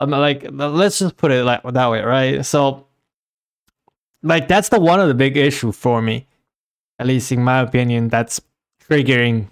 Um, 0.01 0.11
like 0.11 0.47
let's 0.51 0.99
just 1.01 1.17
put 1.17 1.31
it 1.33 1.45
like 1.45 1.63
that 1.65 1.91
way, 1.91 2.03
right? 2.03 2.45
So 2.47 2.87
like 4.23 4.49
that's 4.49 4.69
the 4.69 4.81
one 4.81 5.01
of 5.01 5.09
the 5.09 5.15
big 5.15 5.37
issue 5.37 5.73
for 5.73 6.01
me, 6.01 6.27
at 6.99 7.07
least 7.07 7.33
in 7.33 7.43
my 7.43 7.61
opinion. 7.61 8.09
That's 8.09 8.41
triggering 8.89 9.49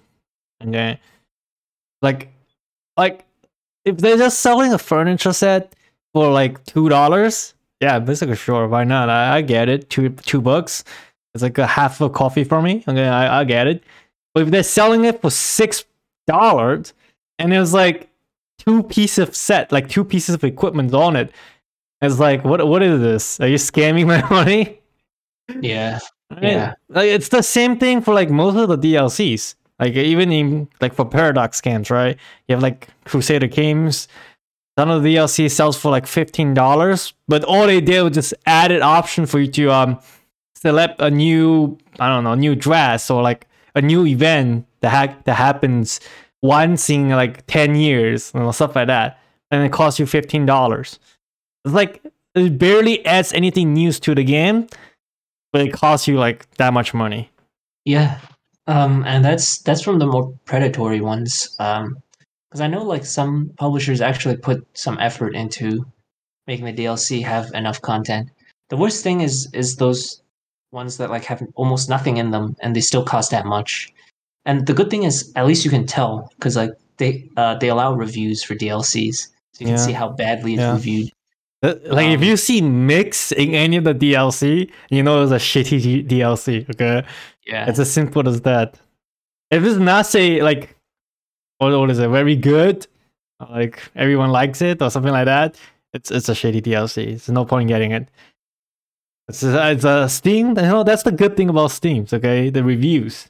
Okay. 0.65 0.99
Like 2.01 2.29
like 2.95 3.25
if 3.85 3.97
they're 3.97 4.17
just 4.17 4.39
selling 4.39 4.73
a 4.73 4.77
furniture 4.79 5.33
set 5.33 5.75
for 6.13 6.31
like 6.31 6.63
two 6.65 6.89
dollars, 6.89 7.53
yeah, 7.81 7.99
basically 7.99 8.35
sure, 8.35 8.67
why 8.67 8.83
not? 8.83 9.09
I, 9.09 9.37
I 9.37 9.41
get 9.41 9.69
it. 9.69 9.89
Two 9.89 10.09
two 10.09 10.41
bucks. 10.41 10.83
It's 11.33 11.43
like 11.43 11.57
a 11.59 11.67
half 11.67 12.01
a 12.01 12.09
coffee 12.09 12.43
for 12.43 12.61
me. 12.61 12.83
Okay, 12.87 13.07
I, 13.07 13.41
I 13.41 13.43
get 13.43 13.67
it. 13.67 13.83
But 14.33 14.43
if 14.43 14.49
they're 14.51 14.63
selling 14.63 15.05
it 15.05 15.21
for 15.21 15.29
six 15.29 15.83
dollars 16.27 16.93
and 17.39 17.53
it 17.53 17.59
was 17.59 17.73
like 17.73 18.09
two 18.59 18.83
pieces 18.83 19.19
of 19.19 19.35
set, 19.35 19.71
like 19.71 19.89
two 19.89 20.03
pieces 20.03 20.35
of 20.35 20.43
equipment 20.43 20.93
on 20.93 21.15
it, 21.15 21.31
it's 22.01 22.19
like 22.19 22.43
what 22.43 22.65
what 22.67 22.83
is 22.83 23.01
this? 23.01 23.39
Are 23.39 23.47
you 23.47 23.57
scamming 23.57 24.07
my 24.07 24.27
money? 24.29 24.79
yeah? 25.61 25.99
Yeah. 26.41 26.73
Like 26.89 27.07
it's 27.07 27.29
the 27.29 27.41
same 27.41 27.79
thing 27.79 28.01
for 28.01 28.13
like 28.13 28.29
most 28.29 28.55
of 28.55 28.69
the 28.69 28.77
DLCs. 28.77 29.55
Like 29.79 29.93
even 29.93 30.31
in 30.31 30.67
like 30.81 30.93
for 30.93 31.05
Paradox 31.05 31.61
games, 31.61 31.89
right? 31.89 32.17
You 32.47 32.55
have 32.55 32.63
like 32.63 32.87
Crusader 33.05 33.47
Kings. 33.47 34.07
Some 34.77 34.89
of 34.89 35.01
the 35.01 35.15
DLC 35.15 35.49
sells 35.49 35.77
for 35.77 35.89
like 35.89 36.05
fifteen 36.05 36.53
dollars, 36.53 37.13
but 37.27 37.43
all 37.43 37.65
they 37.65 37.81
did 37.81 38.01
was 38.01 38.13
just 38.13 38.33
added 38.45 38.81
option 38.81 39.25
for 39.25 39.39
you 39.39 39.47
to 39.51 39.71
um 39.71 39.99
select 40.55 41.01
a 41.01 41.09
new 41.09 41.77
I 41.99 42.09
don't 42.09 42.23
know 42.23 42.35
new 42.35 42.55
dress 42.55 43.09
or 43.09 43.21
like 43.23 43.47
a 43.75 43.81
new 43.81 44.05
event 44.05 44.66
that 44.81 44.89
ha- 44.89 45.17
that 45.25 45.35
happens 45.35 45.99
once 46.41 46.89
in 46.89 47.09
like 47.09 47.45
ten 47.47 47.75
years, 47.75 48.31
you 48.33 48.41
know, 48.41 48.51
stuff 48.51 48.75
like 48.75 48.87
that, 48.87 49.19
and 49.51 49.63
it 49.65 49.71
costs 49.71 49.99
you 49.99 50.05
fifteen 50.05 50.45
dollars. 50.45 50.99
It's 51.65 51.73
like 51.73 52.01
it 52.35 52.57
barely 52.57 53.05
adds 53.05 53.33
anything 53.33 53.73
new 53.73 53.91
to 53.91 54.15
the 54.15 54.23
game, 54.23 54.67
but 55.51 55.61
it 55.61 55.73
costs 55.73 56.07
you 56.07 56.17
like 56.17 56.49
that 56.57 56.73
much 56.73 56.93
money. 56.93 57.29
yeah. 57.85 58.19
Um, 58.67 59.03
and 59.05 59.23
that's 59.23 59.59
that's 59.59 59.81
from 59.81 59.97
the 59.99 60.05
more 60.05 60.33
predatory 60.45 60.99
ones. 61.01 61.55
Um, 61.59 61.97
because 62.49 62.61
I 62.61 62.67
know 62.67 62.83
like 62.83 63.05
some 63.05 63.51
publishers 63.57 64.01
actually 64.01 64.37
put 64.37 64.65
some 64.73 64.97
effort 64.99 65.35
into 65.35 65.85
making 66.47 66.65
the 66.65 66.73
DLC 66.73 67.23
have 67.23 67.51
enough 67.53 67.81
content. 67.81 68.29
The 68.69 68.77
worst 68.77 69.03
thing 69.03 69.21
is 69.21 69.49
is 69.53 69.75
those 69.77 70.21
ones 70.71 70.97
that 70.97 71.09
like 71.09 71.23
have 71.25 71.41
almost 71.55 71.89
nothing 71.89 72.17
in 72.17 72.31
them 72.31 72.55
and 72.61 72.75
they 72.75 72.81
still 72.81 73.03
cost 73.03 73.31
that 73.31 73.45
much. 73.45 73.93
And 74.47 74.65
the 74.65 74.73
good 74.73 74.89
thing 74.89 75.03
is 75.03 75.31
at 75.35 75.45
least 75.45 75.63
you 75.65 75.69
can 75.71 75.85
tell 75.85 76.31
because 76.35 76.55
like 76.55 76.71
they 76.97 77.29
uh 77.37 77.55
they 77.59 77.69
allow 77.69 77.93
reviews 77.93 78.41
for 78.43 78.55
DLCs, 78.55 79.17
so 79.53 79.57
you 79.59 79.67
can 79.67 79.77
see 79.77 79.91
how 79.91 80.09
badly 80.09 80.53
it's 80.55 80.61
Yeah. 80.61 80.73
reviewed. 80.73 81.09
Uh, 81.63 81.75
Like 81.97 82.07
if 82.15 82.21
Um, 82.21 82.23
you 82.29 82.37
see 82.37 82.61
mix 82.61 83.31
in 83.33 83.53
any 83.53 83.77
of 83.77 83.83
the 83.83 83.93
DLC, 83.93 84.69
you 84.89 85.03
know 85.03 85.21
it's 85.23 85.31
a 85.31 85.43
shitty 85.51 86.07
DLC. 86.07 86.65
Okay, 86.73 87.03
Yeah, 87.45 87.67
it's 87.69 87.79
as 87.79 87.91
simple 87.91 88.27
as 88.29 88.41
that. 88.41 88.79
If 89.51 89.63
it's 89.63 89.77
not 89.91 90.05
say 90.05 90.41
like, 90.41 90.75
what, 91.59 91.77
what 91.79 91.89
is 91.89 91.99
it? 91.99 92.09
Very 92.09 92.35
good, 92.35 92.87
like 93.57 93.75
everyone 93.95 94.31
likes 94.31 94.61
it 94.61 94.81
or 94.81 94.89
something 94.89 95.11
like 95.19 95.25
that. 95.25 95.57
It's 95.93 96.09
it's 96.11 96.29
a 96.29 96.33
shitty 96.39 96.61
DLC. 96.61 97.05
There's 97.05 97.29
no 97.29 97.43
point 97.45 97.63
in 97.63 97.67
getting 97.75 97.91
it. 97.91 98.07
It's 99.29 99.43
a, 99.43 99.71
it's 99.71 99.83
a 99.83 100.07
Steam. 100.07 100.47
You 100.49 100.69
know 100.71 100.83
that's 100.83 101.03
the 101.03 101.11
good 101.11 101.35
thing 101.35 101.49
about 101.49 101.71
Steam. 101.71 102.05
Okay, 102.11 102.49
the 102.49 102.63
reviews. 102.63 103.27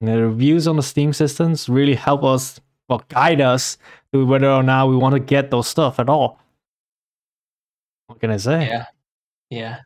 The 0.00 0.22
reviews 0.22 0.68
on 0.68 0.76
the 0.76 0.82
Steam 0.82 1.12
systems 1.12 1.68
really 1.68 1.94
help 1.94 2.22
us, 2.22 2.60
well, 2.88 3.02
guide 3.08 3.40
us 3.40 3.78
to 4.12 4.24
whether 4.24 4.50
or 4.50 4.62
not 4.62 4.88
we 4.88 4.96
want 4.96 5.14
to 5.14 5.20
get 5.20 5.50
those 5.50 5.68
stuff 5.68 5.98
at 5.98 6.08
all. 6.08 6.38
What 8.06 8.20
can 8.20 8.30
I 8.30 8.36
say? 8.36 8.66
Yeah. 8.66 8.86
Yeah. 9.50 9.78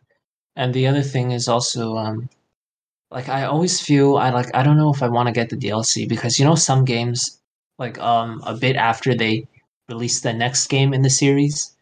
And 0.56 0.74
the 0.74 0.86
other 0.86 1.02
thing 1.02 1.30
is 1.30 1.48
also 1.48 1.96
um 1.96 2.28
like 3.10 3.28
I 3.28 3.44
always 3.44 3.80
feel 3.80 4.16
I 4.16 4.30
like 4.30 4.54
I 4.54 4.62
don't 4.62 4.76
know 4.76 4.92
if 4.92 5.02
I 5.02 5.08
want 5.08 5.28
to 5.28 5.32
get 5.32 5.50
the 5.50 5.56
DLC 5.56 6.08
because 6.08 6.38
you 6.38 6.44
know 6.44 6.54
some 6.54 6.84
games 6.84 7.40
like 7.78 7.98
um 7.98 8.42
a 8.46 8.54
bit 8.54 8.76
after 8.76 9.14
they 9.14 9.46
release 9.88 10.20
the 10.20 10.32
next 10.32 10.68
game 10.68 10.92
in 10.94 11.02
the 11.02 11.10
series 11.10 11.74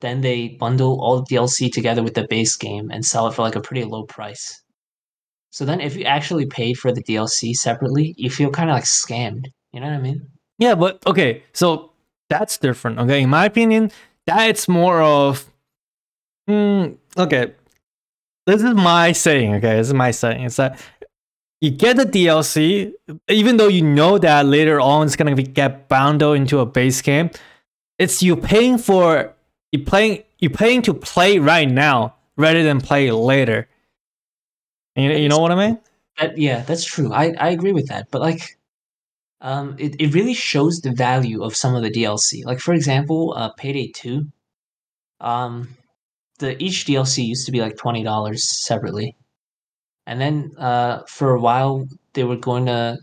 then 0.00 0.20
they 0.20 0.48
bundle 0.48 1.00
all 1.00 1.22
the 1.22 1.34
DLC 1.34 1.72
together 1.72 2.02
with 2.02 2.14
the 2.14 2.26
base 2.28 2.56
game 2.56 2.90
and 2.90 3.04
sell 3.04 3.26
it 3.26 3.34
for 3.34 3.42
like 3.42 3.56
a 3.56 3.60
pretty 3.60 3.84
low 3.84 4.04
price. 4.04 4.62
So 5.54 5.64
then 5.64 5.80
if 5.80 5.94
you 5.94 6.02
actually 6.02 6.46
paid 6.46 6.74
for 6.78 6.90
the 6.90 7.00
DLC 7.00 7.54
separately, 7.54 8.12
you 8.18 8.28
feel 8.28 8.50
kind 8.50 8.70
of 8.70 8.74
like 8.74 8.82
scammed. 8.82 9.46
You 9.72 9.78
know 9.78 9.86
what 9.86 9.94
I 9.94 10.00
mean? 10.00 10.26
Yeah, 10.58 10.74
but 10.74 11.00
okay, 11.06 11.44
so 11.52 11.92
that's 12.28 12.58
different. 12.58 12.98
Okay, 12.98 13.22
in 13.22 13.30
my 13.30 13.44
opinion, 13.44 13.92
that's 14.26 14.66
more 14.66 15.00
of. 15.00 15.48
Hmm, 16.48 16.94
okay, 17.16 17.52
this 18.46 18.64
is 18.64 18.74
my 18.74 19.12
saying. 19.12 19.54
Okay, 19.54 19.76
this 19.76 19.86
is 19.86 19.94
my 19.94 20.10
saying. 20.10 20.42
It's 20.42 20.56
that 20.56 20.80
you 21.60 21.70
get 21.70 21.98
the 21.98 22.06
DLC, 22.06 22.92
even 23.28 23.56
though 23.56 23.68
you 23.68 23.82
know 23.82 24.18
that 24.18 24.46
later 24.46 24.80
on 24.80 25.06
it's 25.06 25.14
gonna 25.14 25.36
be, 25.36 25.44
get 25.44 25.88
bundled 25.88 26.36
into 26.36 26.58
a 26.58 26.66
base 26.66 27.00
game. 27.00 27.30
It's 28.00 28.24
you 28.24 28.34
paying 28.34 28.76
for 28.76 29.32
you 29.70 29.84
playing 29.84 30.24
you 30.40 30.50
paying 30.50 30.82
to 30.82 30.92
play 30.92 31.38
right 31.38 31.70
now 31.70 32.16
rather 32.36 32.64
than 32.64 32.80
play 32.80 33.12
later. 33.12 33.68
You, 34.96 35.10
you 35.10 35.28
know 35.28 35.38
what 35.38 35.52
I 35.52 35.56
mean? 35.56 35.80
That 36.18 36.38
yeah, 36.38 36.62
that's 36.62 36.84
true. 36.84 37.12
I, 37.12 37.32
I 37.38 37.50
agree 37.50 37.72
with 37.72 37.88
that. 37.88 38.08
But 38.10 38.20
like 38.20 38.58
um 39.40 39.76
it, 39.78 39.96
it 40.00 40.14
really 40.14 40.34
shows 40.34 40.80
the 40.80 40.92
value 40.92 41.42
of 41.42 41.56
some 41.56 41.74
of 41.74 41.82
the 41.82 41.90
DLC. 41.90 42.44
Like 42.44 42.60
for 42.60 42.74
example, 42.74 43.34
uh 43.36 43.50
Payday 43.50 43.88
2. 43.94 44.26
Um 45.20 45.76
the 46.38 46.62
each 46.62 46.86
DLC 46.86 47.24
used 47.26 47.46
to 47.46 47.52
be 47.52 47.60
like 47.60 47.76
twenty 47.76 48.02
dollars 48.04 48.44
separately. 48.44 49.16
And 50.06 50.20
then 50.20 50.52
uh 50.58 51.02
for 51.08 51.34
a 51.34 51.40
while 51.40 51.88
they 52.14 52.24
were 52.24 52.36
going 52.36 52.66
to 52.66 52.98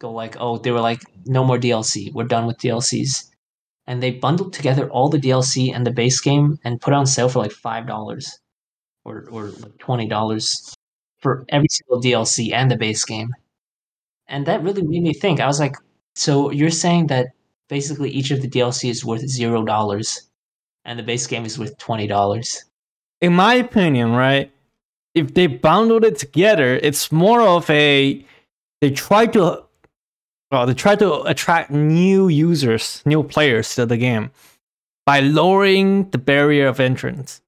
go 0.00 0.12
like, 0.12 0.36
oh, 0.38 0.58
they 0.58 0.70
were 0.70 0.80
like, 0.80 1.02
no 1.26 1.44
more 1.44 1.58
DLC. 1.58 2.12
We're 2.12 2.24
done 2.24 2.46
with 2.46 2.58
DLCs. 2.58 3.30
And 3.86 4.02
they 4.02 4.12
bundled 4.12 4.52
together 4.52 4.88
all 4.90 5.08
the 5.08 5.18
DLC 5.18 5.74
and 5.74 5.86
the 5.86 5.90
base 5.92 6.20
game 6.20 6.58
and 6.64 6.80
put 6.80 6.94
on 6.94 7.06
sale 7.06 7.28
for 7.28 7.40
like 7.40 7.52
five 7.52 7.86
dollars 7.86 8.38
or 9.04 9.26
or 9.30 9.48
like 9.50 9.78
twenty 9.78 10.08
dollars 10.08 10.74
for 11.24 11.44
every 11.50 11.68
single 11.70 12.00
DLC 12.00 12.52
and 12.52 12.70
the 12.70 12.76
base 12.76 13.04
game. 13.04 13.30
And 14.28 14.46
that 14.46 14.62
really 14.62 14.82
made 14.82 15.02
me 15.02 15.14
think. 15.14 15.40
I 15.40 15.46
was 15.48 15.60
like, 15.60 15.76
so 16.14 16.50
you're 16.52 16.70
saying 16.70 17.08
that 17.08 17.28
basically 17.68 18.10
each 18.10 18.30
of 18.30 18.42
the 18.42 18.48
DLC 18.48 18.90
is 18.90 19.04
worth 19.04 19.26
zero 19.28 19.64
dollars 19.64 20.28
and 20.84 20.98
the 20.98 21.02
base 21.02 21.26
game 21.26 21.46
is 21.46 21.58
worth 21.58 21.76
twenty 21.78 22.06
dollars. 22.06 22.64
in 23.20 23.32
my 23.34 23.54
opinion, 23.54 24.12
right, 24.12 24.52
if 25.14 25.34
they 25.34 25.46
bundled 25.48 26.04
it 26.04 26.18
together, 26.18 26.76
it's 26.82 27.10
more 27.12 27.42
of 27.42 27.68
a 27.70 28.24
they 28.80 28.90
try 28.90 29.26
to 29.26 29.64
well, 30.52 30.66
they 30.66 30.74
try 30.74 30.96
to 30.96 31.22
attract 31.22 31.70
new 31.70 32.28
users, 32.28 33.02
new 33.06 33.22
players 33.24 33.74
to 33.76 33.86
the 33.86 33.96
game 33.96 34.30
by 35.06 35.20
lowering 35.20 36.10
the 36.10 36.18
barrier 36.18 36.68
of 36.68 36.80
entrance, 36.80 37.42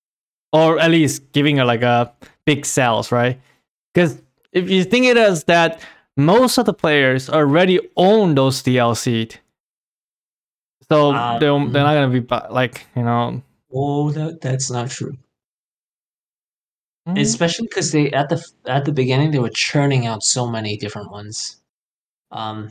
or 0.53 0.79
at 0.79 0.91
least 0.91 1.33
giving 1.33 1.59
it 1.59 1.65
like 1.65 1.83
a 1.83 2.13
big 2.47 2.67
sales, 2.67 3.13
right? 3.13 3.41
Because 3.97 4.21
if 4.53 4.69
you 4.69 4.85
think 4.85 5.07
it 5.07 5.17
as 5.17 5.45
that, 5.45 5.81
most 6.19 6.59
of 6.59 6.67
the 6.67 6.75
players 6.75 7.31
already 7.31 7.81
own 7.97 8.35
those 8.35 8.63
DLC. 8.63 9.39
So 10.91 11.15
Um, 11.15 11.41
they're, 11.41 11.59
they're 11.73 11.83
not 11.83 11.95
gonna 11.95 12.21
be 12.21 12.21
like 12.53 12.87
you 12.95 13.03
know 13.03 13.43
Oh, 13.73 14.11
that 14.11 14.43
that's 14.43 14.71
not 14.71 14.91
true. 14.91 15.17
mm, 17.09 17.19
Especially 17.19 17.67
because 17.69 17.91
they 17.93 18.11
at 18.13 18.29
the 18.29 18.45
at 18.67 18.85
the 18.85 18.93
beginning 18.93 19.31
they 19.31 19.39
were 19.39 19.49
churning 19.49 20.05
out 20.05 20.23
so 20.23 20.47
many 20.47 20.77
different 20.77 21.11
ones, 21.11 21.57
um, 22.31 22.71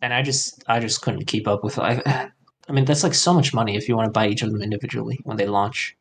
and 0.00 0.14
I 0.14 0.22
just 0.22 0.62
I 0.68 0.78
just 0.78 1.02
couldn't 1.02 1.26
keep 1.26 1.48
up 1.48 1.64
with 1.64 1.76
like 1.76 2.06
I 2.06 2.72
mean, 2.72 2.84
that's 2.84 3.02
like 3.02 3.14
so 3.14 3.34
much 3.34 3.52
money 3.52 3.76
if 3.76 3.88
you 3.88 3.96
want 3.96 4.06
to 4.06 4.12
buy 4.12 4.28
each 4.28 4.42
of 4.42 4.52
them 4.52 4.62
individually 4.62 5.18
when 5.24 5.38
they 5.38 5.46
launch. 5.46 5.96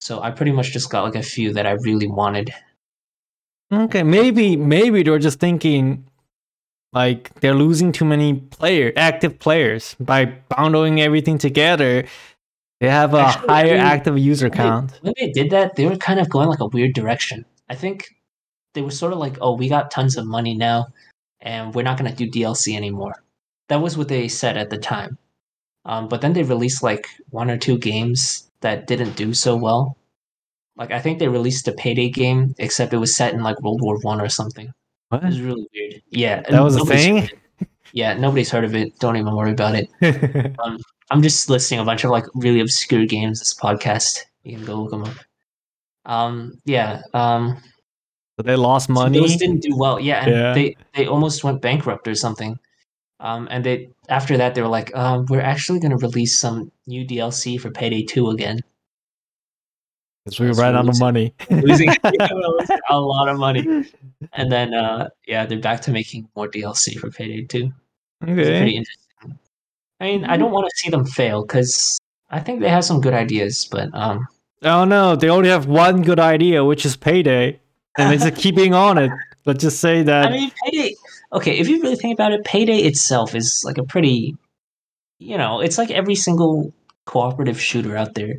So 0.00 0.22
I 0.22 0.30
pretty 0.30 0.52
much 0.52 0.70
just 0.72 0.90
got 0.90 1.02
like 1.02 1.16
a 1.16 1.22
few 1.22 1.52
that 1.54 1.66
I 1.66 1.72
really 1.72 2.06
wanted. 2.06 2.54
Okay, 3.72 4.02
maybe 4.02 4.56
maybe 4.56 5.02
they're 5.02 5.18
just 5.18 5.40
thinking 5.40 6.04
like 6.92 7.32
they're 7.40 7.54
losing 7.54 7.90
too 7.90 8.04
many 8.04 8.34
player 8.34 8.92
active 8.96 9.38
players 9.38 9.96
by 9.98 10.26
bundling 10.26 11.00
everything 11.00 11.38
together. 11.38 12.04
They 12.80 12.90
have 12.90 13.14
a 13.14 13.20
Actually, 13.20 13.48
higher 13.48 13.76
active 13.76 14.18
user 14.18 14.48
When 14.48 14.50
they, 14.50 14.56
count. 14.56 14.98
when 15.00 15.14
they 15.18 15.30
did 15.30 15.50
that, 15.50 15.76
they 15.76 15.86
were 15.86 15.96
kind 15.96 16.20
of 16.20 16.28
going 16.28 16.48
like 16.48 16.60
a 16.60 16.66
weird 16.66 16.92
direction. 16.94 17.46
I 17.70 17.74
think 17.76 18.08
they 18.74 18.82
were 18.82 18.90
sort 18.90 19.12
of 19.12 19.18
like, 19.18 19.38
"Oh, 19.40 19.54
we 19.56 19.68
got 19.68 19.90
tons 19.90 20.16
of 20.16 20.26
money 20.26 20.54
now, 20.54 20.88
and 21.40 21.74
we're 21.74 21.84
not 21.84 21.96
gonna 21.96 22.14
do 22.14 22.28
DLC 22.28 22.76
anymore." 22.76 23.22
That 23.68 23.80
was 23.80 23.96
what 23.96 24.08
they 24.08 24.28
said 24.28 24.56
at 24.58 24.68
the 24.68 24.78
time. 24.78 25.16
Um, 25.86 26.08
but 26.08 26.20
then 26.20 26.34
they 26.34 26.42
released 26.42 26.82
like 26.82 27.06
one 27.30 27.50
or 27.50 27.56
two 27.56 27.78
games 27.78 28.50
that 28.60 28.86
didn't 28.86 29.16
do 29.16 29.32
so 29.32 29.56
well. 29.56 29.96
Like 30.76 30.90
I 30.90 31.00
think 31.00 31.18
they 31.18 31.28
released 31.28 31.68
a 31.68 31.72
Payday 31.72 32.08
game, 32.10 32.54
except 32.58 32.92
it 32.92 32.98
was 32.98 33.14
set 33.16 33.34
in 33.34 33.42
like 33.42 33.60
World 33.62 33.80
War 33.82 33.98
One 33.98 34.20
or 34.20 34.28
something. 34.28 34.72
It 35.12 35.22
was 35.22 35.40
really 35.40 35.66
weird. 35.74 36.02
Yeah, 36.10 36.40
That 36.48 36.62
was 36.62 36.76
a 36.76 36.84
thing? 36.86 37.16
heard 37.18 37.32
of 37.32 37.38
it. 37.60 37.68
Yeah, 37.92 38.14
nobody's 38.14 38.50
heard 38.50 38.64
of 38.64 38.74
it. 38.74 38.98
Don't 38.98 39.16
even 39.16 39.34
worry 39.36 39.50
about 39.52 39.74
it. 39.74 39.88
Um, 40.64 40.78
I'm 41.10 41.20
just 41.22 41.50
listing 41.50 41.78
a 41.78 41.84
bunch 41.84 42.04
of 42.04 42.10
like 42.10 42.24
really 42.34 42.60
obscure 42.60 43.04
games. 43.04 43.38
This 43.40 43.54
podcast, 43.54 44.20
you 44.44 44.56
can 44.56 44.64
go 44.64 44.76
look 44.80 44.90
them 44.92 45.04
up. 45.04 45.16
Um, 46.06 46.54
yeah. 46.64 47.02
Um, 47.12 47.58
so 48.38 48.42
they 48.44 48.56
lost 48.56 48.86
so 48.86 48.94
money. 48.94 49.18
those 49.20 49.36
didn't 49.36 49.60
do 49.60 49.76
well. 49.76 50.00
Yeah, 50.00 50.24
and 50.24 50.30
Yeah. 50.32 50.54
they 50.54 50.76
they 50.94 51.06
almost 51.06 51.44
went 51.44 51.60
bankrupt 51.60 52.08
or 52.08 52.14
something. 52.14 52.58
Um, 53.20 53.46
and 53.50 53.62
they 53.64 53.90
after 54.08 54.38
that 54.38 54.54
they 54.54 54.62
were 54.62 54.68
like, 54.68 54.94
um, 54.96 55.26
we're 55.28 55.42
actually 55.42 55.78
going 55.80 55.90
to 55.96 55.98
release 56.06 56.38
some 56.38 56.72
new 56.86 57.04
DLC 57.06 57.60
for 57.60 57.70
Payday 57.70 58.04
Two 58.04 58.30
again. 58.30 58.60
Because 60.24 60.38
we 60.40 60.52
so 60.52 60.60
ran 60.62 60.74
we're 60.74 60.80
out 60.80 60.88
of 60.88 60.98
money. 61.00 61.34
losing, 61.50 61.88
yeah, 62.04 62.28
we're 62.30 62.58
losing 62.58 62.78
a 62.90 63.00
lot 63.00 63.28
of 63.28 63.38
money. 63.38 63.84
And 64.32 64.50
then 64.52 64.74
uh, 64.74 65.08
yeah, 65.26 65.46
they're 65.46 65.58
back 65.58 65.80
to 65.82 65.90
making 65.90 66.28
more 66.36 66.48
DLC 66.48 66.98
for 66.98 67.10
Payday 67.10 67.44
Two. 67.46 67.72
It's 68.20 68.26
pretty 68.26 68.42
Okay. 68.42 68.70
interesting. 68.70 69.38
I 70.00 70.04
mean, 70.04 70.24
I 70.24 70.36
don't 70.36 70.52
want 70.52 70.66
to 70.66 70.76
see 70.76 70.90
them 70.90 71.04
fail 71.04 71.42
because 71.42 71.98
I 72.30 72.40
think 72.40 72.60
they 72.60 72.68
have 72.68 72.84
some 72.84 73.00
good 73.00 73.14
ideas, 73.14 73.68
but 73.70 73.88
um, 73.94 74.26
Oh 74.62 74.84
no, 74.84 75.16
they 75.16 75.28
only 75.28 75.48
have 75.48 75.66
one 75.66 76.02
good 76.02 76.20
idea, 76.20 76.64
which 76.64 76.86
is 76.86 76.96
payday, 76.96 77.58
and 77.98 78.10
they're 78.10 78.30
just 78.30 78.40
keeping 78.40 78.74
on 78.74 78.98
it. 78.98 79.10
Let's 79.44 79.60
just 79.60 79.80
say 79.80 80.02
that. 80.04 80.26
I 80.26 80.30
mean, 80.30 80.50
Payday. 80.64 80.94
Okay, 81.32 81.58
if 81.58 81.68
you 81.68 81.82
really 81.82 81.96
think 81.96 82.14
about 82.14 82.32
it, 82.32 82.44
Payday 82.44 82.78
itself 82.78 83.34
is 83.34 83.62
like 83.64 83.78
a 83.78 83.82
pretty, 83.84 84.36
you 85.18 85.36
know, 85.36 85.60
it's 85.60 85.78
like 85.78 85.90
every 85.90 86.14
single 86.14 86.72
cooperative 87.06 87.60
shooter 87.60 87.96
out 87.96 88.14
there. 88.14 88.34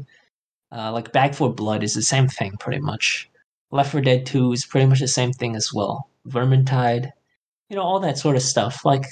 Uh, 0.76 0.92
like 0.92 1.12
Back 1.12 1.34
4 1.34 1.54
Blood 1.54 1.84
is 1.84 1.94
the 1.94 2.02
same 2.02 2.28
thing, 2.28 2.54
pretty 2.60 2.82
much. 2.82 3.30
Left 3.72 3.92
4 3.92 4.02
Dead 4.02 4.26
2 4.26 4.54
is 4.54 4.66
pretty 4.66 4.88
much 4.88 5.00
the 5.00 5.08
same 5.08 5.32
thing 5.32 5.56
as 5.56 5.72
well. 5.74 6.10
Vermintide, 6.28 7.12
you 7.70 7.76
know, 7.76 7.84
all 7.84 8.00
that 8.00 8.18
sort 8.18 8.36
of 8.36 8.42
stuff. 8.42 8.84
Like, 8.84 9.06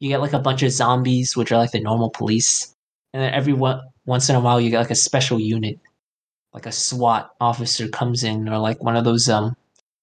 you 0.00 0.08
get 0.08 0.20
like 0.20 0.32
a 0.32 0.38
bunch 0.38 0.62
of 0.62 0.72
zombies, 0.72 1.36
which 1.36 1.52
are 1.52 1.58
like 1.58 1.72
the 1.72 1.80
normal 1.80 2.10
police, 2.10 2.74
and 3.12 3.22
then 3.22 3.34
every 3.34 3.52
one, 3.52 3.80
once 4.06 4.28
in 4.28 4.36
a 4.36 4.40
while 4.40 4.60
you 4.60 4.70
get 4.70 4.78
like 4.78 4.90
a 4.90 4.94
special 4.94 5.40
unit, 5.40 5.78
like 6.52 6.66
a 6.66 6.72
SWAT 6.72 7.30
officer 7.40 7.88
comes 7.88 8.22
in, 8.22 8.48
or 8.48 8.58
like 8.58 8.82
one 8.82 8.96
of 8.96 9.04
those 9.04 9.28
um, 9.28 9.56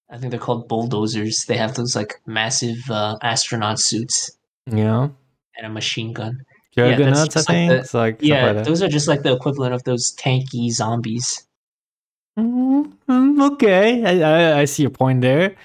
I 0.09 0.17
think 0.17 0.31
they're 0.31 0.39
called 0.39 0.67
bulldozers. 0.67 1.45
They 1.47 1.57
have 1.57 1.75
those 1.75 1.95
like 1.95 2.21
massive 2.25 2.77
uh, 2.89 3.17
astronaut 3.21 3.79
suits 3.79 4.37
yeah, 4.69 5.09
and 5.57 5.65
a 5.65 5.69
machine 5.69 6.13
gun. 6.13 6.45
Yeah, 6.75 6.95
that's. 6.97 7.19
I 7.19 7.25
just 7.27 7.49
like 7.49 7.69
the- 7.69 7.75
it's 7.77 7.93
like 7.93 8.17
Yeah, 8.21 8.51
like 8.51 8.65
those 8.65 8.81
are 8.81 8.87
just 8.89 9.07
like 9.07 9.23
the 9.23 9.33
equivalent 9.33 9.73
of 9.73 9.83
those 9.83 10.13
tanky 10.15 10.69
zombies. 10.71 11.47
Mm, 12.37 12.91
mm, 13.07 13.51
okay, 13.53 14.03
I, 14.03 14.55
I 14.55 14.59
I 14.61 14.65
see 14.65 14.83
your 14.83 14.89
point 14.91 15.21
there. 15.21 15.55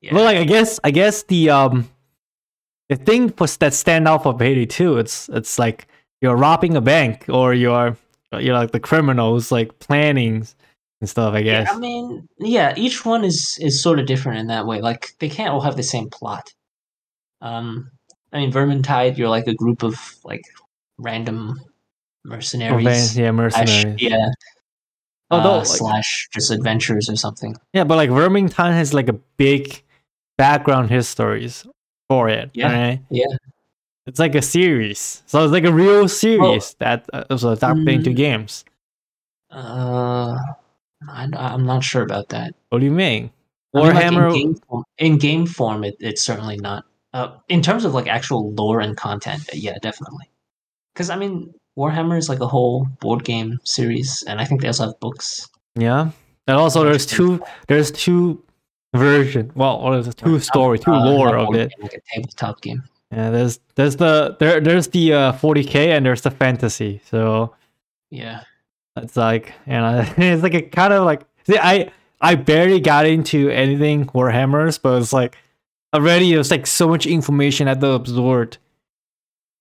Yeah. 0.00 0.14
Well, 0.14 0.24
like 0.24 0.38
I 0.38 0.44
guess 0.44 0.80
I 0.82 0.90
guess 0.90 1.22
the 1.24 1.50
um 1.50 1.88
the 2.88 2.96
thing 2.96 3.30
for 3.30 3.46
that 3.46 3.74
stand 3.74 4.08
out 4.08 4.24
for 4.24 4.36
Payday 4.36 4.66
too. 4.66 4.98
it's 4.98 5.28
it's 5.28 5.58
like 5.58 5.86
you're 6.20 6.36
robbing 6.36 6.74
a 6.76 6.80
bank 6.80 7.26
or 7.28 7.54
you're 7.54 7.96
you're 8.32 8.54
like 8.54 8.72
the 8.72 8.80
criminals 8.80 9.52
like 9.52 9.78
planning 9.78 10.46
and 11.00 11.08
stuff. 11.08 11.32
I 11.34 11.42
guess. 11.42 11.68
Yeah, 11.70 11.76
I 11.76 11.78
mean, 11.78 12.28
yeah, 12.40 12.74
each 12.76 13.04
one 13.04 13.22
is 13.24 13.56
is 13.60 13.80
sort 13.80 14.00
of 14.00 14.06
different 14.06 14.40
in 14.40 14.46
that 14.48 14.66
way. 14.66 14.80
Like 14.80 15.14
they 15.20 15.28
can't 15.28 15.50
all 15.50 15.60
have 15.60 15.76
the 15.76 15.84
same 15.84 16.10
plot. 16.10 16.52
Um, 17.40 17.92
I 18.32 18.38
mean, 18.38 18.52
Vermintide, 18.52 19.16
you're 19.18 19.28
like 19.28 19.46
a 19.46 19.54
group 19.54 19.82
of 19.82 19.96
like 20.24 20.42
random 20.98 21.60
mercenaries. 22.24 22.86
Okay, 22.86 23.22
yeah, 23.22 23.30
slash- 23.48 23.66
mercenaries. 23.84 24.02
yeah. 24.02 24.28
Although, 25.30 25.54
uh, 25.54 25.58
like- 25.58 25.66
slash 25.66 26.28
just 26.32 26.50
adventures 26.50 27.08
or 27.08 27.16
something. 27.16 27.56
Yeah, 27.72 27.84
but 27.84 27.96
like 27.96 28.10
Vermintide 28.10 28.72
has 28.72 28.92
like 28.94 29.08
a 29.08 29.14
big 29.36 29.82
background 30.38 30.90
histories 30.90 31.66
for 32.08 32.28
it. 32.28 32.50
Yeah, 32.54 32.72
right? 32.72 33.00
yeah. 33.10 33.26
It's 34.06 34.18
like 34.18 34.34
a 34.34 34.42
series, 34.42 35.22
so 35.26 35.44
it's 35.44 35.52
like 35.52 35.64
a 35.64 35.72
real 35.72 36.08
series 36.08 36.74
that 36.80 37.08
uh, 37.12 37.24
was 37.30 37.44
adapted 37.44 37.88
into 37.88 38.10
Mm. 38.10 38.16
games. 38.16 38.64
Uh, 39.50 40.36
I, 41.08 41.28
I'm 41.34 41.64
not 41.66 41.84
sure 41.84 42.02
about 42.02 42.30
that. 42.30 42.54
What 42.70 42.78
do 42.80 42.84
you 42.86 42.90
mean? 42.92 43.30
I 43.74 43.78
mean, 43.78 43.86
like, 43.86 44.04
Warhammer. 44.04 44.28
in, 44.34 44.40
game 44.40 44.54
form, 44.54 44.84
in 44.98 45.18
game 45.18 45.46
form, 45.46 45.84
it, 45.84 45.96
it's 46.00 46.22
certainly 46.22 46.56
not. 46.56 46.84
Uh, 47.12 47.36
in 47.48 47.60
terms 47.62 47.84
of 47.84 47.92
like 47.94 48.06
actual 48.06 48.52
lore 48.54 48.80
and 48.80 48.96
content, 48.96 49.48
yeah, 49.52 49.76
definitely. 49.82 50.30
Because 50.94 51.10
I 51.10 51.16
mean, 51.16 51.52
Warhammer 51.78 52.16
is 52.18 52.28
like 52.28 52.40
a 52.40 52.46
whole 52.46 52.86
board 53.00 53.24
game 53.24 53.58
series, 53.64 54.22
and 54.28 54.40
I 54.40 54.44
think 54.44 54.60
they 54.60 54.68
also 54.68 54.86
have 54.86 55.00
books. 55.00 55.48
yeah, 55.74 56.10
and 56.46 56.56
also 56.56 56.84
there's 56.84 57.06
two. 57.06 57.42
There's 57.68 57.90
two 57.90 58.42
version. 58.94 59.50
Well, 59.54 59.80
what 59.80 59.98
is 59.98 60.08
it? 60.08 60.16
Two 60.16 60.38
story, 60.40 60.78
two 60.78 60.92
Uh, 60.92 61.04
lore 61.04 61.36
of 61.36 61.54
it. 61.54 61.70
game, 61.70 61.82
like 61.82 61.94
a 61.94 62.00
tabletop 62.14 62.60
game. 62.60 62.82
Yeah, 63.12 63.30
there's 63.30 63.58
there's 63.74 63.96
the 63.96 64.36
there 64.38 64.60
there's 64.60 64.88
the 64.88 65.12
uh, 65.12 65.32
40k 65.32 65.88
and 65.96 66.06
there's 66.06 66.22
the 66.22 66.30
fantasy. 66.30 67.00
So 67.10 67.54
Yeah, 68.10 68.42
It's 68.96 69.16
like, 69.16 69.52
you 69.66 69.72
know, 69.72 70.04
it's 70.16 70.42
like 70.44 70.54
a 70.54 70.62
kind 70.62 70.92
of 70.92 71.04
like 71.04 71.22
see, 71.44 71.58
I 71.58 71.90
I 72.20 72.36
barely 72.36 72.78
got 72.80 73.06
into 73.06 73.48
anything 73.50 74.06
Warhammers, 74.06 74.80
but 74.80 75.00
it's 75.02 75.12
like 75.12 75.36
already 75.94 76.32
there's 76.32 76.50
like 76.50 76.66
so 76.66 76.88
much 76.88 77.06
information 77.06 77.66
I 77.68 77.72
had 77.72 77.80
to 77.80 77.92
absorb. 77.92 78.56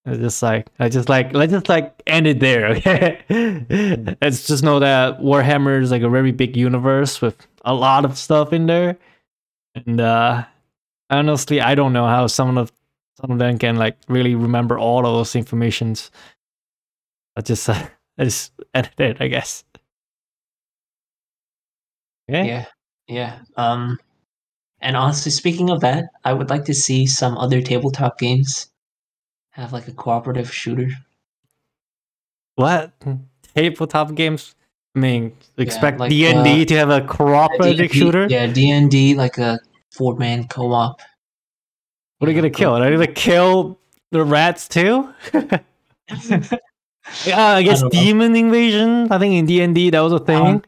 It's 0.05 0.19
just 0.19 0.41
like 0.41 0.67
I 0.79 0.89
just 0.89 1.09
like 1.09 1.33
let's 1.33 1.51
just 1.51 1.69
like 1.69 2.01
end 2.07 2.27
it 2.27 2.39
there, 2.39 2.67
okay? 2.75 4.15
let's 4.21 4.47
just 4.47 4.63
know 4.63 4.79
that 4.79 5.19
Warhammer 5.19 5.81
is 5.81 5.91
like 5.91 6.01
a 6.01 6.09
very 6.09 6.31
big 6.31 6.55
universe 6.57 7.21
with 7.21 7.35
a 7.65 7.73
lot 7.73 8.05
of 8.05 8.17
stuff 8.17 8.53
in 8.53 8.65
there, 8.65 8.97
and 9.75 9.99
uh 9.99 10.45
honestly, 11.09 11.61
I 11.61 11.75
don't 11.75 11.93
know 11.93 12.07
how 12.07 12.27
some 12.27 12.57
of 12.57 12.71
some 13.19 13.31
of 13.31 13.39
them 13.39 13.57
can 13.57 13.75
like 13.75 13.97
really 14.07 14.35
remember 14.35 14.79
all 14.79 14.99
of 15.05 15.13
those 15.13 15.35
informations. 15.35 16.11
I 17.35 17.41
just 17.41 17.67
uh, 17.69 17.87
I 18.17 18.23
just 18.23 18.53
edit 18.73 18.99
it, 18.99 19.17
I 19.19 19.27
guess. 19.27 19.63
Okay. 22.29 22.47
yeah, 22.47 22.65
yeah. 23.07 23.39
Um, 23.57 23.99
and 24.81 24.95
honestly, 24.95 25.31
speaking 25.31 25.69
of 25.69 25.81
that, 25.81 26.05
I 26.23 26.33
would 26.33 26.49
like 26.49 26.65
to 26.65 26.73
see 26.73 27.05
some 27.05 27.37
other 27.37 27.61
tabletop 27.61 28.17
games 28.17 28.71
have 29.51 29.73
like 29.73 29.87
a 29.87 29.91
cooperative 29.91 30.53
shooter. 30.53 30.87
What 32.55 32.93
tabletop 33.55 34.15
games? 34.15 34.55
I 34.95 34.99
mean, 34.99 35.35
expect 35.57 35.99
D 36.09 36.27
and 36.27 36.43
D 36.43 36.61
uh, 36.61 36.65
to 36.65 36.75
have 36.77 36.89
a 36.89 37.01
cooperative 37.01 37.91
D&D 37.91 37.99
shooter. 37.99 38.27
Yeah, 38.29 38.47
D 38.47 38.71
and 38.71 38.89
D 38.89 39.15
like 39.15 39.37
a 39.37 39.59
four 39.91 40.15
man 40.15 40.47
co 40.47 40.71
op. 40.71 41.01
What 42.17 42.27
are 42.27 42.31
you 42.31 42.37
gonna 42.37 42.49
kill? 42.49 42.75
Are 42.75 42.89
you 42.89 42.97
gonna 42.97 43.07
kill 43.07 43.79
the 44.11 44.23
rats 44.23 44.67
too? 44.67 45.13
Yeah, 45.33 45.61
I 47.27 47.63
guess 47.63 47.81
know. 47.81 47.89
demon 47.89 48.35
invasion. 48.35 49.11
I 49.11 49.19
think 49.19 49.35
in 49.35 49.45
D 49.45 49.61
and 49.61 49.75
D 49.75 49.89
that 49.89 50.01
was 50.01 50.13
a 50.13 50.19
thing. 50.19 50.63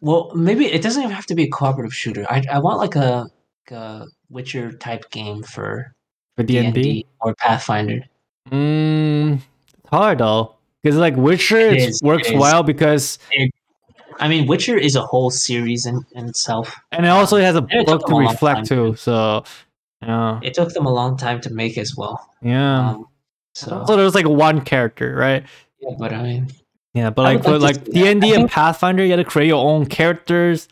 Well, 0.00 0.30
maybe 0.34 0.66
it 0.66 0.82
doesn't 0.82 1.02
even 1.02 1.14
have 1.14 1.26
to 1.26 1.34
be 1.34 1.44
a 1.44 1.48
cooperative 1.48 1.94
shooter. 1.94 2.26
I 2.30 2.42
I 2.50 2.58
want 2.58 2.78
like 2.78 2.96
a, 2.96 3.26
like 3.70 3.78
a 3.78 4.06
Witcher 4.30 4.72
type 4.72 5.10
game 5.10 5.42
for 5.42 5.94
for 6.36 6.42
D 6.42 6.58
and 6.58 6.74
D. 6.74 7.06
Or 7.20 7.34
Pathfinder. 7.34 8.00
Mm, 8.50 9.40
it's 9.78 9.90
hard 9.90 10.18
though, 10.18 10.54
because 10.82 10.96
like 10.96 11.16
Witcher 11.16 11.58
It 11.58 11.74
it 11.74 11.88
is, 11.88 12.00
works 12.02 12.28
it 12.30 12.38
well 12.38 12.62
because 12.62 13.18
I 14.18 14.28
mean, 14.28 14.46
Witcher 14.46 14.76
is 14.78 14.96
a 14.96 15.02
whole 15.02 15.30
series 15.30 15.84
in, 15.84 16.00
in 16.12 16.26
itself. 16.28 16.74
and 16.92 17.04
it 17.04 17.08
also 17.10 17.36
has 17.38 17.54
a 17.56 17.66
it 17.70 17.86
book 17.86 18.06
to 18.06 18.14
a 18.16 18.20
reflect 18.20 18.66
to. 18.68 18.94
So 18.96 19.44
yeah, 20.02 20.40
It 20.42 20.54
took 20.54 20.72
them 20.72 20.86
a 20.86 20.92
long 20.92 21.16
time 21.16 21.40
to 21.42 21.50
make 21.50 21.76
as 21.78 21.96
well. 21.96 22.30
yeah. 22.42 22.90
Um, 22.90 23.06
so 23.54 23.84
so 23.86 23.96
there's 23.96 24.14
like 24.14 24.28
one 24.28 24.60
character, 24.62 25.14
right? 25.14 25.44
yeah, 25.80 25.94
but 25.98 26.12
I 26.12 26.22
mean, 26.22 26.48
Yeah, 26.96 27.10
but 27.10 27.22
like 27.22 27.44
like 27.46 27.60
like 27.60 27.84
D 27.84 28.08
and 28.08 28.20
D 28.22 28.34
and 28.34 28.50
Pathfinder, 28.50 29.04
you 29.04 29.10
got 29.10 29.16
to 29.16 29.24
create 29.24 29.48
your 29.48 29.62
own 29.62 29.84
characters, 29.84 30.66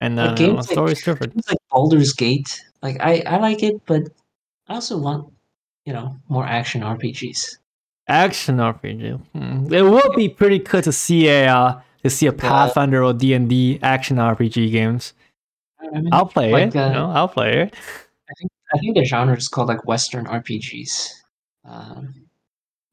and 0.00 0.18
uh, 0.18 0.34
games 0.34 0.50
the 0.50 0.54
like- 0.56 0.70
story's 0.72 1.02
different. 1.02 1.34
it's 1.36 1.48
like 1.48 1.58
Baldur's 1.70 2.12
Gate. 2.12 2.60
Like 2.82 2.96
I 3.00 3.22
I 3.26 3.36
like 3.38 3.62
it, 3.62 3.80
but 3.86 4.02
I 4.68 4.74
also 4.74 4.98
want 4.98 5.32
you 5.86 5.92
know 5.92 6.16
more 6.28 6.44
action 6.44 6.82
RPGs. 6.82 7.58
Action 8.08 8.56
RPG. 8.56 9.20
Hmm. 9.32 9.72
It 9.72 9.82
would 9.82 10.12
be 10.16 10.28
pretty 10.28 10.58
cool 10.58 10.82
to 10.82 10.92
see 10.92 11.28
a 11.28 11.46
uh, 11.46 11.80
to 12.02 12.10
see 12.10 12.26
a 12.26 12.32
Pathfinder 12.32 13.04
or 13.04 13.12
D 13.14 13.32
and 13.32 13.48
D 13.48 13.78
action 13.80 14.16
RPG 14.16 14.72
games. 14.72 15.14
I 15.80 16.00
mean, 16.00 16.08
I'll 16.12 16.26
play 16.26 16.50
Like, 16.50 16.74
it. 16.74 16.76
uh, 16.76 16.86
you 16.88 16.92
know, 16.94 17.10
I'll 17.12 17.28
play 17.28 17.60
it. 17.62 17.74
I 18.28 18.32
think 18.40 18.50
I 18.74 18.78
think 18.78 18.96
the 18.96 19.04
genre 19.04 19.36
is 19.36 19.46
called 19.48 19.68
like 19.68 19.86
Western 19.86 20.24
RPGs. 20.26 21.10
Um, 21.64 22.23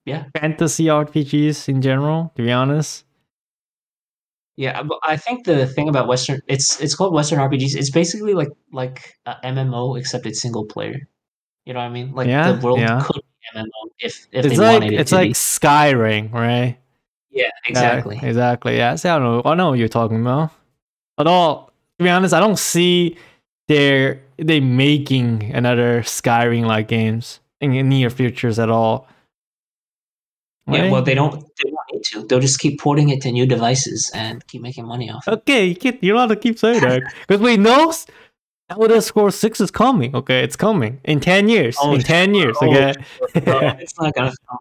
yeah, 0.05 0.25
Fantasy 0.37 0.85
RPGs 0.85 1.69
in 1.69 1.81
general. 1.81 2.31
To 2.35 2.43
be 2.43 2.51
honest. 2.51 3.05
yeah. 4.57 4.83
I 5.03 5.17
think 5.17 5.45
the 5.45 5.65
thing 5.67 5.89
about 5.89 6.07
Western 6.07 6.41
it's 6.47 6.79
it's 6.81 6.95
called 6.95 7.13
Western 7.13 7.39
RPGs. 7.39 7.75
It's 7.75 7.89
basically 7.91 8.33
like 8.33 8.49
like 8.71 9.13
uh, 9.25 9.35
a 9.43 9.47
MMO 9.47 9.97
except 9.99 10.25
it's 10.25 10.41
single 10.41 10.65
player. 10.65 10.99
You 11.65 11.73
know 11.73 11.79
what 11.79 11.85
I 11.85 11.89
mean? 11.89 12.13
Like 12.13 12.27
Yeah, 12.27 12.53
the 12.53 12.53
world 12.55 12.79
yeah. 12.79 13.01
could 13.03 13.21
be 13.21 13.59
MMO 13.59 13.91
if 13.99 14.27
if 14.31 14.45
it's 14.45 14.57
they 14.57 14.57
like 14.57 14.81
wanted 14.81 14.93
it 14.93 14.99
it's 14.99 15.11
to 15.11 15.15
like 15.15 15.29
be. 15.29 15.33
Skyrim, 15.33 16.31
right? 16.33 16.77
Yeah, 17.31 17.49
exactly. 17.67 18.19
Yeah, 18.21 18.29
exactly. 18.29 18.77
Yeah, 18.77 18.95
see, 18.95 19.09
I 19.09 19.17
don't 19.19 19.43
know. 19.45 19.51
I 19.51 19.55
know 19.55 19.69
what 19.69 19.79
you're 19.79 19.87
talking 19.87 20.21
about. 20.21 20.51
At 21.17 21.27
all, 21.27 21.71
to 21.99 22.03
be 22.03 22.09
honest, 22.09 22.33
I 22.33 22.39
don't 22.39 22.59
see 22.59 23.17
they're 23.67 24.21
they 24.37 24.59
making 24.59 25.51
another 25.53 26.01
Skyrim 26.01 26.65
like 26.65 26.87
games 26.87 27.39
in 27.61 27.71
the 27.71 27.83
near 27.83 28.09
futures 28.09 28.59
at 28.59 28.69
all. 28.69 29.07
Yeah, 30.74 30.91
well, 30.91 31.01
they 31.01 31.13
don't 31.15 31.34
they 31.34 31.69
don't 31.69 31.78
need 31.93 32.03
to. 32.11 32.24
They'll 32.28 32.39
just 32.39 32.59
keep 32.59 32.80
porting 32.80 33.09
it 33.09 33.22
to 33.22 33.32
new 33.32 33.45
devices 33.45 34.11
and 34.13 34.45
keep 34.47 34.61
making 34.61 34.86
money 34.88 35.09
off 35.11 35.28
it. 35.28 35.32
okay, 35.32 35.65
you 35.65 35.76
can't, 35.76 36.01
you're 36.03 36.15
allowed 36.15 36.28
to 36.28 36.36
keep 36.36 36.57
saying 36.59 36.82
that 36.82 37.01
because 37.28 37.41
we 37.41 37.57
know 37.57 37.93
Elder 38.69 39.01
Scrolls 39.01 39.36
Six 39.38 39.59
is 39.59 39.72
coming. 39.72 40.15
Okay, 40.15 40.43
it's 40.43 40.55
coming 40.55 41.01
in 41.03 41.19
ten 41.19 41.49
years. 41.49 41.78
Oh, 41.82 41.93
in 41.93 42.01
ten 42.01 42.34
years. 42.34 42.55
oh, 42.61 42.67
Okay. 42.67 42.93
It's 43.80 43.99
not 43.99 44.13
gonna 44.15 44.32
come. 44.49 44.57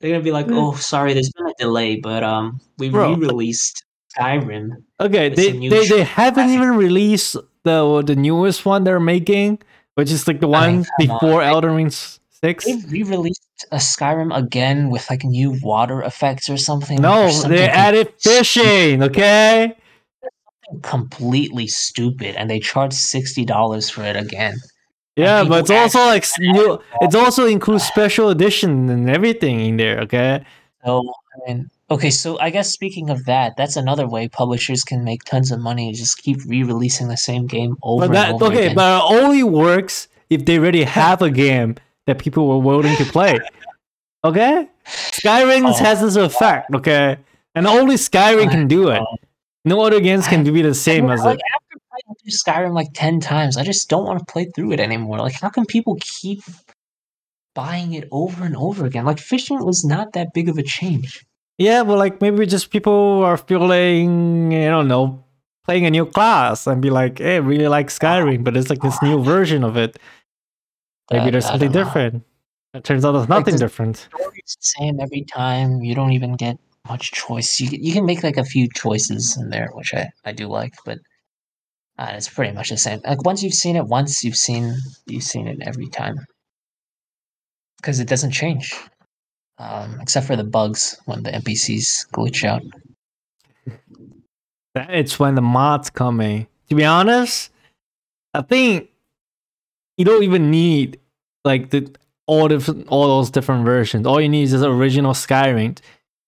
They're 0.00 0.10
gonna 0.12 0.22
be 0.24 0.32
like, 0.32 0.46
"Oh, 0.50 0.74
sorry, 0.76 1.12
there's 1.14 1.30
been 1.32 1.46
a 1.46 1.54
delay, 1.58 1.96
but 1.96 2.22
um, 2.22 2.60
we 2.78 2.88
Bro. 2.90 3.14
re-released 3.14 3.84
Skyrim." 4.16 4.82
Okay, 4.98 5.28
they, 5.30 5.52
they, 5.68 5.86
they 5.88 6.02
haven't 6.04 6.50
even 6.50 6.76
released 6.76 7.36
the 7.64 8.02
the 8.06 8.16
newest 8.16 8.64
one 8.64 8.84
they're 8.84 9.00
making, 9.00 9.58
which 9.96 10.10
is 10.10 10.26
like 10.28 10.40
the 10.40 10.48
one 10.48 10.78
on, 10.78 10.86
before 10.98 11.40
they- 11.40 11.46
Elden 11.48 11.74
Ring 11.76 11.86
s- 11.86 12.19
Six. 12.42 12.64
They 12.64 12.76
re-released 12.88 13.66
a 13.70 13.76
Skyrim 13.76 14.34
again 14.34 14.88
with 14.90 15.08
like 15.10 15.24
new 15.24 15.58
water 15.62 16.02
effects 16.02 16.48
or 16.48 16.56
something. 16.56 17.00
No, 17.00 17.26
or 17.26 17.30
something 17.30 17.50
they 17.52 17.68
added 17.68 18.14
fishing. 18.18 19.02
Okay. 19.02 19.76
completely 20.82 21.66
stupid, 21.66 22.36
and 22.36 22.48
they 22.50 22.60
charge 22.60 22.92
sixty 22.92 23.44
dollars 23.44 23.90
for 23.90 24.02
it 24.02 24.16
again. 24.16 24.56
Yeah, 25.16 25.44
but 25.44 25.60
it's 25.60 25.70
also 25.70 25.98
like 26.06 26.24
new. 26.38 26.80
It's 27.02 27.14
also 27.14 27.46
includes 27.46 27.84
special 27.84 28.30
edition 28.30 28.88
and 28.88 29.10
everything 29.10 29.60
in 29.60 29.76
there. 29.76 30.00
Okay. 30.00 30.44
So, 30.84 31.02
I 31.34 31.48
mean, 31.52 31.70
okay, 31.90 32.08
so 32.10 32.38
I 32.38 32.48
guess 32.50 32.70
speaking 32.70 33.10
of 33.10 33.26
that, 33.26 33.56
that's 33.56 33.76
another 33.76 34.06
way 34.08 34.28
publishers 34.28 34.82
can 34.82 35.04
make 35.04 35.24
tons 35.24 35.50
of 35.52 35.60
money. 35.60 35.92
Just 35.92 36.22
keep 36.22 36.38
re-releasing 36.46 37.08
the 37.08 37.18
same 37.18 37.46
game 37.46 37.76
over 37.82 38.06
But 38.06 38.12
that 38.14 38.30
and 38.30 38.34
over 38.36 38.46
okay, 38.46 38.66
again. 38.66 38.76
but 38.76 38.98
it 39.04 39.22
only 39.22 39.42
works 39.42 40.08
if 40.30 40.46
they 40.46 40.58
already 40.58 40.84
have 40.84 41.20
a 41.20 41.30
game 41.30 41.76
that 42.10 42.18
people 42.18 42.46
were 42.48 42.58
willing 42.58 42.96
to 42.96 43.04
play. 43.16 43.38
Okay. 44.24 44.68
Skyrim 44.86 45.64
Oh, 45.68 45.72
has 45.84 46.00
this 46.02 46.16
effect. 46.16 46.74
Okay, 46.74 47.16
and 47.54 47.66
only 47.66 47.94
Skyrim 47.96 48.50
can 48.50 48.68
do 48.68 48.88
it. 48.90 49.02
No 49.64 49.80
other 49.80 50.00
games 50.00 50.26
can 50.26 50.42
be 50.44 50.62
the 50.62 50.74
same 50.74 51.06
I- 51.08 51.14
as 51.14 51.24
like, 51.24 51.38
it. 51.38 51.44
after 51.56 51.76
playing 51.90 52.16
through 52.20 52.36
Skyrim 52.44 52.74
like 52.74 52.88
ten 52.92 53.20
times, 53.20 53.56
I 53.56 53.62
just 53.64 53.88
don't 53.88 54.04
want 54.04 54.18
to 54.18 54.26
play 54.32 54.44
through 54.54 54.72
it 54.72 54.80
anymore. 54.80 55.18
Like, 55.18 55.34
how 55.40 55.48
can 55.48 55.64
people 55.66 55.96
keep 56.00 56.42
buying 57.54 57.92
it 57.94 58.08
over 58.10 58.44
and 58.44 58.56
over 58.56 58.84
again? 58.86 59.04
Like, 59.04 59.18
fishing 59.18 59.64
was 59.64 59.84
not 59.84 60.12
that 60.14 60.32
big 60.34 60.48
of 60.48 60.58
a 60.58 60.62
change. 60.62 61.24
Yeah, 61.58 61.84
but 61.84 61.98
like 61.98 62.20
maybe 62.22 62.46
just 62.46 62.70
people 62.70 63.22
are 63.22 63.36
feeling, 63.36 64.54
I 64.54 64.68
don't 64.68 64.88
know, 64.88 65.22
playing 65.66 65.84
a 65.86 65.90
new 65.90 66.06
class 66.06 66.66
and 66.66 66.80
be 66.80 66.88
like, 66.90 67.18
hey, 67.18 67.34
I 67.36 67.38
really 67.38 67.68
like 67.68 67.88
Skyrim, 67.88 68.44
but 68.44 68.56
it's 68.56 68.70
like 68.70 68.80
this 68.80 69.00
new 69.02 69.22
version 69.22 69.62
of 69.62 69.76
it. 69.76 69.98
Maybe 71.10 71.28
Uh, 71.28 71.30
there's 71.30 71.46
something 71.46 71.72
different. 71.72 72.24
It 72.74 72.84
turns 72.84 73.04
out 73.04 73.12
there's 73.12 73.28
nothing 73.28 73.54
the- 73.54 73.58
different. 73.60 73.96
Story's 73.96 74.56
the 74.60 74.70
same 74.78 75.00
every 75.00 75.24
time. 75.24 75.82
You 75.82 75.94
don't 75.94 76.12
even 76.12 76.34
get 76.36 76.56
much 76.88 77.10
choice. 77.12 77.58
You 77.60 77.68
you 77.72 77.92
can 77.92 78.04
make 78.06 78.22
like 78.22 78.36
a 78.36 78.44
few 78.44 78.68
choices 78.74 79.36
in 79.36 79.50
there, 79.50 79.68
which 79.74 79.92
I 79.94 80.10
I 80.24 80.32
do 80.32 80.46
like, 80.46 80.74
but 80.84 80.98
uh, 81.98 82.12
it's 82.14 82.28
pretty 82.28 82.52
much 82.52 82.70
the 82.70 82.76
same. 82.76 83.00
Like 83.04 83.24
once 83.24 83.42
you've 83.42 83.54
seen 83.54 83.76
it 83.76 83.86
once, 83.86 84.22
you've 84.24 84.36
seen 84.36 84.74
you've 85.06 85.24
seen 85.24 85.48
it 85.48 85.58
every 85.62 85.88
time 85.88 86.16
because 87.78 87.98
it 87.98 88.06
doesn't 88.08 88.30
change, 88.30 88.72
um, 89.58 89.98
except 90.00 90.26
for 90.26 90.36
the 90.36 90.44
bugs 90.44 90.96
when 91.06 91.22
the 91.24 91.30
NPCs 91.32 92.06
glitch 92.12 92.44
out. 92.44 92.62
That- 94.74 94.90
It's 94.94 95.18
when 95.18 95.34
the 95.34 95.42
mods 95.42 95.90
coming. 95.90 96.46
To 96.68 96.74
be 96.76 96.84
honest, 96.84 97.50
I 98.32 98.42
think 98.42 98.90
you 99.96 100.04
don't 100.04 100.22
even 100.22 100.50
need 100.50 100.99
like 101.44 101.70
the 101.70 101.94
all 102.26 102.48
different 102.48 102.86
all 102.88 103.06
those 103.06 103.30
different 103.30 103.64
versions. 103.64 104.06
All 104.06 104.20
you 104.20 104.28
need 104.28 104.44
is 104.44 104.62
original 104.62 105.12
Skyrim. 105.12 105.78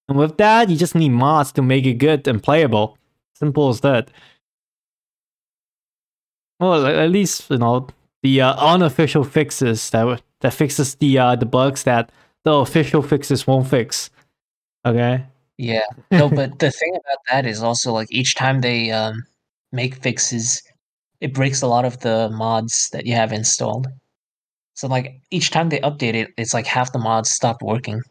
And 0.09 0.19
with 0.19 0.37
that, 0.39 0.69
you 0.69 0.77
just 0.77 0.95
need 0.95 1.11
mods 1.11 1.53
to 1.53 1.63
make 1.63 1.87
it 1.87 1.95
good 1.95 2.27
and 2.27 2.43
playable. 2.43 2.99
Simple 3.35 3.69
as 3.69 3.81
that. 3.81 4.11
Well, 6.61 6.87
at 6.87 6.95
at 6.95 7.11
least 7.11 7.51
you 7.51 7.59
know 7.59 7.89
the 8.23 8.41
uh, 8.41 8.55
unofficial 8.57 9.25
fixes 9.25 9.91
that 9.91 10.23
that 10.41 10.55
fixes 10.55 10.97
the 10.97 11.19
uh, 11.19 11.37
the 11.37 11.47
bugs 11.47 11.85
that 11.85 12.11
the 12.45 12.53
official 12.53 13.03
fixes 13.03 13.47
won't 13.47 13.69
fix. 13.69 14.11
Okay. 14.85 15.25
Yeah. 15.59 15.87
No, 16.11 16.29
but 16.29 16.59
the 16.59 16.71
thing 16.71 16.95
about 16.97 17.19
that 17.31 17.47
is 17.47 17.63
also 17.63 17.93
like 17.93 18.09
each 18.11 18.35
time 18.35 18.61
they 18.61 18.91
um, 18.91 19.25
make 19.71 19.95
fixes, 20.03 20.63
it 21.21 21.33
breaks 21.33 21.63
a 21.63 21.67
lot 21.67 21.85
of 21.85 22.01
the 22.01 22.31
mods 22.31 22.91
that 22.91 23.07
you 23.07 23.15
have 23.15 23.33
installed. 23.33 23.87
So 24.83 24.89
like 24.89 25.21
each 25.31 25.53
time 25.53 25.69
they 25.69 25.79
update 25.79 26.15
it, 26.15 26.35
it's 26.37 26.53
like 26.53 26.67
half 26.67 26.93
the 26.93 26.99
mods 26.99 27.31
stop 27.31 27.63
working. 27.63 28.03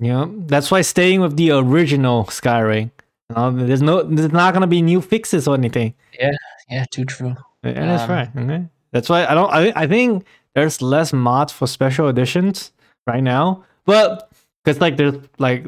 Yeah, 0.00 0.26
that's 0.28 0.68
why 0.68 0.80
staying 0.80 1.20
with 1.20 1.36
the 1.36 1.52
original 1.52 2.24
Skyrim. 2.24 2.90
You 3.28 3.36
know, 3.36 3.52
there's 3.52 3.80
no, 3.80 4.02
there's 4.02 4.32
not 4.32 4.52
gonna 4.52 4.66
be 4.66 4.82
new 4.82 5.00
fixes 5.02 5.46
or 5.46 5.54
anything. 5.54 5.94
Yeah, 6.18 6.32
yeah, 6.68 6.84
too 6.90 7.04
true. 7.04 7.36
And 7.62 7.76
that's 7.76 8.02
Um, 8.02 8.10
right. 8.10 8.28
Okay. 8.36 8.66
That's 8.90 9.08
why 9.08 9.24
I 9.24 9.34
don't. 9.34 9.52
I, 9.52 9.72
I 9.76 9.86
think 9.86 10.26
there's 10.56 10.82
less 10.82 11.12
mods 11.12 11.52
for 11.52 11.68
special 11.68 12.08
editions 12.08 12.72
right 13.06 13.22
now, 13.22 13.62
but 13.84 14.32
because 14.64 14.80
like 14.80 14.96
there's 14.96 15.14
like 15.38 15.66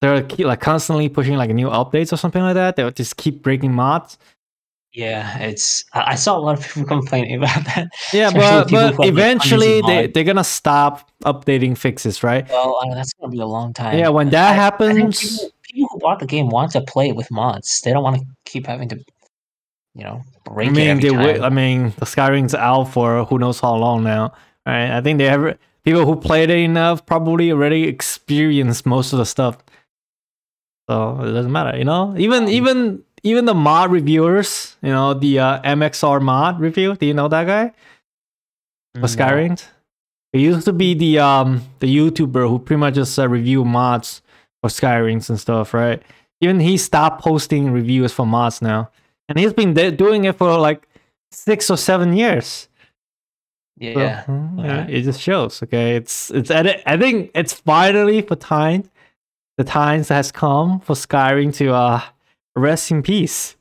they're 0.00 0.22
like 0.22 0.60
constantly 0.60 1.08
pushing 1.08 1.34
like 1.34 1.50
new 1.50 1.66
updates 1.70 2.12
or 2.12 2.18
something 2.18 2.42
like 2.42 2.54
that. 2.54 2.76
They'll 2.76 2.92
just 2.92 3.16
keep 3.16 3.42
breaking 3.42 3.72
mods. 3.72 4.16
Yeah, 4.92 5.38
it's. 5.38 5.84
I 5.94 6.12
I 6.12 6.14
saw 6.16 6.36
a 6.36 6.40
lot 6.40 6.58
of 6.58 6.64
people 6.66 6.84
complaining 6.96 7.36
about 7.38 7.64
that. 7.64 7.88
Yeah, 8.12 8.28
Especially 8.28 8.38
but 8.38 8.68
people 8.68 8.78
who 8.78 8.84
but 8.84 8.90
have, 8.90 8.98
like, 8.98 9.08
eventually 9.08 9.66
hundreds 9.80 9.82
of 9.82 9.86
they 9.86 10.02
mods. 10.02 10.12
they're 10.14 10.24
gonna 10.24 10.44
stop 10.44 11.10
updating 11.24 11.76
fixes, 11.78 12.22
right? 12.22 12.48
Well, 12.50 12.78
uh, 12.84 12.94
that's 12.94 13.12
gonna 13.14 13.32
be 13.32 13.40
a 13.40 13.46
long 13.46 13.72
time. 13.72 13.98
Yeah, 13.98 14.10
when 14.10 14.28
that 14.30 14.48
I- 14.50 14.66
I 14.66 14.92
think 14.92 14.98
happens, 15.16 15.20
people, 15.40 15.50
people 15.62 15.88
who 15.92 15.98
bought 15.98 16.18
the 16.20 16.26
game 16.26 16.48
want 16.50 16.72
to 16.72 16.82
play 16.82 17.08
it 17.08 17.16
with 17.16 17.30
mods. 17.30 17.80
They 17.80 17.92
don't 17.92 18.02
want 18.04 18.16
to 18.20 18.26
keep 18.44 18.66
having 18.66 18.88
to, 18.90 18.96
you 19.94 20.04
know, 20.04 20.20
break 20.44 20.68
I 20.68 20.70
it 20.70 20.74
mean, 20.74 20.88
every 20.90 21.02
they 21.02 21.08
time. 21.08 21.18
wi- 21.24 21.46
I 21.46 21.48
mean, 21.48 21.94
the 21.96 22.04
Skyrim's 22.04 22.54
out 22.54 22.84
for 22.92 23.24
who 23.24 23.38
knows 23.38 23.60
how 23.60 23.74
long 23.76 24.04
now, 24.04 24.32
right? 24.66 24.90
I 24.90 25.00
think 25.00 25.16
they 25.16 25.24
have 25.28 25.56
people 25.84 26.04
who 26.04 26.16
played 26.16 26.50
it 26.50 26.58
enough 26.58 27.06
probably 27.06 27.50
already 27.50 27.84
experienced 27.88 28.84
most 28.84 29.14
of 29.14 29.18
the 29.18 29.24
stuff, 29.24 29.56
so 30.90 31.18
it 31.22 31.32
doesn't 31.32 31.50
matter, 31.52 31.78
you 31.78 31.84
know. 31.84 32.14
Even 32.18 32.42
Um, 32.44 32.48
even 32.50 33.02
even 33.22 33.44
the 33.44 33.54
mod 33.54 33.90
reviewers, 33.92 34.76
you 34.82 34.90
know, 34.90 35.14
the 35.14 35.38
uh, 35.38 35.62
MXR 35.62 36.20
mod 36.20 36.60
review. 36.60 36.94
Do 36.96 37.06
you 37.06 37.14
know 37.14 37.28
that 37.28 37.46
guy 37.46 37.72
for 38.94 39.00
No. 39.00 39.06
Skyrim? 39.06 39.64
He 40.32 40.40
used 40.42 40.64
to 40.64 40.72
be 40.72 40.94
the 40.94 41.18
um 41.18 41.62
the 41.80 41.86
YouTuber 41.94 42.48
who 42.48 42.58
pretty 42.58 42.80
much 42.80 42.94
just 42.94 43.18
uh, 43.18 43.28
review 43.28 43.64
mods 43.64 44.22
for 44.62 44.68
Skyrims 44.70 45.28
and 45.28 45.38
stuff, 45.38 45.74
right? 45.74 46.02
Even 46.40 46.58
he 46.60 46.76
stopped 46.76 47.22
posting 47.22 47.70
reviews 47.70 48.12
for 48.12 48.26
mods 48.26 48.62
now, 48.62 48.90
and 49.28 49.38
he's 49.38 49.52
been 49.52 49.74
de- 49.74 49.90
doing 49.92 50.24
it 50.24 50.36
for 50.36 50.58
like 50.58 50.88
six 51.30 51.70
or 51.70 51.76
seven 51.76 52.14
years. 52.16 52.68
So, 53.80 53.88
Yeah. 53.88 54.24
mm, 54.26 54.58
yeah, 54.58 54.70
alright. 54.72 54.90
it 54.90 55.02
just 55.02 55.20
shows. 55.20 55.62
Okay, 55.62 55.96
it's 55.96 56.30
it's. 56.30 56.50
I 56.50 56.96
think 56.96 57.30
it's 57.34 57.52
finally 57.52 58.22
for 58.22 58.36
time. 58.36 58.84
The 59.58 59.64
times 59.64 60.08
has 60.08 60.32
come 60.32 60.80
for 60.80 60.94
Skyrim 60.96 61.52
to 61.56 61.72
uh 61.74 62.00
rest 62.56 62.90
in 62.90 63.02
peace 63.02 63.56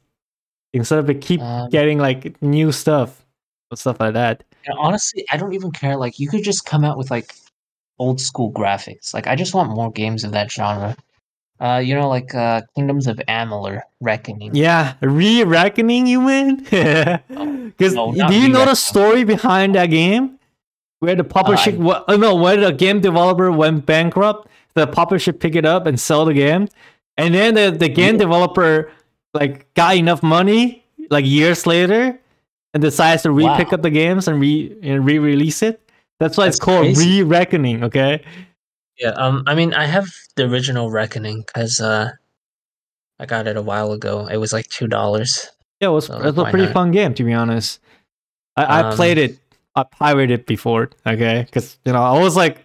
instead 0.73 0.99
of 0.99 1.09
it 1.09 1.21
keep 1.21 1.41
Um, 1.41 1.69
getting 1.69 1.97
like 1.99 2.41
new 2.41 2.71
stuff 2.71 3.25
or 3.71 3.77
stuff 3.77 3.99
like 3.99 4.13
that. 4.13 4.43
And 4.65 4.77
honestly, 4.77 5.25
I 5.31 5.37
don't 5.37 5.53
even 5.53 5.71
care. 5.71 5.97
Like, 5.97 6.19
you 6.19 6.27
could 6.29 6.43
just 6.43 6.65
come 6.65 6.83
out 6.85 6.97
with 6.97 7.09
like 7.11 7.33
old 7.99 8.19
school 8.21 8.51
graphics. 8.51 9.13
Like, 9.13 9.27
I 9.27 9.35
just 9.35 9.53
want 9.53 9.69
more 9.71 9.91
games 9.91 10.23
of 10.23 10.31
that 10.33 10.51
genre. 10.51 10.95
Uh, 11.59 11.77
you 11.77 11.93
know, 11.93 12.09
like 12.09 12.33
uh, 12.33 12.61
Kingdoms 12.75 13.05
of 13.05 13.17
Amalur: 13.27 13.81
Reckoning. 13.99 14.55
Yeah, 14.55 14.95
re-reckoning, 15.01 16.07
you 16.07 16.19
mean? 16.21 16.55
Because 16.57 17.19
no, 17.93 18.11
do 18.13 18.33
you 18.39 18.49
know 18.49 18.65
the 18.65 18.73
story 18.75 19.23
behind 19.23 19.75
that 19.75 19.87
game? 19.87 20.39
Where 21.01 21.15
the 21.15 21.23
publisher, 21.23 21.71
I- 21.71 21.75
wa- 21.77 22.03
oh 22.07 22.17
no, 22.17 22.33
where 22.35 22.57
the 22.57 22.71
game 22.71 22.99
developer 22.99 23.51
went 23.51 23.85
bankrupt, 23.85 24.47
the 24.73 24.87
publisher 24.87 25.33
pick 25.33 25.55
it 25.55 25.65
up 25.65 25.85
and 25.85 25.99
sell 25.99 26.25
the 26.25 26.33
game, 26.33 26.67
and 27.21 27.33
then 27.33 27.53
the, 27.53 27.71
the 27.77 27.89
game 27.89 28.17
developer 28.17 28.91
like 29.33 29.71
got 29.75 29.95
enough 29.95 30.21
money 30.23 30.83
like 31.09 31.25
years 31.25 31.65
later 31.65 32.17
and 32.73 32.81
decides 32.81 33.23
to 33.23 33.31
re-pick 33.31 33.67
Wow. 33.71 33.75
up 33.75 33.81
the 33.81 33.89
games 33.89 34.27
and 34.27 34.39
re 34.39 34.75
and 34.83 35.05
re-release 35.05 35.61
it. 35.61 35.81
That's 36.19 36.37
why 36.37 36.47
it's 36.47 36.59
called 36.59 36.83
crazy. 36.85 37.23
re-reckoning. 37.23 37.83
Okay. 37.83 38.23
Yeah, 38.97 39.09
um, 39.11 39.43
I 39.47 39.55
mean, 39.55 39.73
I 39.73 39.85
have 39.85 40.05
the 40.35 40.43
original 40.45 40.91
Reckoning 40.91 41.41
because 41.47 41.79
uh, 41.79 42.11
I 43.19 43.25
got 43.25 43.47
it 43.47 43.57
a 43.57 43.61
while 43.61 43.91
ago. 43.93 44.27
It 44.27 44.37
was 44.37 44.53
like 44.53 44.67
two 44.67 44.87
dollars. 44.87 45.49
Yeah, 45.79 45.87
it 45.89 45.91
was, 45.91 46.05
So, 46.05 46.19
it 46.19 46.23
was 46.23 46.37
a 46.37 46.43
pretty 46.45 46.65
not? 46.65 46.73
fun 46.73 46.91
game 46.91 47.13
to 47.15 47.23
be 47.23 47.33
honest. 47.33 47.79
I, 48.55 48.63
I 48.65 48.81
Um, 48.89 48.95
played 48.95 49.17
it, 49.17 49.39
I 49.75 49.83
pirated 49.83 50.41
it 50.41 50.45
before, 50.45 50.89
okay? 51.07 51.43
Because 51.45 51.77
you 51.85 51.93
know 51.93 52.03
I 52.03 52.19
was 52.19 52.35
like 52.35 52.63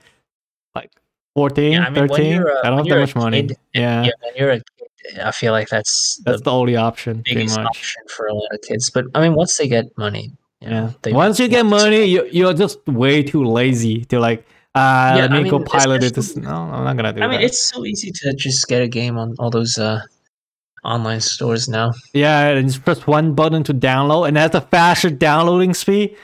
14, 1.36 1.72
Yeah, 1.72 1.80
I 1.86 1.90
mean, 1.90 1.94
when 2.00 2.08
13. 2.08 2.32
you're 2.32 2.48
a- 2.48 2.66
I 2.66 2.70
don't 2.70 2.78
have 2.78 2.88
that 2.88 3.00
much 3.06 3.14
money. 3.14 3.40
yeah, 3.74 4.04
Yeah, 4.06 4.10
when 4.22 4.32
you're 4.38 4.50
a 4.58 4.60
kid, 4.60 5.18
I 5.20 5.30
feel 5.40 5.52
like 5.52 5.68
that's 5.68 5.94
that's 6.24 6.38
the 6.40 6.44
the 6.50 6.52
only 6.60 6.76
option, 6.88 7.22
biggest 7.24 7.58
option 7.58 8.02
for 8.14 8.26
a 8.26 8.34
lot 8.34 8.50
of 8.56 8.60
kids. 8.68 8.90
But 8.94 9.04
I 9.14 9.20
mean, 9.22 9.34
once 9.42 9.52
they 9.58 9.68
get 9.68 9.84
money, 9.98 10.24
you 10.62 10.70
know, 10.70 10.84
Yeah. 11.06 11.12
Once 11.22 11.38
you 11.40 11.46
get 11.56 11.64
money, 11.78 12.02
you 12.14 12.20
you're 12.32 12.54
just 12.64 12.78
way 13.02 13.22
too 13.22 13.44
lazy 13.44 13.96
to 14.10 14.18
like. 14.28 14.40
Uh, 14.74 15.14
Yeah, 15.16 15.22
let 15.32 15.42
me 15.42 15.48
I 15.48 15.50
go 15.54 15.58
mean, 15.58 15.66
pilot 15.76 16.02
it. 16.08 16.14
This, 16.14 16.36
no, 16.36 16.50
I'm 16.74 16.84
not 16.88 16.94
gonna 16.98 17.12
do 17.12 17.22
I 17.22 17.26
mean, 17.28 17.40
that. 17.40 17.46
it's 17.48 17.60
so 17.72 17.84
easy 17.92 18.10
to 18.20 18.26
just 18.34 18.60
get 18.72 18.80
a 18.82 18.88
game 18.88 19.16
on 19.22 19.28
all 19.38 19.48
those 19.58 19.78
uh, 19.78 20.00
online 20.84 21.20
stores 21.20 21.68
now. 21.68 21.92
yeah, 22.12 22.48
and 22.48 22.66
just 22.68 22.84
press 22.84 23.06
one 23.06 23.34
button 23.34 23.62
to 23.64 23.74
download, 23.74 24.28
and 24.28 24.36
that's 24.36 24.54
a 24.54 24.60
faster 24.60 25.10
downloading 25.10 25.72
speed 25.74 26.16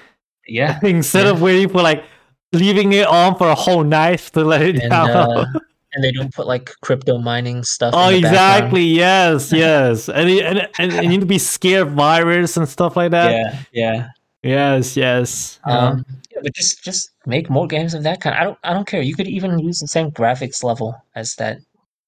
Yeah, 0.46 0.78
instead 0.96 1.24
Yeah. 1.26 1.32
of 1.32 1.40
waiting 1.40 1.68
for 1.68 1.82
like 1.82 2.04
leaving 2.52 2.92
it 2.92 3.06
on 3.06 3.36
for 3.36 3.48
a 3.48 3.54
whole 3.54 3.84
night 3.84 4.20
to 4.34 4.44
let 4.44 4.62
it 4.62 4.76
and 4.82 4.92
download. 4.92 5.46
uh, 5.54 5.58
and 5.94 6.02
they 6.04 6.12
don't 6.12 6.34
put 6.34 6.46
like 6.46 6.70
crypto 6.80 7.18
mining 7.18 7.62
stuff. 7.64 7.94
Oh, 7.96 8.08
exactly. 8.10 8.84
Yes, 8.84 9.52
yes. 9.64 10.08
And, 10.08 10.30
you- 10.30 10.40
and, 10.42 10.68
and, 10.78 10.92
you 10.92 11.08
need 11.08 11.20
to 11.20 11.26
be 11.26 11.38
scared 11.38 11.88
of 11.88 11.92
virus 11.94 12.56
and 12.56 12.68
stuff 12.68 12.96
like 12.96 13.10
that. 13.10 13.30
Yeah, 13.32 13.58
yeah. 13.72 14.08
Yes, 14.42 14.96
yes. 14.96 15.60
Um, 15.64 16.04
yeah, 16.32 16.40
but 16.42 16.52
just 16.54 16.82
just 16.82 17.10
make 17.26 17.48
more 17.48 17.68
games 17.68 17.94
of 17.94 18.02
that 18.02 18.20
kind. 18.20 18.34
I 18.34 18.42
don't 18.42 18.58
I 18.64 18.72
don't 18.72 18.86
care. 18.88 19.00
You 19.00 19.14
could 19.14 19.28
even 19.28 19.58
use 19.60 19.78
the 19.78 19.86
same 19.86 20.10
graphics 20.10 20.64
level 20.64 20.96
as 21.14 21.36
that 21.36 21.58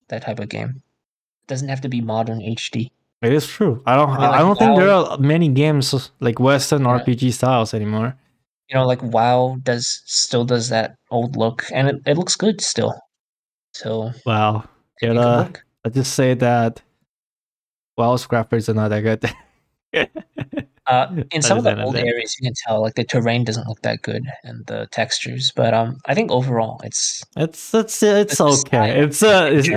that 0.09 0.23
type 0.23 0.41
of 0.41 0.49
game. 0.49 0.71
It 0.71 1.47
doesn't 1.47 1.69
have 1.69 1.81
to 1.83 1.89
be 1.89 2.01
modern 2.01 2.41
HD. 2.41 2.91
it 3.23 3.33
is 3.33 3.47
true. 3.47 3.83
I 3.87 3.95
don't. 3.95 4.11
I 4.11 4.15
I, 4.15 4.17
mean, 4.17 4.31
like, 4.31 4.41
don't 4.41 4.59
think 4.59 4.77
there 4.79 4.91
are 4.91 5.19
many 5.19 5.49
games 5.49 6.11
like 6.19 6.41
Western 6.41 6.83
Yeah. 6.83 6.99
RPG 6.99 7.33
styles 7.35 7.73
anymore. 7.73 8.17
You 8.69 8.77
know, 8.77 8.87
like 8.87 9.03
WoW 9.03 9.59
does 9.62 10.03
still 10.07 10.45
does 10.45 10.69
that 10.71 10.97
old 11.11 11.37
look, 11.37 11.65
and 11.73 11.89
it, 11.89 11.97
it 12.07 12.17
looks 12.17 12.37
good 12.37 12.61
still. 12.61 12.99
So 13.73 14.12
Wow. 14.25 14.65
take 15.01 15.17
uh. 15.17 15.49
I 15.85 15.89
just 15.91 16.15
say 16.15 16.35
that. 16.35 16.81
WoW's 17.97 18.27
graphics 18.27 18.69
are 18.69 18.75
not 18.75 18.89
that 18.89 19.03
good. 19.03 19.25
Uh, 20.87 21.23
in 21.33 21.41
some 21.41 21.57
of 21.57 21.65
the 21.65 21.83
old 21.83 21.95
that. 21.95 22.05
areas, 22.05 22.37
you 22.39 22.45
can 22.47 22.53
tell 22.67 22.83
like 22.83 22.95
the 22.95 23.05
terrain 23.05 23.43
doesn't 23.43 23.67
look 23.67 23.81
that 23.81 24.03
good 24.03 24.23
and 24.43 24.67
the 24.67 24.87
textures. 24.91 25.51
But 25.57 25.73
um, 25.73 25.97
I 26.05 26.15
think 26.15 26.31
overall, 26.31 26.79
it's 26.85 27.25
it's 27.39 27.73
it's 27.75 28.03
it's 28.03 28.33
It's 28.33 28.41
okay. 28.43 29.01
It's 29.01 29.23
uh, 29.23 29.49
it's, 29.51 29.69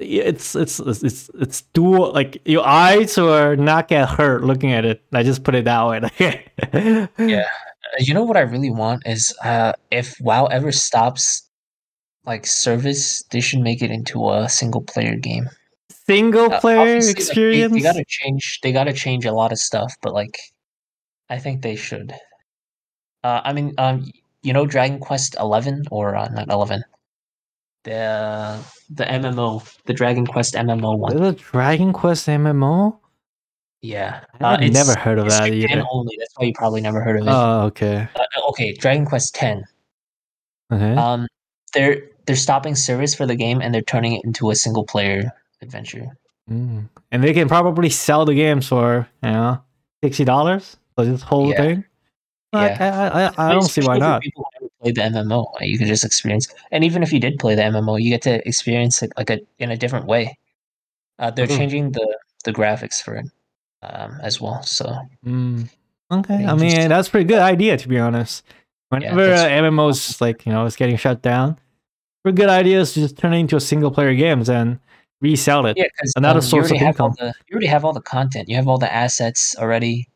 it's 0.00 0.54
it's 0.56 0.80
it's 0.80 1.02
it's 1.02 1.30
it's 1.34 1.62
dual. 1.74 2.12
Like 2.12 2.40
your 2.46 2.66
eyes 2.66 3.18
will 3.18 3.56
not 3.56 3.88
get 3.88 4.08
hurt 4.08 4.42
looking 4.42 4.72
at 4.72 4.86
it. 4.86 5.02
I 5.12 5.22
just 5.22 5.44
put 5.44 5.54
it 5.54 5.66
that 5.66 5.86
way. 5.86 7.08
Yeah. 7.18 7.48
Uh, 7.86 7.96
You 8.00 8.14
know 8.14 8.24
what 8.24 8.36
I 8.36 8.40
really 8.42 8.70
want 8.70 9.06
is 9.06 9.34
uh, 9.44 9.72
if 9.90 10.14
WoW 10.20 10.46
ever 10.46 10.72
stops 10.72 11.42
like 12.24 12.46
service, 12.46 13.22
they 13.30 13.40
should 13.40 13.60
make 13.60 13.82
it 13.82 13.90
into 13.90 14.30
a 14.30 14.48
single 14.48 14.82
player 14.82 15.16
game. 15.16 15.48
Single 15.90 16.52
Uh, 16.52 16.60
player 16.60 16.94
like, 16.96 17.04
they- 17.04 17.10
experience. 17.10 17.72
they, 17.72 17.80
gotta 17.80 18.04
change. 18.08 18.60
They 18.62 18.72
gotta 18.72 18.92
change 18.92 19.24
a 19.24 19.32
lot 19.32 19.52
of 19.52 19.58
stuff, 19.58 19.92
but 20.02 20.12
like, 20.14 20.36
I 21.30 21.38
think 21.38 21.62
they 21.62 21.76
should. 21.76 22.14
Uh, 23.24 23.40
I 23.44 23.52
mean, 23.52 23.74
um, 23.78 24.10
you 24.42 24.52
know, 24.52 24.66
Dragon 24.66 24.98
Quest 25.00 25.34
Eleven 25.40 25.82
or 25.90 26.14
uh, 26.14 26.28
not 26.28 26.48
Eleven, 26.48 26.84
the 27.84 28.58
the 28.90 29.04
MMO, 29.04 29.62
the 29.86 29.94
Dragon 29.94 30.26
Quest 30.26 30.54
MMO 30.54 30.96
one. 30.98 31.16
The 31.16 31.32
Dragon 31.32 31.92
Quest 31.92 32.28
MMO. 32.28 32.98
Yeah, 33.82 34.20
uh, 34.40 34.46
I've 34.46 34.62
it's- 34.62 34.72
never 34.72 34.98
heard 34.98 35.18
of 35.18 35.28
that 35.28 35.52
either. 35.52 35.84
only. 35.90 36.16
That's 36.18 36.32
why 36.36 36.46
you 36.46 36.52
probably 36.54 36.80
never 36.80 37.02
heard 37.02 37.20
of 37.20 37.26
it. 37.26 37.30
Oh, 37.30 37.60
okay. 37.66 38.08
Uh, 38.16 38.48
okay, 38.48 38.72
Dragon 38.72 39.04
Quest 39.04 39.34
Ten. 39.34 39.64
Okay. 40.72 40.94
Um, 40.94 41.28
they're 41.74 42.02
they're 42.26 42.36
stopping 42.36 42.74
service 42.74 43.14
for 43.14 43.26
the 43.26 43.36
game 43.36 43.60
and 43.60 43.72
they're 43.74 43.82
turning 43.82 44.14
it 44.14 44.24
into 44.24 44.50
a 44.50 44.54
single 44.56 44.84
player 44.84 45.30
adventure. 45.62 46.16
Mm. 46.50 46.88
And 47.12 47.22
they 47.22 47.32
can 47.32 47.48
probably 47.48 47.90
sell 47.90 48.24
the 48.24 48.34
games 48.34 48.66
for 48.66 49.06
you 49.22 49.30
know 49.30 49.62
sixty 50.02 50.24
dollars 50.24 50.76
for 50.96 51.04
this 51.04 51.22
whole 51.22 51.50
Yeah. 51.50 51.56
thing. 51.56 51.84
Like, 52.52 52.78
Yeah. 52.78 53.10
I, 53.14 53.20
I, 53.20 53.26
I, 53.46 53.50
I 53.50 53.52
don't 53.52 53.62
see 53.62 53.82
why 53.86 53.98
not. 53.98 54.22
People 54.22 54.46
who 54.58 54.70
played 54.82 54.94
the 54.96 55.02
MMO, 55.02 55.46
you 55.60 55.78
can 55.78 55.86
just 55.86 56.04
experience. 56.04 56.48
And 56.72 56.82
even 56.82 57.02
if 57.02 57.12
you 57.12 57.20
did 57.20 57.38
play 57.38 57.54
the 57.54 57.62
MMO, 57.62 58.00
you 58.02 58.10
get 58.10 58.22
to 58.22 58.46
experience 58.48 59.02
it 59.02 59.12
like 59.16 59.30
a 59.30 59.40
in 59.58 59.70
a 59.70 59.76
different 59.76 60.06
way. 60.06 60.38
Uh, 61.18 61.30
they're 61.30 61.46
Mhm. 61.46 61.56
changing 61.56 61.92
the 61.92 62.18
the 62.44 62.52
graphics 62.52 63.02
for 63.02 63.14
it 63.16 63.26
um, 63.94 64.18
as 64.22 64.40
well. 64.40 64.62
So 64.62 64.96
Mm. 65.24 65.68
Okay, 66.12 66.42
Yeah, 66.42 66.52
I 66.52 66.56
just- 66.56 66.76
mean 66.76 66.88
that's 66.88 67.08
a 67.08 67.10
pretty 67.10 67.26
good 67.26 67.40
idea 67.40 67.76
to 67.76 67.88
be 67.88 67.98
honest. 67.98 68.44
Whenever 68.90 69.26
that's- 69.26 69.40
uh, 69.44 69.48
MMOs 69.64 70.20
like 70.20 70.46
you 70.46 70.52
know 70.52 70.64
is 70.66 70.76
getting 70.76 70.96
shut 70.96 71.20
down, 71.22 71.58
pretty 72.22 72.36
good 72.36 72.48
idea 72.48 72.80
is 72.80 72.92
to 72.94 73.00
just 73.00 73.16
turn 73.18 73.34
it 73.34 73.38
into 73.38 73.56
a 73.56 73.60
single 73.60 73.90
player 73.90 74.14
games 74.14 74.48
and 74.48 74.78
resell 75.20 75.66
it. 75.66 75.76
yeah, 75.76 75.84
because 75.92 76.12
Another 76.16 76.38
um, 76.38 76.42
source 76.42 76.70
you 76.70 76.76
of 76.76 76.82
already 76.82 76.84
have 76.86 77.00
all 77.00 77.08
income. 77.10 77.26
the 77.28 77.34
you 77.48 77.54
already 77.54 77.66
have 77.66 77.84
all 77.84 77.92
the 77.92 78.00
content. 78.02 78.48
You 78.48 78.56
have 78.56 78.68
all 78.68 78.78
the 78.78 78.92
assets 78.92 79.56
already. 79.58 80.08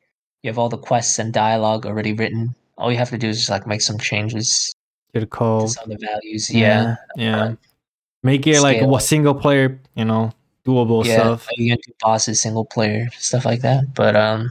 You 0.42 0.50
have 0.50 0.58
all 0.58 0.68
the 0.68 0.78
quests 0.78 1.18
and 1.18 1.32
dialogue 1.32 1.84
already 1.86 2.12
written. 2.12 2.54
All 2.78 2.90
you 2.92 2.98
have 2.98 3.10
to 3.10 3.18
do 3.18 3.28
is 3.28 3.38
just 3.38 3.50
like 3.50 3.66
make 3.66 3.80
some 3.82 3.98
changes 3.98 4.72
To 5.14 5.20
the 5.20 5.26
to 5.26 5.26
code. 5.26 5.70
some 5.70 5.90
of 5.90 5.98
the 5.98 6.06
values. 6.06 6.48
Yeah. 6.50 6.96
yeah. 7.16 7.42
uh, 7.44 7.54
Make 8.22 8.46
it 8.46 8.60
like 8.60 8.80
a 8.80 9.00
single 9.00 9.34
player, 9.34 9.80
you 9.94 10.04
know, 10.04 10.30
doable 10.66 11.04
yeah, 11.04 11.14
stuff. 11.36 11.48
you 11.56 11.72
can 11.72 11.78
do 11.86 11.92
bosses, 12.00 12.40
single 12.40 12.64
player, 12.64 13.08
stuff 13.18 13.44
like 13.44 13.60
that. 13.62 13.94
But 13.94 14.16
um, 14.16 14.50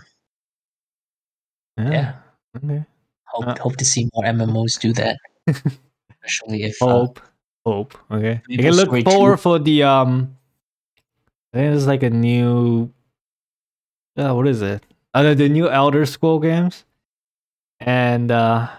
yeah, 1.78 2.16
Okay. 2.58 2.84
hope 3.26 3.48
Uh, 3.48 3.56
hope 3.60 3.76
to 3.78 3.86
see 3.86 4.10
more 4.14 4.26
MMOs 4.26 4.80
do 4.80 4.92
that, 4.94 5.18
especially 5.48 6.64
if 6.64 6.82
uh, 6.82 6.88
Hope. 6.88 7.20
Hope. 7.66 7.98
Okay. 8.12 8.42
You 8.48 8.58
can 8.58 8.74
look 8.74 8.90
forward 9.04 9.38
2. 9.38 9.42
for 9.42 9.60
the 9.60 9.84
um 9.84 10.36
I 11.54 11.58
think 11.58 11.76
it's 11.76 11.86
like 11.86 12.04
a 12.04 12.10
new 12.10 12.92
uh, 14.18 14.34
what 14.34 14.48
is 14.48 14.62
it? 14.62 14.84
Uh, 15.14 15.24
the, 15.24 15.36
the 15.36 15.50
new 15.50 15.70
Elder 15.70 16.06
Scroll 16.06 16.40
games. 16.40 16.86
And 17.80 18.32
uh 18.32 18.70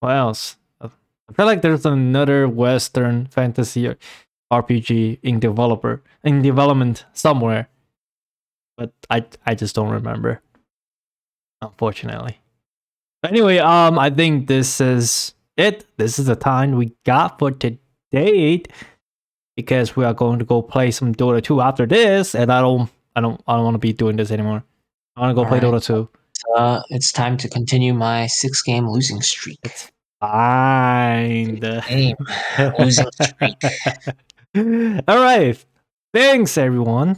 what 0.00 0.16
else? 0.16 0.56
I 0.80 1.32
feel 1.34 1.46
like 1.46 1.62
there's 1.62 1.86
another 1.86 2.48
Western 2.48 3.26
fantasy 3.26 3.94
RPG 4.52 5.20
in 5.22 5.38
developer 5.40 6.02
in 6.24 6.42
development 6.42 7.04
somewhere. 7.12 7.68
But 8.76 8.92
I 9.10 9.24
I 9.46 9.54
just 9.54 9.74
don't 9.74 9.90
remember. 9.90 10.40
Unfortunately. 11.60 12.38
But 13.22 13.32
anyway, 13.32 13.58
um 13.58 13.98
I 13.98 14.10
think 14.10 14.46
this 14.46 14.80
is 14.80 15.34
it. 15.56 15.84
This 15.96 16.18
is 16.18 16.26
the 16.26 16.36
time 16.36 16.72
we 16.76 16.92
got 17.04 17.38
for 17.38 17.50
today 17.50 18.62
because 19.56 19.96
we 19.96 20.04
are 20.04 20.14
going 20.14 20.38
to 20.38 20.44
go 20.44 20.62
play 20.62 20.90
some 20.92 21.12
Dota 21.14 21.42
2 21.42 21.60
after 21.60 21.84
this 21.84 22.34
and 22.34 22.52
I 22.52 22.60
don't 22.60 22.88
I 23.16 23.20
don't 23.20 23.40
I 23.46 23.56
don't 23.56 23.64
want 23.64 23.74
to 23.74 23.78
be 23.78 23.92
doing 23.92 24.16
this 24.16 24.30
anymore. 24.30 24.62
I 25.16 25.20
want 25.20 25.30
to 25.30 25.34
go 25.34 25.48
play 25.48 25.58
Alright. 25.60 25.82
Dota 25.82 25.84
2. 25.84 26.08
uh, 26.56 26.80
it's 26.90 27.10
time 27.10 27.36
to 27.38 27.48
continue 27.48 27.92
my 27.92 28.28
six 28.28 28.62
game 28.62 28.88
losing 28.88 29.20
streak. 29.20 29.58
Fine. 30.20 31.56
Game 31.56 32.16
losing 32.78 33.06
streak. 33.20 33.56
All 35.08 35.18
right. 35.18 35.64
Thanks, 36.12 36.56
everyone. 36.58 37.16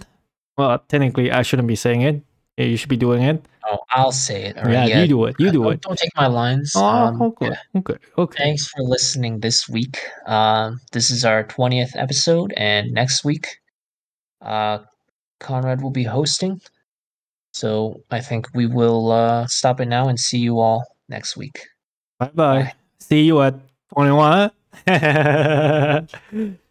Well, 0.56 0.78
technically, 0.88 1.30
I 1.30 1.42
shouldn't 1.42 1.68
be 1.68 1.76
saying 1.76 2.02
it. 2.02 2.22
You 2.56 2.76
should 2.76 2.90
be 2.90 2.96
doing 2.96 3.22
it. 3.22 3.44
Oh, 3.64 3.78
I'll 3.90 4.12
say 4.12 4.44
it. 4.44 4.58
All 4.58 4.68
yeah, 4.68 4.80
right, 4.80 4.96
you 4.96 5.06
do 5.08 5.24
it. 5.24 5.36
You 5.38 5.50
do 5.50 5.62
don't, 5.62 5.72
it. 5.74 5.80
Don't 5.80 5.98
take 5.98 6.14
my 6.16 6.26
lines. 6.26 6.72
Oh, 6.76 6.84
Um, 6.84 7.22
okay. 7.22 7.46
yeah. 7.46 7.78
Okay. 7.78 7.96
Okay. 8.18 8.44
Thanks 8.44 8.68
for 8.68 8.82
listening 8.82 9.40
this 9.40 9.68
week. 9.68 9.98
Um, 10.26 10.80
this 10.92 11.10
is 11.10 11.24
our 11.24 11.44
twentieth 11.44 11.94
episode, 11.96 12.52
and 12.56 12.92
next 12.92 13.24
week, 13.24 13.46
uh, 14.42 14.80
Conrad 15.38 15.82
will 15.82 15.90
be 15.90 16.04
hosting. 16.04 16.60
So 17.52 18.02
I 18.10 18.20
think 18.20 18.48
we 18.54 18.66
will 18.66 19.10
uh, 19.10 19.46
stop 19.46 19.80
it 19.80 19.86
now 19.86 20.08
and 20.08 20.18
see 20.18 20.38
you 20.38 20.60
all 20.60 20.84
next 21.08 21.36
week. 21.36 21.58
Bye. 22.18 22.30
Bye. 22.34 22.72
See 23.00 23.22
you 23.22 23.40
at 23.40 23.54
21. 23.94 24.50